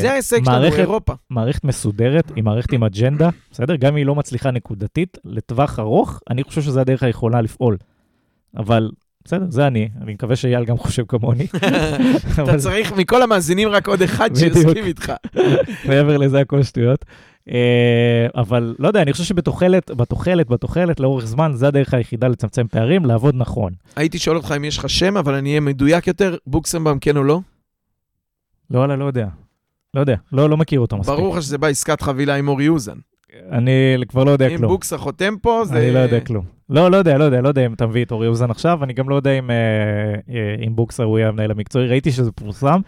זה 0.00 0.10
ההישג 0.12 0.36
שלנו, 0.36 0.44
שמערכת 0.44 0.78
אירופה. 0.78 1.12
מערכת 1.30 1.64
מסודרת, 1.64 2.32
היא 2.36 2.44
מערכת 2.44 2.72
עם 2.72 2.84
אג'נדה, 2.84 3.28
בסדר? 3.52 3.76
גם 3.76 3.88
אם 3.88 3.96
היא 3.96 4.06
לא 4.06 4.14
מצליחה 4.14 4.50
נקודתית, 4.50 5.18
לטווח 5.24 5.78
ארוך, 5.78 6.20
אני 6.30 6.44
חושב 6.44 6.62
שזה 6.62 6.80
הדרך 6.80 7.02
היכולה 7.02 7.40
לפעול. 7.40 7.76
אבל 8.56 8.90
בסדר, 9.24 9.44
זה 9.48 9.66
אני, 9.66 9.88
אני 10.02 10.14
מקווה 10.14 10.36
שאייל 10.36 10.64
גם 10.64 10.76
חושב 10.78 11.02
כמוני. 11.08 11.46
אתה 12.42 12.58
צריך 12.58 12.92
מכל 12.92 13.22
המאזינים 13.22 13.68
רק 13.68 13.88
עוד 13.88 14.02
אחד. 14.02 14.30
שיסכים 14.36 14.84
איתך. 14.84 15.12
מעבר 15.88 16.16
לזה 16.16 16.40
הכל 16.40 16.62
שטויות. 16.62 17.04
אה, 17.50 18.26
אבל 18.34 18.74
לא 18.78 18.88
יודע, 18.88 19.02
אני 19.02 19.12
חושב 19.12 19.24
שבתוחלת, 19.24 19.90
בתוחלת, 19.90 20.48
בתוחלת, 20.48 21.00
לאורך 21.00 21.24
זמן, 21.24 21.52
זה 21.54 21.68
הדרך 21.68 21.94
היחידה 21.94 22.28
לצמצם 22.28 22.66
פערים, 22.68 23.04
לעבוד 23.04 23.34
נכון. 23.38 23.72
הייתי 23.96 24.18
שואל 24.18 24.36
אותך 24.36 24.54
אם 24.56 24.64
יש 24.64 24.78
לך 24.78 24.90
שם, 24.90 25.16
אבל 25.16 25.34
אני 25.34 25.48
אהיה 25.48 25.60
מדויק 25.60 26.06
יותר, 26.06 26.36
בוקסמבם 26.46 26.98
כן 26.98 27.16
או 27.16 27.24
לא? 27.24 27.40
לא, 28.70 28.88
לא, 28.88 28.98
לא 28.98 29.04
יודע. 29.04 29.26
לא 29.94 30.00
יודע, 30.00 30.16
לא, 30.32 30.50
לא 30.50 30.56
מכיר 30.56 30.80
אותו 30.80 30.96
מספיק. 30.96 31.14
ברור 31.14 31.36
לך 31.36 31.42
שזה 31.42 31.58
בעסקת 31.58 32.00
חבילה 32.00 32.34
עם 32.34 32.48
אורי 32.48 32.68
אוזן. 32.68 32.96
אני 33.52 33.96
כבר 34.08 34.24
לא 34.24 34.30
יודע 34.30 34.48
אם 34.48 34.58
כלום. 34.58 34.72
בוקסה 34.72 34.98
חותם 34.98 35.34
פה, 35.42 35.62
זה... 35.64 35.78
אני 35.78 35.90
לא 35.90 35.98
יודע 35.98 36.20
כלום. 36.20 36.44
לא, 36.70 36.90
לא 36.90 36.96
יודע, 36.96 37.18
לא 37.18 37.24
יודע, 37.24 37.40
לא 37.40 37.48
יודע 37.48 37.66
אם 37.66 37.72
אתה 37.72 37.86
מביא 37.86 38.04
את 38.04 38.12
אורי 38.12 38.26
אוזן 38.26 38.50
עכשיו, 38.50 38.84
אני 38.84 38.92
גם 38.92 39.08
לא 39.08 39.14
יודע 39.14 39.38
אם, 39.38 39.50
אה, 39.50 39.56
אה, 40.34 40.54
אם 40.66 40.76
בוקסר 40.76 41.04
הוא 41.04 41.18
יהיה 41.18 41.28
המנהל 41.28 41.50
המקצועי, 41.50 41.88
ראיתי 41.88 42.12
שזה 42.12 42.32
פורסם. 42.32 42.80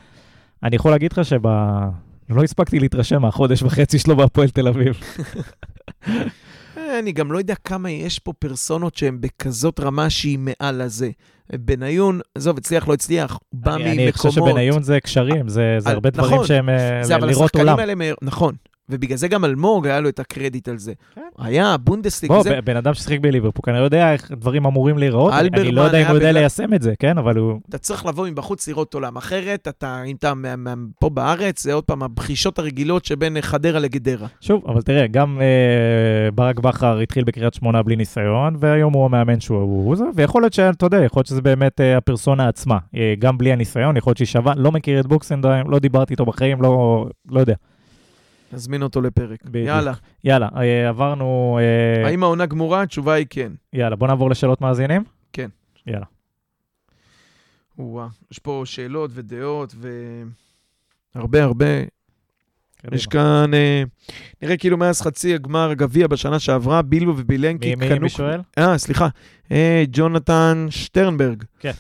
אני 0.62 0.76
יכול 0.76 0.90
להגיד 0.90 1.12
לך 1.12 1.24
שב... 1.24 1.46
לא 2.31 2.43
הספקתי 2.43 2.79
להתרשם 2.81 3.22
מהחודש 3.22 3.62
וחצי 3.62 3.99
שלו 3.99 4.16
בהפועל 4.16 4.49
תל 4.49 4.68
אביב. 4.68 4.95
אה, 6.77 6.99
אני 6.99 7.12
גם 7.12 7.33
לא 7.33 7.39
יודע 7.39 7.55
כמה 7.64 7.91
יש 7.91 8.18
פה 8.18 8.33
פרסונות 8.33 8.97
שהן 8.97 9.20
בכזאת 9.20 9.81
רמה 9.81 10.11
שהיא 10.11 10.39
מעל 10.39 10.81
הזה. 10.81 11.11
בניון, 11.53 12.20
עזוב, 12.35 12.59
הצליח, 12.59 12.89
לא 12.89 12.95
הצליח, 12.95 13.39
הוא 13.49 13.61
בא 13.61 13.77
ממקומות. 13.77 13.99
אני 13.99 14.12
חושב 14.12 14.31
שבניון 14.31 14.83
זה 14.83 15.01
קשרים, 15.01 15.49
זה 15.49 15.77
זה 15.79 15.89
על- 15.89 15.95
הרבה 15.95 16.11
נכון, 16.14 16.24
דברים 16.29 16.45
שהם 16.45 16.68
אה, 16.68 17.03
לראות 17.20 17.57
עולם. 17.57 17.77
נכון. 18.22 18.55
ובגלל 18.89 19.16
זה 19.18 19.28
גם 19.28 19.45
אלמוג 19.45 19.87
היה 19.87 20.01
לו 20.01 20.09
את 20.09 20.20
הקרדיט 20.20 20.68
על 20.68 20.78
זה. 20.78 20.93
כן. 21.14 21.20
היה, 21.39 21.76
בונדסליג, 21.76 22.32
בוא, 22.32 22.43
זה... 22.43 22.61
בן 22.64 22.76
אדם 22.76 22.95
ששיחק 22.95 23.18
בליברפול, 23.20 23.62
כנראה 23.64 23.80
יודע 23.84 24.12
איך 24.12 24.30
דברים 24.32 24.66
אמורים 24.66 24.99
להיראות, 24.99 25.32
אני- 25.32 25.72
לא 25.72 25.82
יודע 25.82 25.99
אם 26.03 26.07
הוא 26.07 26.14
יודע 26.14 26.28
בגלל- 26.28 26.34
ליישם 26.41 26.74
את 26.74 26.82
זה, 26.82 26.95
כן? 26.99 27.18
אבל 27.18 27.37
הוא... 27.37 27.61
אתה 27.68 27.78
צריך 27.78 28.07
לבוא 28.07 28.28
מבחוץ 28.28 28.68
לראות 28.68 28.95
עולם. 28.95 29.16
אחרת, 29.16 29.68
אתה, 29.68 30.03
אם 30.07 30.16
אתה 30.16 30.34
מה- 30.34 30.57
מה- 30.57 30.74
פה 31.01 31.11
בארץ, 31.11 31.62
זה 31.62 31.72
עוד 31.72 31.84
פעם 31.84 32.03
הבחישות 32.03 32.59
הרגילות 32.59 33.05
שבין 33.05 33.37
חדרה 33.41 33.78
לגדרה. 33.80 34.26
שוב, 34.41 34.62
אבל 34.68 34.82
תראה, 34.82 35.07
גם 35.07 35.41
אה, 35.41 35.47
ברק 36.30 36.61
בכר 36.61 36.99
התחיל 36.99 37.24
בקריית 37.24 37.55
שמונה 37.55 37.82
בלי 37.82 37.97
ניסיון, 37.97 38.57
והיום 38.61 38.93
הוא 38.93 39.05
המאמן 39.05 39.41
שהוא 39.41 39.59
הוא, 39.59 39.97
זה, 39.97 40.05
ויכול 40.14 40.43
להיות 40.43 40.53
שאתה 40.53 40.87
יודע, 40.87 41.05
יכול 41.05 41.20
להיות 41.20 41.26
שזה 41.26 41.43
באמת 41.43 41.80
אה, 41.80 41.97
הפרסונה 41.97 42.49
עצמה. 42.49 42.78
אה, 42.97 43.14
גם 43.18 43.39
בלי 43.39 43.53
הניסיון, 43.53 43.97
יכול 43.97 44.11
להיות 44.11 44.16
שהיא 44.18 44.26
שווה, 44.26 44.53
לא 44.57 44.72
מכיר 44.72 45.01
את 45.01 45.07
בוקסנדיים, 45.07 45.70
לא 45.70 45.78
דיברתי 45.78 46.12
איתו 46.14 46.24
בחיים, 46.26 46.62
לא, 46.62 47.07
לא 47.30 47.41
יודע. 47.41 47.55
נזמין 48.53 48.82
אותו 48.82 49.01
לפרק. 49.01 49.44
בדיוק. 49.44 49.66
יאללה. 49.68 49.92
יאללה, 50.24 50.49
אה, 50.57 50.88
עברנו... 50.88 51.59
אה, 51.61 52.07
האם 52.09 52.22
העונה 52.22 52.47
גמורה? 52.47 52.82
התשובה 52.82 53.12
היא 53.14 53.26
כן. 53.30 53.53
יאללה, 53.72 53.97
בוא 53.97 54.07
נעבור 54.09 54.30
לשאלות 54.30 54.61
מאזינים. 54.61 55.05
כן. 55.32 55.49
יאללה. 55.86 56.07
וואה, 57.78 58.07
יש 58.30 58.38
פה 58.38 58.62
שאלות 58.64 59.11
ודעות 59.14 59.74
ו... 59.76 59.88
הרבה. 61.14 61.82
קדימה. 62.80 62.97
יש 62.97 63.07
כאן, 63.07 63.55
אה, 63.55 63.82
נראה 64.42 64.57
כאילו 64.57 64.76
מאז 64.76 65.03
חצי 65.03 65.34
הגמר 65.34 65.70
הגביע 65.70 66.07
בשנה 66.07 66.38
שעברה, 66.38 66.82
בילו 66.82 67.14
ובילנקי 67.18 67.74
מי- 67.74 67.88
מי 67.88 67.94
קנו... 67.94 68.01
מי 68.01 68.09
שואל? 68.09 68.40
אה, 68.59 68.78
סליחה. 68.78 69.09
אה, 69.53 69.84
ג'ונתן 69.92 70.66
שטרנברג. 70.70 71.42
כן. 71.61 71.72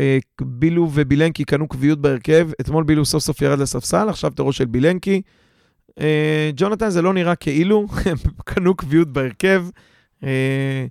אה, 0.00 0.18
בילו 0.42 0.90
ובילנקי 0.94 1.44
קנו 1.44 1.68
קביעות 1.68 2.00
בהרכב. 2.00 2.48
אתמול 2.60 2.84
בילו 2.84 3.04
סוף 3.04 3.22
סוף 3.22 3.42
ירד 3.42 3.58
לספסל, 3.58 4.08
עכשיו 4.08 4.30
תורו 4.30 4.52
של 4.52 4.64
בילנקי. 4.64 5.22
אה, 6.00 6.50
ג'ונתן, 6.56 6.90
זה 6.90 7.02
לא 7.02 7.14
נראה 7.14 7.34
כאילו, 7.34 7.86
הם 8.04 8.16
קנו 8.44 8.74
קביעות 8.74 9.08
בהרכב. 9.08 9.64
אה, 10.24 10.86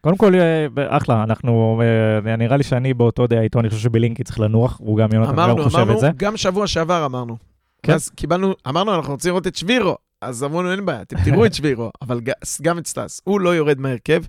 קודם 0.00 0.16
כל, 0.16 0.34
אה, 0.34 0.66
אחלה, 0.88 1.22
אנחנו, 1.22 1.82
אה, 2.26 2.36
נראה 2.36 2.56
לי 2.56 2.62
שאני 2.62 2.94
באותו 2.94 3.26
דעה 3.26 3.42
איתו, 3.42 3.60
אני 3.60 3.68
חושב 3.68 3.80
שבלינקי 3.80 4.24
צריך 4.24 4.40
לנוח, 4.40 4.78
הוא 4.80 4.98
גם 4.98 5.08
יונתן 5.12 5.36
גם 5.36 5.62
חושב 5.62 5.76
אמרנו, 5.78 5.94
את 5.94 6.00
זה. 6.00 6.10
גם 6.16 6.36
שבוע 6.36 6.66
שעבר 6.66 7.06
אמרנו. 7.06 7.36
כן. 7.82 7.92
אז 7.92 8.10
קיבלנו, 8.10 8.54
אמרנו, 8.68 8.94
אנחנו 8.94 9.12
רוצים 9.12 9.28
לראות 9.28 9.46
את 9.46 9.56
שבירו. 9.56 9.96
אז 10.20 10.44
אמרנו, 10.44 10.72
אין 10.72 10.86
בעיה, 10.86 11.02
אתם 11.02 11.16
תראו 11.24 11.46
את 11.46 11.54
שבירו, 11.54 11.90
אבל 12.02 12.20
גם 12.62 12.78
את 12.78 12.86
סטאס. 12.86 13.20
הוא 13.24 13.40
לא 13.40 13.54
יורד 13.54 13.80
מהרכב. 13.80 14.22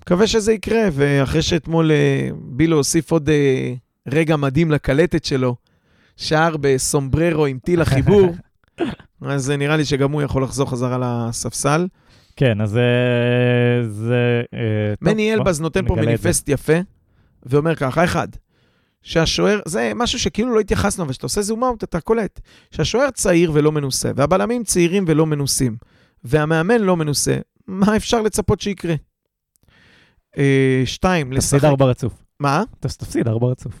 מקווה 0.00 0.26
שזה 0.26 0.52
יקרה, 0.52 0.88
ואחרי 0.92 1.42
שאתמול 1.42 1.90
אה, 1.92 2.28
בילו 2.34 2.76
הוסיף 2.76 3.10
עוד 3.10 3.28
אה, 3.28 3.74
רגע 4.08 4.36
מדהים 4.36 4.70
לקלטת 4.70 5.24
שלו, 5.24 5.56
שער 6.16 6.56
בסומבררו 6.60 7.46
עם 7.46 7.58
טיל 7.58 7.80
החיבור, 7.80 8.30
אז 9.22 9.50
אה, 9.50 9.56
נראה 9.56 9.76
לי 9.76 9.84
שגם 9.84 10.12
הוא 10.12 10.22
יכול 10.22 10.42
לחזור 10.42 10.70
חזרה 10.70 10.98
לספסל. 11.28 11.86
כן, 12.36 12.60
אז 12.60 12.76
אה, 12.76 12.82
זה... 13.88 14.42
אה, 14.54 14.94
מני 15.00 15.30
בוא, 15.36 15.42
אלבז 15.42 15.60
נותן 15.60 15.86
פה. 15.86 15.96
מניפסט 15.96 16.48
יפה, 16.48 16.72
ואומר 17.42 17.74
ככה, 17.74 18.04
אחד, 18.04 18.28
שהשוער, 19.02 19.60
זה 19.66 19.92
משהו 19.96 20.18
שכאילו 20.18 20.54
לא 20.54 20.60
התייחסנו, 20.60 21.04
אבל 21.04 21.10
כשאתה 21.12 21.26
עושה 21.26 21.42
זום 21.42 21.64
אאוט 21.64 21.84
אתה 21.84 22.00
קולט, 22.00 22.40
שהשוער 22.70 23.10
צעיר 23.10 23.50
ולא 23.54 23.72
מנוסה, 23.72 24.10
והבלמים 24.16 24.64
צעירים 24.64 25.04
ולא 25.08 25.26
מנוסים, 25.26 25.76
והמאמן 26.24 26.80
לא 26.80 26.96
מנוסה, 26.96 27.36
מה 27.66 27.96
אפשר 27.96 28.22
לצפות 28.22 28.60
שיקרה? 28.60 28.94
אה, 30.38 30.82
שתיים, 30.84 31.26
תפסיד 31.26 31.38
לשחק... 31.56 31.64
ארבע 31.68 31.84
רצוף. 31.84 32.12
מה? 32.40 32.62
תפ- 32.80 32.96
תפסיד 32.96 33.28
ארבע 33.28 33.46
רצוף. 33.46 33.78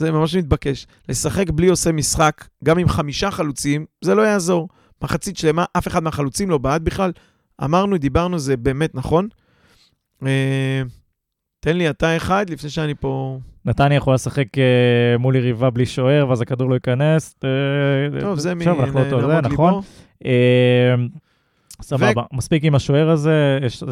זה 0.00 0.12
ממש 0.12 0.36
מתבקש. 0.36 0.86
לשחק 1.08 1.50
בלי 1.50 1.68
עושה 1.68 1.92
משחק, 1.92 2.44
גם 2.64 2.78
עם 2.78 2.88
חמישה 2.88 3.30
חלוצים, 3.30 3.86
זה 4.00 4.14
לא 4.14 4.22
יעזור. 4.22 4.68
מחצית 5.02 5.36
שלמה, 5.36 5.64
אף 5.72 5.88
אחד 5.88 6.02
מהחלוצים 6.02 6.50
לא 6.50 6.58
בעט 6.58 6.82
בכלל. 6.82 7.12
אמרנו, 7.64 7.98
דיברנו, 7.98 8.38
זה 8.38 8.56
באמת 8.56 8.94
נכון. 8.94 9.28
אה, 10.26 10.82
תן 11.60 11.76
לי 11.76 11.90
אתה 11.90 12.16
אחד, 12.16 12.50
לפני 12.50 12.70
שאני 12.70 12.94
פה... 12.94 13.38
נתניה 13.64 13.96
יכולה 13.96 14.14
לשחק 14.14 14.58
אה, 14.58 15.18
מול 15.18 15.36
יריבה 15.36 15.70
בלי 15.70 15.86
שוער, 15.86 16.28
ואז 16.28 16.40
הכדור 16.40 16.68
לא 16.70 16.74
ייכנס. 16.74 17.34
אה, 17.44 18.20
טוב, 18.20 18.38
זה 18.38 18.52
עכשיו 18.52 18.84
אנחנו 18.84 19.04
אותו 19.04 19.26
זה, 19.26 19.40
נכון? 19.40 19.82
אה, 20.24 20.94
סבבה, 21.82 22.22
מספיק 22.32 22.64
עם 22.64 22.74
השוער 22.74 23.10
הזה, 23.10 23.58
יש 23.62 23.82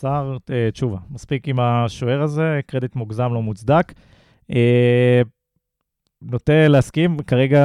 שר 0.00 0.36
אה, 0.50 0.70
תשובה, 0.72 0.98
מספיק 1.10 1.48
עם 1.48 1.60
השוער 1.60 2.22
הזה, 2.22 2.60
קרדיט 2.66 2.96
מוגזם 2.96 3.32
לא 3.34 3.42
מוצדק. 3.42 3.92
אה, 4.50 5.22
נוטה 6.22 6.68
להסכים, 6.68 7.16
כרגע 7.18 7.64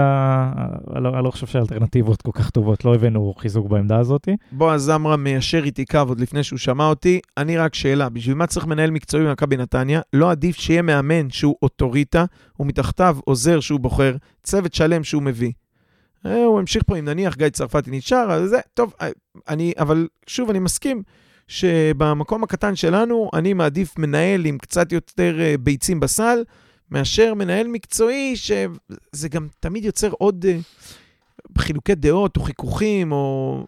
אני 0.95 1.03
לא, 1.03 1.09
אני 1.09 1.23
לא 1.23 1.31
חושב 1.31 1.47
שהאלטרנטיבות 1.47 2.21
כל 2.21 2.31
כך 2.33 2.49
טובות, 2.49 2.85
לא 2.85 2.95
הבאנו 2.95 3.33
חיזוק 3.37 3.67
בעמדה 3.67 3.99
הזאת. 3.99 4.27
בועז 4.51 4.89
עמרם 4.89 5.23
מיישר 5.23 5.63
איתי 5.63 5.85
קו 5.85 5.99
עוד 6.07 6.19
לפני 6.19 6.43
שהוא 6.43 6.59
שמע 6.59 6.87
אותי. 6.87 7.19
אני 7.37 7.57
רק 7.57 7.75
שאלה, 7.75 8.09
בשביל 8.09 8.35
מה 8.35 8.47
צריך 8.47 8.65
מנהל 8.65 8.91
מקצועי 8.91 9.25
במכבי 9.25 9.57
נתניה? 9.57 10.01
לא 10.13 10.31
עדיף 10.31 10.57
שיהיה 10.57 10.81
מאמן 10.81 11.29
שהוא 11.29 11.55
אוטוריטה, 11.61 12.25
ומתחתיו 12.59 13.17
עוזר 13.25 13.59
שהוא 13.59 13.79
בוחר, 13.79 14.15
צוות 14.43 14.73
שלם 14.73 15.03
שהוא 15.03 15.23
מביא. 15.23 15.51
אה, 16.25 16.43
הוא 16.43 16.59
המשיך 16.59 16.83
פה, 16.87 16.97
אם 16.97 17.05
נניח 17.05 17.35
גיא 17.35 17.49
צרפתי 17.49 17.91
נשאר, 17.91 18.31
אז 18.31 18.49
זה, 18.49 18.59
טוב, 18.73 18.93
אה, 19.01 19.09
אני, 19.49 19.73
אבל 19.79 20.07
שוב, 20.27 20.49
אני 20.49 20.59
מסכים 20.59 21.03
שבמקום 21.47 22.43
הקטן 22.43 22.75
שלנו, 22.75 23.29
אני 23.33 23.53
מעדיף 23.53 23.97
מנהל 23.97 24.45
עם 24.45 24.57
קצת 24.57 24.91
יותר 24.91 25.39
אה, 25.39 25.55
ביצים 25.59 25.99
בסל, 25.99 26.43
מאשר 26.91 27.33
מנהל 27.33 27.67
מקצועי, 27.67 28.35
שזה 28.35 29.29
גם 29.29 29.47
תמיד 29.59 29.85
יוצר 29.85 30.09
עוד 30.11 30.45
חילוקי 31.57 31.95
דעות 31.95 32.37
או 32.37 32.41
חיכוכים, 32.41 33.11
או... 33.11 33.63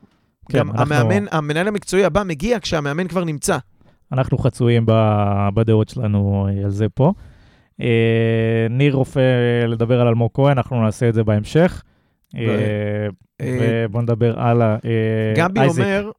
כן, 0.51 0.57
גם 0.57 0.69
אנחנו... 0.69 0.95
המאמן, 0.95 1.25
המנהל 1.31 1.67
המקצועי 1.67 2.05
הבא 2.05 2.23
מגיע 2.23 2.59
כשהמאמן 2.59 3.07
כבר 3.07 3.23
נמצא. 3.23 3.57
אנחנו 4.11 4.37
חצויים 4.37 4.85
בדעות 5.53 5.89
שלנו 5.89 6.47
על 6.63 6.71
זה 6.71 6.89
פה. 6.89 7.13
ניר 8.69 8.95
רופא 8.95 9.65
לדבר 9.67 10.01
על 10.01 10.07
אלמוג 10.07 10.31
כהן, 10.33 10.57
אנחנו 10.57 10.83
נעשה 10.83 11.09
את 11.09 11.13
זה 11.13 11.23
בהמשך. 11.23 11.83
אה, 12.35 13.07
אה, 13.41 13.85
ובוא 13.89 14.01
נדבר 14.01 14.39
הלאה. 14.39 14.77
אה, 14.85 15.33
גבי 15.35 15.67
אומר, 15.67 16.11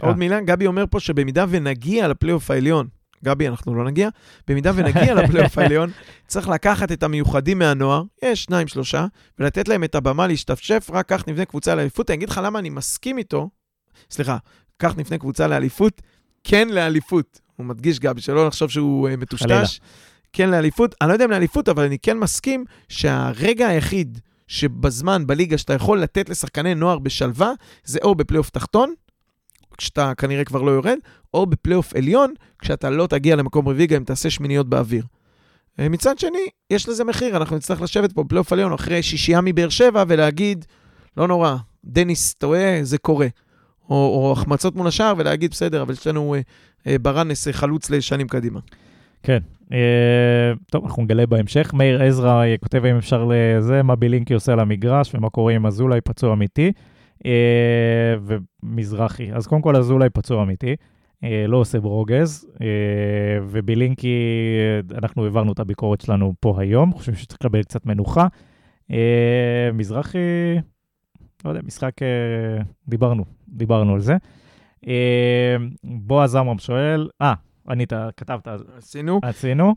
עוד 0.00 0.16
מילה, 0.16 0.40
גבי 0.40 0.66
אומר 0.66 0.84
פה 0.90 1.00
שבמידה 1.00 1.44
ונגיע 1.48 2.08
לפלייאוף 2.08 2.50
העליון, 2.50 2.86
גבי, 3.24 3.48
אנחנו 3.48 3.74
לא 3.74 3.84
נגיע, 3.84 4.08
במידה 4.48 4.72
ונגיע 4.74 5.14
לפלייאוף 5.14 5.58
העליון, 5.58 5.90
צריך 6.26 6.48
לקחת 6.48 6.92
את 6.92 7.02
המיוחדים 7.02 7.58
מהנוער, 7.58 8.02
יש 8.22 8.44
שניים, 8.44 8.68
שלושה, 8.68 9.06
ולתת 9.38 9.68
להם 9.68 9.84
את 9.84 9.94
הבמה 9.94 10.26
להשתפשף, 10.26 10.90
רק 10.92 11.08
כך 11.08 11.28
נבנה 11.28 11.44
קבוצה 11.44 11.74
לאליפות. 11.74 12.10
אני 12.10 12.16
אגיד 12.16 12.28
לך 12.28 12.40
למה 12.44 12.58
אני 12.58 12.70
מסכים 12.70 13.18
איתו, 13.18 13.50
סליחה, 14.10 14.36
כך 14.78 14.96
נבנה 14.96 15.18
קבוצה 15.18 15.46
לאליפות, 15.46 16.02
כן 16.44 16.68
לאליפות. 16.68 17.40
הוא 17.56 17.66
מדגיש, 17.66 17.98
גבי, 17.98 18.20
שלא 18.20 18.46
לחשוב 18.46 18.70
שהוא 18.70 19.08
מטושטש. 19.18 19.80
כן 20.32 20.50
לאליפות. 20.50 20.94
אני 21.00 21.08
לא 21.08 21.12
יודע 21.12 21.24
אם 21.24 21.30
לאליפות, 21.30 21.68
אבל 21.68 21.84
אני 21.84 21.98
כן 21.98 22.18
מסכים 22.18 22.64
שהרגע 22.88 23.68
היחיד 23.68 24.18
שבזמן 24.46 25.26
בליגה 25.26 25.58
שאתה 25.58 25.72
יכול 25.74 26.00
לתת 26.00 26.28
לשחקני 26.28 26.74
נוער 26.74 26.98
בשלווה, 26.98 27.52
זה 27.84 27.98
או 28.02 28.14
בפלייאוף 28.14 28.50
תחתון, 28.50 28.94
כשאתה 29.78 30.12
כנראה 30.16 30.44
כבר 30.44 30.62
לא 30.62 30.70
יורד, 30.70 30.98
או 31.34 31.46
בפלייאוף 31.46 31.96
עליון, 31.96 32.34
כשאתה 32.58 32.90
לא 32.90 33.06
תגיע 33.06 33.36
למקום 33.36 33.68
רביעי, 33.68 33.86
גם 33.86 33.96
אם 33.96 34.04
תעשה 34.04 34.30
שמיניות 34.30 34.68
באוויר. 34.68 35.04
אה, 35.80 35.88
מצד 35.88 36.18
שני, 36.18 36.46
יש 36.70 36.88
לזה 36.88 37.04
מחיר, 37.04 37.36
אנחנו 37.36 37.56
נצטרך 37.56 37.82
לשבת 37.82 38.12
פה 38.12 38.24
בפלייאוף 38.24 38.52
עליון 38.52 38.72
אחרי 38.72 39.02
שישייה 39.02 39.40
מבאר 39.40 39.68
שבע 39.68 40.04
ולהגיד, 40.08 40.64
לא 41.16 41.28
נורא, 41.28 41.56
דניס 41.84 42.34
טועה, 42.34 42.78
זה 42.82 42.98
קורה. 42.98 43.26
או, 43.90 43.94
או 43.94 44.32
החמצות 44.32 44.76
מול 44.76 44.86
השער 44.86 45.14
ולהגיד, 45.18 45.50
בסדר, 45.50 45.82
אבל 45.82 45.92
יש 45.92 46.06
לנו 46.06 46.34
אה, 46.34 46.40
אה, 46.86 46.98
ברנס 46.98 47.48
חלוץ 47.48 47.90
לשנים 47.90 48.28
קדימה. 48.28 48.60
כן. 49.22 49.38
אה, 49.72 50.52
טוב, 50.70 50.84
אנחנו 50.84 51.02
נגלה 51.02 51.26
בהמשך. 51.26 51.70
מאיר 51.74 52.02
עזרא 52.02 52.44
אה, 52.44 52.54
כותב 52.60 52.84
אם 52.84 52.96
אפשר 52.96 53.28
לזה, 53.30 53.82
מה 53.82 53.96
בילינקי 53.96 54.34
עושה 54.34 54.52
על 54.52 54.60
המגרש 54.60 55.14
ומה 55.14 55.30
קורה 55.30 55.52
עם 55.52 55.66
אזולאי 55.66 56.00
פצוע 56.00 56.32
אמיתי. 56.32 56.72
אה, 57.26 58.14
ומזרחי. 58.22 59.32
אז 59.32 59.46
קודם 59.46 59.62
כל 59.62 59.76
אזולאי 59.76 60.10
פצוע 60.10 60.42
אמיתי. 60.42 60.76
לא 61.48 61.56
עושה 61.56 61.80
ברוגז, 61.80 62.46
ובילינקי, 63.42 64.16
אנחנו 64.94 65.24
העברנו 65.24 65.52
את 65.52 65.58
הביקורת 65.58 66.00
שלנו 66.00 66.34
פה 66.40 66.60
היום, 66.60 66.92
חושבים 66.92 67.16
שצריך 67.16 67.38
לקבל 67.40 67.62
קצת 67.62 67.86
מנוחה. 67.86 68.26
מזרחי, 69.74 70.18
לא 71.44 71.50
יודע, 71.50 71.60
משחק, 71.64 71.92
דיברנו, 72.88 73.24
דיברנו 73.48 73.94
על 73.94 74.00
זה. 74.00 74.16
בועז 75.84 76.34
עמרם 76.34 76.58
שואל, 76.58 77.08
אה, 77.22 77.34
ענית, 77.68 77.92
כתבת. 78.16 78.48
עשינו. 78.76 79.20
עשינו. 79.22 79.74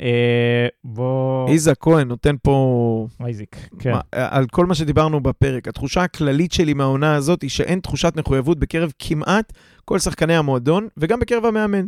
אה, 0.00 0.66
בוא... 0.84 1.48
איזה 1.48 1.74
כהן 1.74 2.08
נותן 2.08 2.36
פה... 2.42 3.06
אייזיק, 3.24 3.56
כן. 3.78 3.92
מה, 3.92 4.00
על 4.12 4.46
כל 4.46 4.66
מה 4.66 4.74
שדיברנו 4.74 5.20
בפרק. 5.20 5.68
התחושה 5.68 6.02
הכללית 6.02 6.52
שלי 6.52 6.74
מהעונה 6.74 7.14
הזאת 7.14 7.42
היא 7.42 7.50
שאין 7.50 7.80
תחושת 7.80 8.12
מחויבות 8.16 8.58
בקרב 8.58 8.92
כמעט 8.98 9.52
כל 9.84 9.98
שחקני 9.98 10.36
המועדון, 10.36 10.88
וגם 10.96 11.20
בקרב 11.20 11.44
המאמן. 11.44 11.86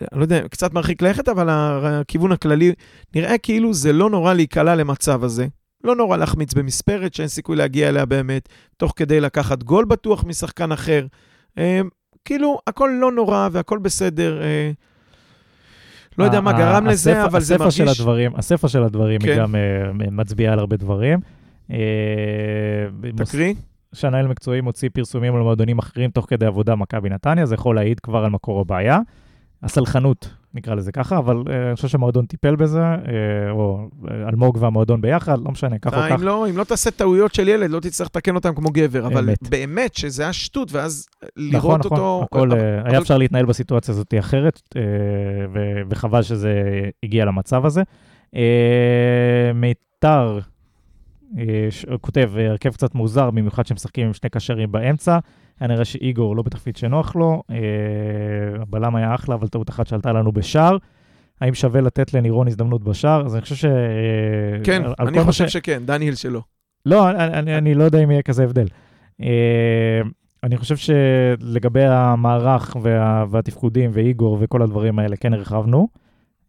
אני 0.00 0.20
לא 0.20 0.24
יודע, 0.24 0.48
קצת 0.48 0.72
מרחיק 0.72 1.02
לכת, 1.02 1.28
אבל 1.28 1.46
הכיוון 1.50 2.32
הכללי, 2.32 2.72
נראה 3.14 3.38
כאילו 3.38 3.74
זה 3.74 3.92
לא 3.92 4.10
נורא 4.10 4.34
להיקלע 4.34 4.74
למצב 4.74 5.24
הזה. 5.24 5.46
לא 5.84 5.96
נורא 5.96 6.16
להחמיץ 6.16 6.54
במספרת 6.54 7.14
שאין 7.14 7.28
סיכוי 7.28 7.56
להגיע 7.56 7.88
אליה 7.88 8.06
באמת, 8.06 8.48
תוך 8.76 8.92
כדי 8.96 9.20
לקחת 9.20 9.62
גול 9.62 9.84
בטוח 9.84 10.24
משחקן 10.24 10.72
אחר. 10.72 11.06
אה, 11.58 11.80
כאילו, 12.24 12.58
הכל 12.66 12.90
לא 13.00 13.12
נורא 13.12 13.48
והכל 13.52 13.78
בסדר. 13.78 14.42
אה, 14.42 14.70
לא 16.18 16.24
יודע 16.24 16.40
מה 16.40 16.52
גרם 16.52 16.86
לזה, 16.86 17.24
אבל 17.24 17.40
זה 17.40 17.58
מרגיש... 17.58 17.76
של 17.76 17.88
הדברים, 17.88 18.32
הספר 18.36 18.68
של 18.68 18.82
הדברים 18.82 19.20
היא 19.22 19.34
כן. 19.34 19.38
גם 19.38 19.54
אה, 19.54 19.60
מצביעה 20.10 20.52
על 20.52 20.58
הרבה 20.58 20.76
דברים. 20.76 21.18
אה, 21.70 21.76
תקריא. 23.16 23.54
שהנהל 23.92 24.26
מקצועי 24.26 24.60
מוציא 24.60 24.88
פרסומים 24.92 25.34
על 25.34 25.42
מועדונים 25.42 25.78
אחרים 25.78 26.10
תוך 26.10 26.26
כדי 26.28 26.46
עבודה 26.46 26.74
מכבי 26.74 27.08
נתניה, 27.08 27.46
זה 27.46 27.54
יכול 27.54 27.74
להעיד 27.74 28.00
כבר 28.00 28.24
על 28.24 28.30
מקור 28.30 28.60
הבעיה. 28.60 28.98
הסלחנות 29.62 30.30
נקרא 30.54 30.74
לזה 30.74 30.92
ככה, 30.92 31.18
אבל 31.18 31.36
uh, 31.36 31.50
אני 31.50 31.76
חושב 31.76 31.88
שהמועדון 31.88 32.26
טיפל 32.26 32.56
בזה, 32.56 32.80
uh, 32.94 33.08
או 33.50 33.88
אה, 34.10 34.28
אלמוג 34.28 34.58
והמועדון 34.60 35.00
ביחד, 35.00 35.38
לא 35.44 35.50
משנה, 35.50 35.78
כך 35.78 35.94
או 35.94 35.98
כך. 35.98 36.12
אם 36.12 36.22
לא, 36.22 36.48
אם 36.50 36.56
לא 36.56 36.64
תעשה 36.64 36.90
טעויות 36.90 37.34
של 37.34 37.48
ילד, 37.48 37.70
לא 37.70 37.80
תצטרך 37.80 38.06
לתקן 38.06 38.34
אותם 38.34 38.54
כמו 38.54 38.70
גבר, 38.70 39.06
אבל 39.06 39.24
באמת, 39.24 39.48
באמת 39.48 39.94
שזה 39.94 40.22
היה 40.22 40.32
שטות, 40.32 40.72
ואז 40.72 41.06
לראות 41.36 41.64
נכון, 41.64 41.80
אותו... 41.80 41.94
נכון, 41.94 42.24
הכל, 42.24 42.52
אבל, 42.52 42.60
היה. 42.84 42.98
אפשר 42.98 43.18
להתנהל 43.18 43.46
בסיטואציה 43.46 43.94
הזאת 43.94 44.14
אחרת, 44.18 44.62
וחבל 45.90 46.22
שזה 46.22 46.62
הגיע 47.02 47.24
למצב 47.24 47.66
הזה. 47.66 47.82
מיתר, 49.54 50.38
כותב, 52.00 52.32
הרכב 52.36 52.70
קצת 52.70 52.94
מוזר, 52.94 53.30
במיוחד 53.30 53.66
שמשחקים 53.66 54.06
עם 54.06 54.12
שני 54.12 54.30
קשרים 54.30 54.72
באמצע. 54.72 55.18
היה 55.62 55.68
נראה 55.68 55.84
שאיגור 55.84 56.36
לא 56.36 56.42
בתפקיד 56.42 56.76
שנוח 56.76 57.16
לו, 57.16 57.42
אה, 57.50 57.56
הבלם 58.62 58.96
היה 58.96 59.14
אחלה, 59.14 59.34
אבל 59.34 59.48
טעות 59.48 59.70
אחת 59.70 59.86
שעלתה 59.86 60.12
לנו 60.12 60.32
בשער. 60.32 60.76
האם 61.40 61.54
שווה 61.54 61.80
לתת 61.80 62.14
לנירון 62.14 62.48
הזדמנות 62.48 62.84
בשער? 62.84 63.26
אז 63.26 63.34
אני 63.34 63.42
חושב 63.42 63.54
ש... 63.54 63.64
כן, 64.64 64.82
אני 65.00 65.24
חושב 65.24 65.48
ש... 65.48 65.52
שכן, 65.52 65.82
דניאל 65.86 66.14
שלא. 66.14 66.40
לא, 66.86 67.10
אני, 67.10 67.58
אני, 67.58 67.74
לא 67.74 67.84
יודע 67.84 67.98
אם 67.98 68.10
יהיה 68.10 68.22
כזה 68.22 68.44
הבדל. 68.44 68.66
אה, 69.22 70.00
אני 70.42 70.56
חושב 70.56 70.76
שלגבי 70.76 71.84
המערך 71.84 72.76
וה, 72.82 73.24
והתפקודים 73.30 73.90
ואיגור 73.92 74.38
וכל 74.40 74.62
הדברים 74.62 74.98
האלה, 74.98 75.16
כן 75.16 75.32
הרחבנו. 75.32 75.88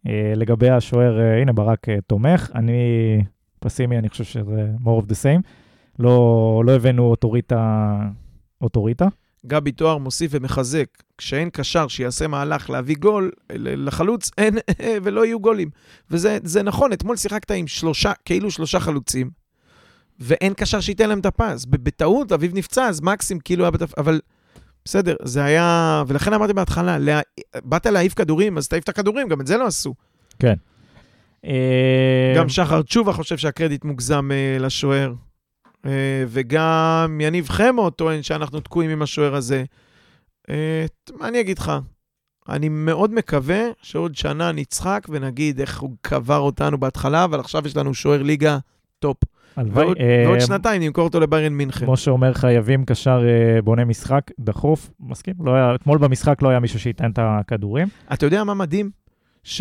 אה, 0.06 0.32
לגבי 0.36 0.70
השוער, 0.70 1.20
הנה 1.42 1.52
ברק 1.52 1.86
תומך, 2.06 2.50
אני 2.54 2.72
פסימי, 3.60 3.98
אני 3.98 4.08
חושב 4.08 4.24
שזה 4.24 4.68
more 4.84 5.02
of 5.02 5.04
the 5.04 5.14
same. 5.14 5.42
לא, 5.98 6.62
לא 6.66 6.72
הבאנו 6.72 7.02
אוטוריטה 7.02 7.96
אוטוריטה. 8.64 9.06
גבי 9.46 9.72
תואר 9.72 9.98
מוסיף 9.98 10.30
ומחזק, 10.34 10.86
כשאין 11.18 11.50
קשר 11.52 11.88
שיעשה 11.88 12.26
מהלך 12.26 12.70
להביא 12.70 12.96
גול, 12.96 13.30
לחלוץ 13.52 14.30
אין, 14.38 14.58
ולא 15.02 15.26
יהיו 15.26 15.40
גולים. 15.40 15.68
וזה 16.10 16.62
נכון, 16.64 16.92
אתמול 16.92 17.16
שיחקת 17.16 17.50
עם 17.50 17.66
שלושה, 17.66 18.12
כאילו 18.24 18.50
שלושה 18.50 18.80
חלוצים, 18.80 19.30
ואין 20.20 20.54
קשר 20.54 20.80
שייתן 20.80 21.08
להם 21.08 21.20
את 21.20 21.26
הפס. 21.26 21.64
בטעות, 21.64 22.32
אביב 22.32 22.54
נפצע, 22.54 22.84
אז 22.84 23.00
מקסים 23.00 23.38
כאילו 23.38 23.64
היה 23.64 23.70
בתפ... 23.70 23.98
אבל 23.98 24.20
בסדר, 24.84 25.16
זה 25.22 25.44
היה... 25.44 26.02
ולכן 26.06 26.32
אמרתי 26.32 26.52
בהתחלה, 26.52 26.98
לה... 26.98 27.20
באת 27.64 27.86
להעיף 27.86 28.14
כדורים, 28.14 28.58
אז 28.58 28.68
תעיף 28.68 28.84
את 28.84 28.88
הכדורים, 28.88 29.28
גם 29.28 29.40
את 29.40 29.46
זה 29.46 29.56
לא 29.56 29.66
עשו. 29.66 29.94
כן. 30.38 30.54
גם 32.36 32.48
שחר 32.48 32.82
תשובה 32.82 33.12
חושב 33.12 33.36
שהקרדיט 33.36 33.84
מוגזם 33.84 34.30
uh, 34.30 34.62
לשוער. 34.62 35.12
אה, 35.86 36.24
וגם 36.28 37.20
יניב 37.20 37.48
חמו 37.48 37.90
טוען 37.90 38.22
שאנחנו 38.22 38.60
תקועים 38.60 38.90
עם 38.90 39.02
השוער 39.02 39.34
הזה. 39.34 39.64
אה, 40.50 40.86
מה 41.18 41.28
אני 41.28 41.40
אגיד 41.40 41.58
לך? 41.58 41.72
אני 42.48 42.68
מאוד 42.68 43.14
מקווה 43.14 43.62
שעוד 43.82 44.14
שנה 44.14 44.52
נצחק 44.52 45.06
ונגיד 45.08 45.60
איך 45.60 45.80
הוא 45.80 45.90
קבר 46.00 46.38
אותנו 46.38 46.78
בהתחלה, 46.78 47.24
אבל 47.24 47.40
עכשיו 47.40 47.66
יש 47.66 47.76
לנו 47.76 47.94
שוער 47.94 48.22
ליגה 48.22 48.58
טופ. 48.98 49.16
הלוואי. 49.56 49.84
ועוד, 49.84 49.96
אה, 50.00 50.24
ועוד 50.26 50.40
שנתיים 50.40 50.82
נמכור 50.82 51.04
אותו 51.04 51.20
לביירן 51.20 51.52
מינכן. 51.52 51.84
כמו 51.86 51.96
שאומר 51.96 52.32
חייבים 52.32 52.84
קשר 52.84 53.20
אה, 53.24 53.62
בונה 53.62 53.84
משחק 53.84 54.30
דחוף, 54.40 54.90
מסכים? 55.00 55.34
לא 55.40 55.54
היה, 55.54 55.74
אתמול 55.74 55.98
במשחק 55.98 56.42
לא 56.42 56.48
היה 56.48 56.60
מישהו 56.60 56.80
שייתן 56.80 57.10
את 57.10 57.18
הכדורים. 57.22 57.88
אתה 58.12 58.26
יודע 58.26 58.44
מה 58.44 58.54
מדהים? 58.54 58.90
ש, 59.42 59.60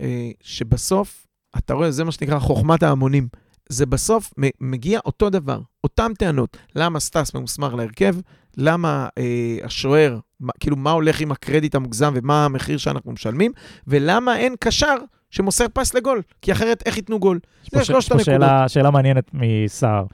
אה, 0.00 0.30
שבסוף, 0.40 1.26
אתה 1.58 1.74
רואה, 1.74 1.90
זה 1.90 2.04
מה 2.04 2.12
שנקרא 2.12 2.38
חוכמת 2.38 2.82
ההמונים. 2.82 3.28
זה 3.68 3.86
בסוף 3.86 4.34
מגיע 4.60 5.00
אותו 5.04 5.30
דבר, 5.30 5.60
אותן 5.84 6.14
טענות. 6.14 6.56
למה 6.76 7.00
סטאס 7.00 7.34
ממוסמר 7.34 7.74
להרכב? 7.74 8.14
למה 8.56 9.08
אה, 9.18 9.56
השוער, 9.62 10.18
מה, 10.40 10.52
כאילו, 10.60 10.76
מה 10.76 10.90
הולך 10.90 11.20
עם 11.20 11.32
הקרדיט 11.32 11.74
המוגזם 11.74 12.12
ומה 12.16 12.44
המחיר 12.44 12.78
שאנחנו 12.78 13.12
משלמים? 13.12 13.52
ולמה 13.86 14.36
אין 14.36 14.54
קשר 14.60 14.94
שמוסר 15.30 15.66
פס 15.72 15.94
לגול, 15.94 16.22
כי 16.42 16.52
אחרת 16.52 16.82
איך 16.86 16.96
ייתנו 16.96 17.18
גול? 17.18 17.38
זה 17.72 17.84
שלושת 17.84 18.10
הנקודות. 18.10 18.26
שאלה, 18.26 18.68
שאלה 18.68 18.90
מעניינת 18.90 19.30
מסער, 19.32 20.04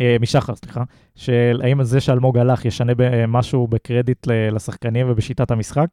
אה, 0.00 0.16
משחר, 0.20 0.54
סליחה, 0.54 0.82
של 1.14 1.60
האם 1.64 1.84
זה 1.84 2.00
שאלמוג 2.00 2.38
הלך 2.38 2.64
ישנה 2.64 2.92
משהו 3.28 3.66
בקרדיט 3.66 4.26
לשחקנים 4.52 5.10
ובשיטת 5.10 5.50
המשחק? 5.50 5.86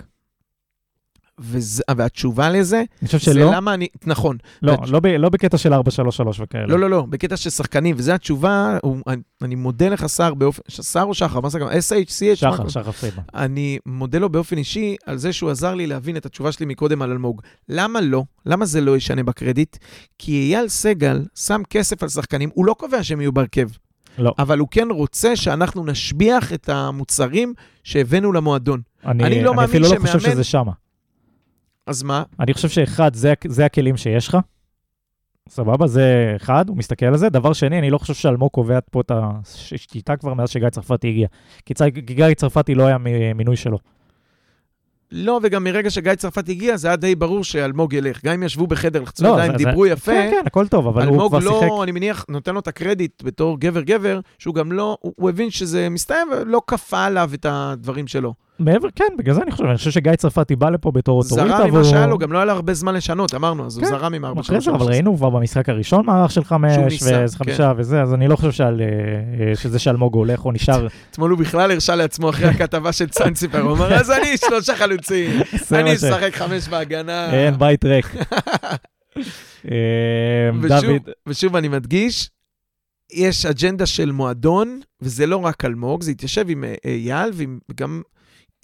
וזה, 1.40 1.84
והתשובה 1.98 2.50
לזה, 2.50 2.78
אני 3.02 3.06
חושב 3.08 3.18
זה 3.18 3.24
שלא, 3.24 3.52
למה 3.54 3.74
אני... 3.74 3.88
נכון. 4.06 4.38
לא, 4.62 4.72
והתש- 4.72 4.90
לא, 4.92 5.00
ב, 5.00 5.06
לא 5.08 5.30
בקטע 5.30 5.58
של 5.58 5.74
4-3-3 5.74 5.78
וכאלה. 6.40 6.66
לא, 6.68 6.80
לא, 6.80 6.90
לא, 6.90 7.06
בקטע 7.10 7.38
של 7.38 7.50
שחקנים, 7.50 7.96
וזו 8.00 8.12
התשובה, 8.12 8.78
הוא, 8.84 8.98
אני, 9.08 9.22
אני 9.42 9.56
מודה 9.56 9.90
לך, 9.90 10.06
סער, 10.06 10.34
באופן... 10.34 10.62
סער 10.70 11.04
או 11.06 11.14
שחר? 11.14 11.40
מה 11.40 11.50
זה 11.50 11.60
גם? 11.60 11.68
SH, 11.68 11.72
CH? 12.10 12.36
שחר, 12.36 12.68
שחר 12.70 12.92
פרידמן. 12.92 13.24
אני 13.36 13.78
מודה 13.86 14.20
לו 14.20 14.30
באופן 14.30 14.58
אישי 14.58 14.96
על 15.06 15.18
זה 15.18 15.34
שהוא 15.34 15.50
עזר 15.50 15.76
לי 15.76 15.88
להבין 15.88 16.18
את 16.18 16.26
התשובה 16.26 16.52
שלי 16.52 16.66
מקודם 16.66 17.02
על 17.02 17.12
אלמוג. 17.12 17.42
למה 17.70 18.02
לא? 18.02 18.24
למה 18.46 18.66
זה 18.66 18.82
לא 18.82 18.98
ישנה 18.98 19.24
בקרדיט? 19.24 19.78
כי 20.20 20.32
אייל 20.56 20.68
סגל 20.68 21.22
שם 21.36 21.62
כסף 21.70 22.04
על 22.04 22.10
שחקנים, 22.10 22.50
הוא 22.54 22.66
לא 22.66 22.74
קובע 22.80 23.04
שהם 23.04 23.22
יהיו 23.22 23.32
בהרכב, 23.32 23.68
לא, 24.18 24.34
אבל 24.40 24.60
הוא 24.60 24.68
כן 24.72 24.88
רוצה 24.92 25.36
שאנחנו 25.36 25.86
נשביח 25.86 26.54
את 26.54 26.70
המוצרים 26.70 27.54
שהבאנו 27.84 28.32
למועדון. 28.32 28.82
אני, 29.06 29.24
אני 29.24 29.44
לא 29.44 29.50
אני 29.50 29.56
מאמין 29.56 29.70
אפילו 29.70 29.84
לא 29.90 30.00
חושב 30.00 30.20
שמאמן- 30.20 30.32
שזה 30.32 30.44
שמה. 30.44 30.72
אז 31.88 32.04
מה? 32.04 32.24
אני 32.40 32.54
חושב 32.54 32.70
שאחד, 32.70 33.14
זה, 33.16 33.34
זה 33.48 33.66
הכלים 33.66 33.98
שיש 33.98 34.28
לך. 34.28 34.38
סבבה, 35.50 35.88
זה 35.88 36.34
אחד, 36.36 36.70
הוא 36.70 36.78
מסתכל 36.78 37.06
על 37.06 37.18
זה. 37.18 37.30
דבר 37.30 37.54
שני, 37.54 37.80
אני 37.80 37.90
לא 37.90 37.98
חושב 37.98 38.14
שאלמוג 38.14 38.50
קובע 38.52 38.80
פה 38.92 39.02
את 39.02 39.12
השיטה 39.16 40.18
כבר 40.18 40.34
מאז 40.34 40.50
שגיא 40.50 40.70
צרפתי 40.70 41.08
הגיע. 41.08 41.28
כי 41.66 41.74
צי- 41.74 41.92
כי 41.94 42.02
גיא 42.02 42.34
צרפתי 42.34 42.76
לא 42.76 42.84
היה 42.86 42.98
מינוי 43.36 43.56
שלו. 43.56 43.78
לא, 45.12 45.40
וגם 45.44 45.64
מרגע 45.64 45.90
שגיא 45.90 46.16
צרפת 46.16 46.50
הגיע, 46.50 46.78
זה 46.78 46.88
היה 46.88 46.96
די 46.98 47.16
ברור 47.16 47.44
שאלמוג 47.44 47.94
ילך. 47.94 48.26
גם 48.26 48.34
אם 48.34 48.44
ישבו 48.44 48.68
בחדר, 48.68 49.02
לחצו 49.02 49.24
לא, 49.24 49.30
ידיים, 49.34 49.52
זה- 49.52 49.58
דיברו 49.58 49.86
יפה, 49.86 50.12
כן, 50.12 50.32
כן, 50.32 50.44
הכל 50.48 50.68
טוב, 50.68 50.88
אבל 50.88 51.04
הוא 51.08 51.14
אלמוג 51.16 51.28
כבר 51.32 51.40
לא, 51.40 51.60
שיחק. 51.62 51.72
אני 51.84 51.92
מניח, 51.92 52.26
נותן 52.30 52.54
לו 52.54 52.60
את 52.60 52.68
הקרדיט 52.68 53.24
בתור 53.24 53.60
גבר-גבר, 53.60 54.20
שהוא 54.40 54.56
גם 54.56 54.72
לא, 54.72 54.98
הוא, 55.02 55.14
הוא 55.18 55.30
הבין 55.30 55.50
שזה 55.50 55.90
מסתיים 55.90 56.28
ולא 56.32 56.62
כפה 56.68 57.04
עליו 57.06 57.30
את 57.34 57.46
הדברים 57.50 58.08
שלו. 58.08 58.34
מעבר, 58.60 58.88
כן, 58.96 59.06
בגלל 59.18 59.36
זה 59.36 59.42
אני 59.42 59.52
חושב, 59.52 59.64
אני 59.64 59.78
חושב 59.78 59.92
שגיא 59.92 60.16
צרפתי 60.16 60.56
בא 60.56 60.70
לפה 60.70 60.92
בתור 60.92 61.18
אוטוריטה. 61.18 61.58
זרם 61.58 61.70
ממה 61.70 61.84
שהיה 61.84 62.08
לו, 62.08 62.18
גם 62.18 62.32
לא 62.32 62.38
היה 62.38 62.46
לו 62.46 62.52
הרבה 62.52 62.74
זמן 62.74 62.94
לשנות, 62.94 63.34
אמרנו, 63.34 63.66
אז 63.66 63.78
הוא 63.78 63.86
כן, 63.86 63.90
זרם 63.90 64.14
עם 64.14 64.26
ארבע 64.26 64.42
אחרי 64.42 64.58
זה, 64.60 64.64
שלוש, 64.64 64.76
אבל 64.76 64.86
שלוש. 64.86 64.90
ראינו 64.90 65.18
כבר 65.18 65.30
במשחק 65.30 65.70
הראשון 65.70 66.06
מערך 66.06 66.32
של 66.32 66.44
חמש, 66.44 66.78
ניסה, 66.78 67.18
ואיזה 67.18 67.38
חמישה 67.38 67.74
וזה, 67.78 68.02
אז 68.02 68.14
אני 68.14 68.28
לא 68.28 68.36
חושב 68.36 68.64
אה, 68.64 68.70
אה, 68.70 69.56
שזה 69.56 69.80
שאלמוג 69.80 70.16
הולך 70.16 70.46
או 70.46 70.52
נשאר. 70.52 70.88
אתמול 71.12 71.32
הוא 71.32 71.40
בכלל 71.40 71.72
הרשה 71.72 71.96
לעצמו 71.96 72.30
אחרי 72.30 72.48
הכתבה 72.48 72.92
של 72.92 73.10
צאנציפר, 73.10 73.62
הוא 73.62 73.78
אמר, 73.78 73.94
אז 73.94 74.12
אני 74.12 74.38
שלושה 74.38 74.76
חלוצים, 74.76 75.42
אני 75.72 75.96
אשחק 75.96 76.36
חמש 76.36 76.68
בהגנה. 76.68 77.34
אין, 77.34 77.58
בית 77.58 77.86
ריק. 77.86 78.16
אה, 79.72 80.50
ושוב, 81.28 81.56
אני 81.56 81.68
מדגיש, 81.68 82.30
יש 83.14 83.46
אג'נדה 83.46 83.86
של 83.86 84.12
מועדון, 84.12 84.80
וזה 85.02 85.26
לא 85.26 85.38
רק 85.38 85.66
אלמוג, 85.66 86.04
זה 86.04 86.12
התיישב 86.12 86.46
עם 86.50 86.64
אייל, 86.86 87.32
וגם 87.70 88.02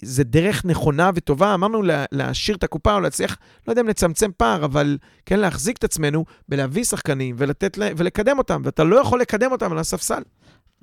זה 0.02 0.24
דרך 0.24 0.64
נכונה 0.64 1.10
וטובה. 1.14 1.54
אמרנו 1.54 1.82
לה, 1.82 2.04
להשאיר 2.12 2.56
את 2.56 2.64
הקופה 2.64 2.94
או 2.94 3.00
להצליח, 3.00 3.38
לא 3.66 3.72
יודע 3.72 3.82
אם 3.82 3.88
לצמצם 3.88 4.30
פער, 4.36 4.64
אבל 4.64 4.98
כן 5.26 5.40
להחזיק 5.40 5.76
את 5.76 5.84
עצמנו 5.84 6.24
בלהביא 6.48 6.84
שחקנים 6.84 7.34
ולתת 7.38 7.78
להם, 7.78 7.94
ולקדם 7.96 8.38
אותם, 8.38 8.62
ואתה 8.64 8.84
לא 8.84 8.96
יכול 8.96 9.20
לקדם 9.20 9.52
אותם 9.52 9.72
על 9.72 9.78
הספסל. 9.78 10.22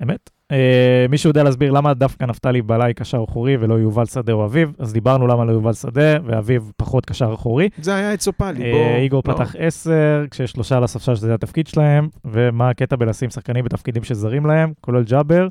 אמת. 0.02 0.30
אה, 0.52 1.06
מישהו 1.08 1.30
יודע 1.30 1.42
להסביר 1.42 1.72
למה 1.72 1.94
דווקא 1.94 2.24
נפתלי 2.24 2.62
בלעי 2.62 2.94
קשר 2.94 3.24
אחורי 3.28 3.56
ולא 3.60 3.74
יובל 3.74 4.06
שדה 4.06 4.32
או 4.32 4.44
אביב? 4.44 4.72
אז 4.78 4.92
דיברנו 4.92 5.26
למה 5.26 5.44
לא 5.44 5.52
יובל 5.52 5.72
שדה, 5.72 6.16
ואביב 6.24 6.72
פחות 6.76 7.06
קשר 7.06 7.34
אחורי. 7.34 7.68
זה 7.82 7.94
היה 7.94 8.14
אצופלי, 8.14 8.64
אה, 8.64 8.72
בוא... 8.72 8.96
איגור 8.96 9.22
לא. 9.28 9.34
פתח 9.34 9.54
10, 9.58 10.24
כשיש 10.30 10.50
שלושה 10.50 10.76
על 10.76 10.84
הספסל 10.84 11.14
שזה 11.14 11.34
התפקיד 11.34 11.66
שלהם, 11.66 12.08
ומה 12.24 12.70
הקטע 12.70 12.96
בלשים 12.96 13.30
שחקנים 13.30 13.64
בתפקידים 13.64 14.04
שזרים 14.04 14.46
להם, 14.46 14.72
כולל 14.80 15.04
ג'אבר. 15.04 15.48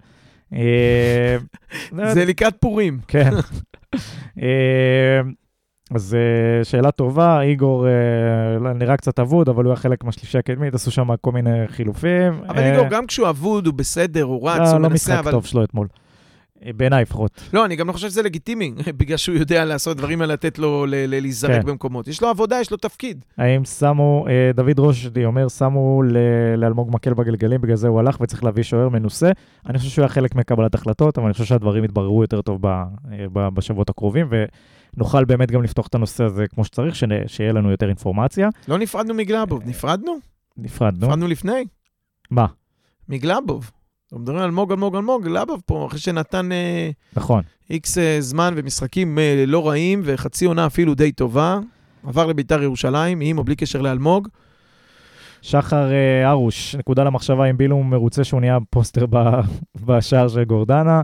אה, 0.54 1.38
זה 1.91 2.26
לקראת 2.26 2.56
פורים. 2.60 3.00
כן. 3.08 3.30
אה, 4.41 5.22
אז 5.95 6.16
אה, 6.16 6.64
שאלה 6.64 6.91
טובה, 6.91 7.41
איגור 7.41 7.88
לא, 8.60 8.74
נראה 8.74 8.98
קצת 8.98 9.20
אבוד, 9.20 9.50
אבל 9.50 9.64
הוא 9.64 9.72
היה 9.72 9.80
חלק 9.80 10.04
מהשלישי 10.04 10.38
הקדמית, 10.38 10.74
עשו 10.74 10.91
שם 10.91 11.08
כל 11.22 11.32
מיני 11.32 11.68
חילופים. 11.68 12.41
אבל 12.50 12.64
איגור, 12.64 12.88
גם 12.89 13.08
כשהוא 13.08 13.30
אבוד, 13.30 13.66
הוא 13.66 13.74
בסדר, 13.74 14.24
הוא 14.24 14.50
רץ, 14.50 14.60
לא, 14.60 14.72
הוא 14.72 14.80
לא 14.80 14.89
מנסה, 14.89 15.14
משחק 15.14 15.20
אבל... 15.20 15.32
טוב 15.32 15.45
שלו 15.45 15.64
אתמול. 15.64 15.88
אה, 16.66 16.74
בעיניי 16.74 17.01
לפחות. 17.01 17.49
לא, 17.53 17.66
אני 17.66 17.76
גם 17.76 17.88
לא 17.88 17.93
חושב 17.93 18.10
שזה 18.10 18.22
לגיטימי, 18.22 18.74
בגלל 18.97 19.18
שהוא 19.18 19.36
יודע 19.36 19.66
לעשות 19.66 19.97
דברים 19.97 20.22
על 20.22 20.32
לתת 20.32 20.60
לו 20.60 20.86
להיזרק 20.89 21.62
כן. 21.62 21.68
במקומות. 21.68 22.08
יש 22.08 22.22
לו 22.22 22.28
עבודה, 22.28 22.60
יש 22.62 22.72
לו 22.72 22.78
תפקיד. 22.78 23.26
האם 23.38 23.66
שמו, 23.66 24.26
אה, 24.30 24.51
דוד 24.53 24.80
רושדי 24.80 25.26
אומר, 25.26 25.47
שמו 25.47 26.01
לאלמוג 26.58 26.89
מקל 26.93 27.14
בגלגלים, 27.14 27.62
בגלל 27.62 27.76
זה 27.76 27.88
הוא 27.88 27.99
הלך 27.99 28.22
וצריך 28.22 28.43
להביא 28.43 28.64
שוער 28.64 28.89
מנוסה. 28.89 29.32
אני 29.66 29.78
חושב 29.78 29.89
שהוא 29.89 30.03
היה 30.03 30.10
חלק 30.10 30.36
מקבלת 30.36 30.76
החלטות, 30.76 31.18
אבל 31.18 31.26
אני 31.26 31.34
חושב 31.34 31.45
שהדברים 31.45 31.84
יתבררו 31.84 32.22
יותר 32.22 32.41
טוב 32.41 32.60
ב, 32.62 32.66
אה, 32.66 32.86
ב, 33.34 33.47
בשבועות 33.47 33.89
הקרובים, 33.89 34.30
ונוכל 34.95 35.26
באמת 35.26 35.51
גם 35.51 35.64
לפתוח 35.64 35.88
את 35.88 35.95
הנושא 35.95 36.24
הזה 36.24 36.47
כמו 36.47 36.66
שצריך, 36.66 36.95
שיהיה 37.28 37.53
לנו 37.53 37.72
יותר 37.72 37.88
אינפורמציה. 37.88 38.49
לא 38.68 38.78
נפרדנו 38.78 39.14
מגלאבוב, 39.14 39.62
נפרדנו? 39.66 40.18
נפרדנו. 40.58 41.08
נפרדנו 41.08 41.28
לפני? 41.28 41.66
מה? 42.32 42.45
מגלאבוב. 43.10 43.72
אנחנו 44.12 44.22
מדברים 44.22 44.39
על 44.39 44.45
אלמוג, 44.45 44.72
אלמוג, 44.72 44.95
אלמוג, 44.95 45.24
גלאבוב 45.24 45.62
פה, 45.66 45.86
אחרי 45.88 45.99
שנתן 45.99 46.51
אה, 46.51 46.89
נכון. 47.16 47.43
איקס 47.70 47.97
אה, 47.97 48.18
זמן 48.20 48.53
ומשחקים 48.58 49.20
אה, 49.20 49.43
לא 49.47 49.68
רעים, 49.68 50.01
וחצי 50.05 50.45
עונה 50.45 50.66
אפילו 50.66 50.95
די 50.95 51.12
טובה. 51.12 51.60
עבר 52.08 52.26
לביתר 52.26 52.64
ירושלים, 52.64 53.20
עם 53.22 53.38
או 53.38 53.43
בלי 53.43 53.55
קשר 53.55 53.82
לאלמוג. 53.82 54.28
שחר 55.41 55.89
ארוש, 56.26 56.76
נקודה 56.76 57.03
למחשבה 57.03 57.45
אם 57.45 57.58
בילו 57.58 57.89
מרוצה 57.89 58.24
שהוא 58.24 58.39
נהיה 58.39 58.58
פוסטר 58.70 59.05
בשער 59.86 60.28
של 60.28 60.43
גורדנה, 60.43 61.01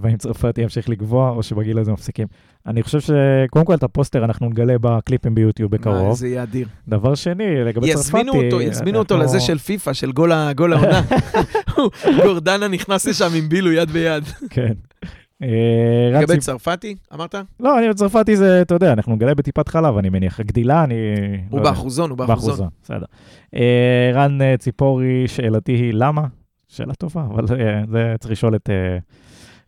והאם 0.00 0.16
צרפתי 0.16 0.60
ימשיך 0.60 0.88
לגבוה, 0.88 1.30
או 1.30 1.42
שבגיל 1.42 1.78
הזה 1.78 1.92
מפסיקים. 1.92 2.26
אני 2.66 2.82
חושב 2.82 3.00
שקודם 3.00 3.64
כל 3.64 3.74
את 3.74 3.82
הפוסטר 3.82 4.24
אנחנו 4.24 4.48
נגלה 4.48 4.78
בקליפים 4.78 5.34
ביוטיוב 5.34 5.70
בקרוב. 5.70 6.16
זה 6.16 6.28
יהיה 6.28 6.42
אדיר. 6.42 6.68
דבר 6.88 7.14
שני, 7.14 7.64
לגבי 7.64 7.92
צרפתי... 7.92 8.00
יזמינו 8.00 8.44
אותו, 8.44 8.60
יזמינו 8.60 8.98
אותו 8.98 9.16
לזה 9.16 9.40
של 9.40 9.58
פיפא, 9.58 9.92
של 9.92 10.12
גול 10.12 10.32
העונה. 10.32 11.02
גורדנה 12.22 12.68
נכנס 12.68 13.06
לשם 13.06 13.30
עם 13.34 13.48
בילו 13.48 13.72
יד 13.72 13.90
ביד. 13.90 14.24
כן. 14.50 14.72
אה, 15.42 16.20
לגבי 16.20 16.38
צרפתי, 16.38 16.96
אמרת? 17.14 17.34
לא, 17.60 17.78
אני 17.78 17.94
צרפתי 17.94 18.36
זה, 18.36 18.62
אתה 18.62 18.74
יודע, 18.74 18.92
אנחנו 18.92 19.14
נגלה 19.14 19.34
בטיפת 19.34 19.68
חלב, 19.68 19.96
אני 19.96 20.08
מניח. 20.08 20.40
גדילה, 20.40 20.84
אני... 20.84 20.94
הוא 21.50 21.60
לא. 21.60 21.64
באחוזון, 21.64 22.10
הוא 22.10 22.18
באחוזון. 22.18 22.68
בסדר. 22.82 23.06
אה, 23.54 24.10
רן 24.14 24.42
אה, 24.42 24.54
ציפורי, 24.58 25.28
שאלתי 25.28 25.72
היא 25.72 25.92
למה? 25.94 26.26
שאלה 26.68 26.94
טובה, 26.94 27.26
אבל 27.34 27.44
אה, 27.60 27.82
זה 27.90 28.14
צריך 28.20 28.32
לשאול 28.32 28.54
את... 28.54 28.70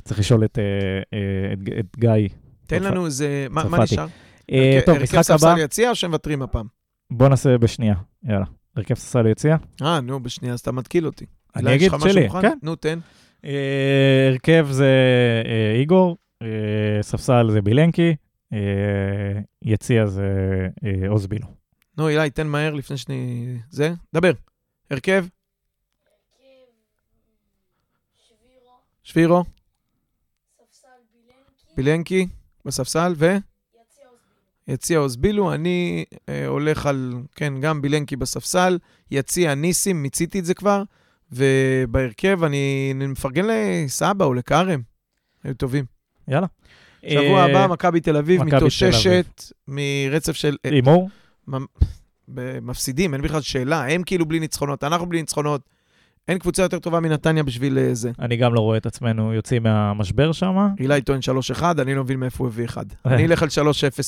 צריך 0.09 0.21
לשאול 0.21 0.45
את, 0.45 0.59
אה, 0.59 0.65
אה, 1.19 1.53
את, 1.53 1.59
את 1.79 1.97
גיא. 1.99 2.29
תן 2.67 2.83
לנו 2.83 3.07
איזה, 3.07 3.47
מה 3.51 3.65
מה. 3.65 3.79
נשאר? 3.83 4.07
אה, 4.53 4.73
הרכב- 4.75 4.87
טוב, 4.87 4.95
הרכב 4.95 5.03
משחק 5.05 5.23
ספסל 5.23 5.49
הבא, 5.49 5.61
יציע 5.61 5.91
או 5.91 5.95
שהם 5.95 6.11
מוותרים 6.11 6.43
הפעם? 6.43 6.67
בוא 7.11 7.29
נעשה 7.29 7.59
בשנייה. 7.59 7.95
יאללה. 8.25 8.45
הרכב 8.77 8.95
ספסל 8.95 9.27
יציע. 9.27 9.57
אה, 9.83 10.01
נו, 10.01 10.21
בשנייה, 10.23 10.55
אז 10.55 10.61
אתה 10.61 10.73
מתקיל 10.73 11.07
אותי. 11.07 11.27
אני 11.57 11.75
אגיד 11.75 11.93
שלי, 12.01 12.25
מוכן? 12.27 12.41
כן. 12.43 12.59
נו, 12.63 12.77
תן. 12.77 12.99
אה, 13.45 14.29
הרכב 14.31 14.67
זה 14.71 14.93
אה, 15.47 15.79
איגור, 15.81 16.17
אה, 16.43 16.49
ספסל 17.03 17.47
זה 17.51 17.63
בילנקי, 17.63 18.17
אה, 18.53 18.59
יציע 19.63 20.07
זה 20.07 20.29
אה, 20.85 21.09
עוז 21.09 21.27
בילו. 21.27 21.47
נו, 21.99 22.09
אילי, 22.09 22.31
תן 22.31 22.47
מהר 22.47 22.75
לפני 22.75 22.97
שאני... 22.97 23.47
זה? 23.71 23.93
דבר. 24.15 24.33
הרכב? 24.91 25.27
שבירו, 28.29 28.79
שבירו, 29.03 29.45
ספסל 29.45 29.58
פילנקי, 31.79 32.27
בספסל, 32.65 33.15
יציע 34.69 34.99
אוזבילו. 34.99 35.55
אני 35.55 36.05
אה, 36.29 36.47
הולך 36.47 36.87
על, 36.87 37.15
כן, 37.37 37.61
גם 37.61 37.83
בילנקי 37.83 38.17
בספסל, 38.17 38.79
יציע 39.11 39.55
ניסים, 39.55 40.03
מיציתי 40.03 40.39
את 40.39 40.45
זה 40.45 40.55
כבר, 40.55 40.83
ובהרכב 41.33 42.45
אני 42.45 42.93
אני 42.95 43.07
מפרגן 43.07 43.45
לסבא 43.49 44.25
או 44.25 44.35
לכרם. 44.35 44.81
היו 45.45 45.55
טובים. 45.55 45.85
יאללה. 46.29 46.47
שבוע 47.09 47.41
אה, 47.41 47.45
הבא, 47.45 47.67
מכבי 47.67 48.01
תל 48.01 48.17
אביב 48.17 48.43
מתאוששת 48.43 49.43
מרצף 49.69 50.33
של... 50.33 50.57
הימור? 50.65 51.11
מפסידים, 52.63 53.15
אין 53.15 53.23
בכלל 53.23 53.41
שאלה. 53.41 53.87
הם 53.89 54.03
כאילו 54.03 54.27
בלי 54.27 54.41
ניצחונות, 54.41 54.85
אנחנו 54.85 55.07
בלי 55.07 55.21
ניצחונות. 55.21 55.61
אין 56.29 56.39
קבוצה 56.39 56.63
יותר 56.63 56.79
טובה 56.79 57.01
מנתניה 57.01 57.43
בשביל 57.43 57.79
אה, 57.79 57.95
זה. 57.95 58.11
אני 58.19 58.37
גם 58.37 58.55
לא 58.55 58.61
רואה 58.61 58.77
את 58.77 58.87
עצמנו 58.87 59.35
יוצאים 59.35 59.63
מהמשבר 59.63 60.33
שם. 60.33 60.69
אילי 60.81 61.03
טוען 61.03 61.21
3-1, 61.61 61.63
אני 61.79 61.95
לא 61.95 62.05
מבין 62.05 62.21
מאיפה 62.21 62.45
הוא 62.45 62.49
הביא 62.49 62.65
1. 62.65 62.87
אני 63.07 63.27
אלך 63.27 63.43
על 63.43 63.49
3-0 63.49 63.51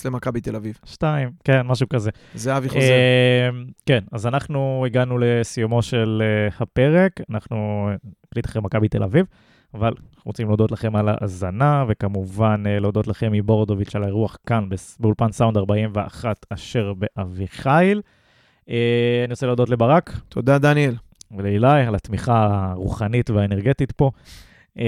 למכבי 0.05 0.41
תל 0.41 0.57
אביב. 0.57 0.79
שתיים, 0.85 1.31
כן, 1.45 1.63
משהו 1.63 1.89
כזה. 1.89 2.11
זהבי 2.35 2.69
חוזר. 2.69 2.81
אה, 2.81 3.49
כן, 3.87 4.01
אז 4.13 4.27
אנחנו 4.27 4.85
הגענו 4.87 5.19
לסיומו 5.21 5.83
של 5.83 6.23
אה, 6.25 6.57
הפרק, 6.61 7.21
אנחנו 7.31 7.89
נקליט 8.27 8.47
אחרי 8.47 8.63
מכבי 8.63 8.89
תל 8.89 9.03
אביב, 9.03 9.27
אבל 9.75 9.93
רוצים 10.25 10.47
להודות 10.47 10.73
לכם 10.73 10.97
על 10.97 11.09
ההאזנה, 11.09 11.85
וכמובן 11.89 12.63
אה, 12.67 12.79
להודות 12.79 13.07
לכם 13.07 13.33
מבורדוביץ' 13.33 13.97
על 13.97 14.03
האירוח 14.03 14.37
כאן 14.47 14.69
באולפן 15.01 15.33
סאונד 15.33 15.57
41 15.57 16.47
אשר 16.51 16.93
באביחיל. 16.95 18.03
אה, 18.71 19.23
אני 19.25 19.33
רוצה 19.33 19.47
להודות 19.47 19.71
לברק 19.71 20.21
תודה, 20.29 20.59
דניאל. 20.59 20.95
ולאילי 21.37 21.87
על 21.87 21.95
התמיכה 21.95 22.71
הרוחנית 22.73 23.31
והאנרגטית 23.31 23.93
פה. 23.93 24.11
Uh, 24.79 24.83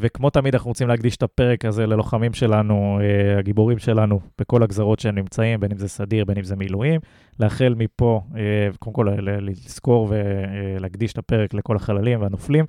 וכמו 0.00 0.30
תמיד, 0.30 0.54
אנחנו 0.54 0.68
רוצים 0.70 0.88
להקדיש 0.88 1.16
את 1.16 1.22
הפרק 1.22 1.64
הזה 1.64 1.86
ללוחמים 1.86 2.32
שלנו, 2.32 2.98
uh, 3.00 3.38
הגיבורים 3.38 3.78
שלנו, 3.78 4.20
בכל 4.38 4.62
הגזרות 4.62 5.00
שהם 5.00 5.14
נמצאים, 5.14 5.60
בין 5.60 5.70
אם 5.72 5.78
זה 5.78 5.88
סדיר, 5.88 6.24
בין 6.24 6.38
אם 6.38 6.44
זה 6.44 6.56
מילואים. 6.56 7.00
לאחל 7.40 7.74
מפה, 7.78 8.20
uh, 8.30 8.36
קודם 8.78 8.94
כל 8.94 9.08
לזכור 9.20 10.08
ולהקדיש 10.10 11.12
את 11.12 11.18
הפרק 11.18 11.54
לכל 11.54 11.76
החללים 11.76 12.22
והנופלים. 12.22 12.64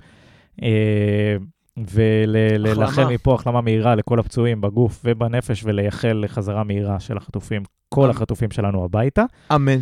ולאחל. 1.76 3.04
מפה 3.14 3.34
החלמה 3.34 3.60
מהירה 3.60 3.94
לכל 3.94 4.18
הפצועים 4.18 4.60
בגוף 4.60 5.02
ובנפש, 5.04 5.64
ולייחל 5.64 6.20
לחזרה 6.24 6.64
מהירה 6.64 7.00
של 7.00 7.16
החטופים, 7.16 7.62
כל 7.88 8.02
אמן. 8.02 8.10
החטופים 8.10 8.50
שלנו 8.50 8.84
הביתה. 8.84 9.24
אמן. 9.54 9.78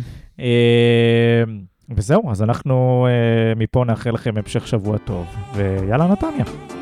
וזהו, 1.89 2.31
אז 2.31 2.43
אנחנו 2.43 3.07
אה, 3.09 3.53
מפה 3.55 3.83
נאחל 3.85 4.11
לכם 4.11 4.33
המשך 4.37 4.67
שבוע 4.67 4.97
טוב, 4.97 5.25
ויאללה 5.55 6.07
נתניה. 6.07 6.74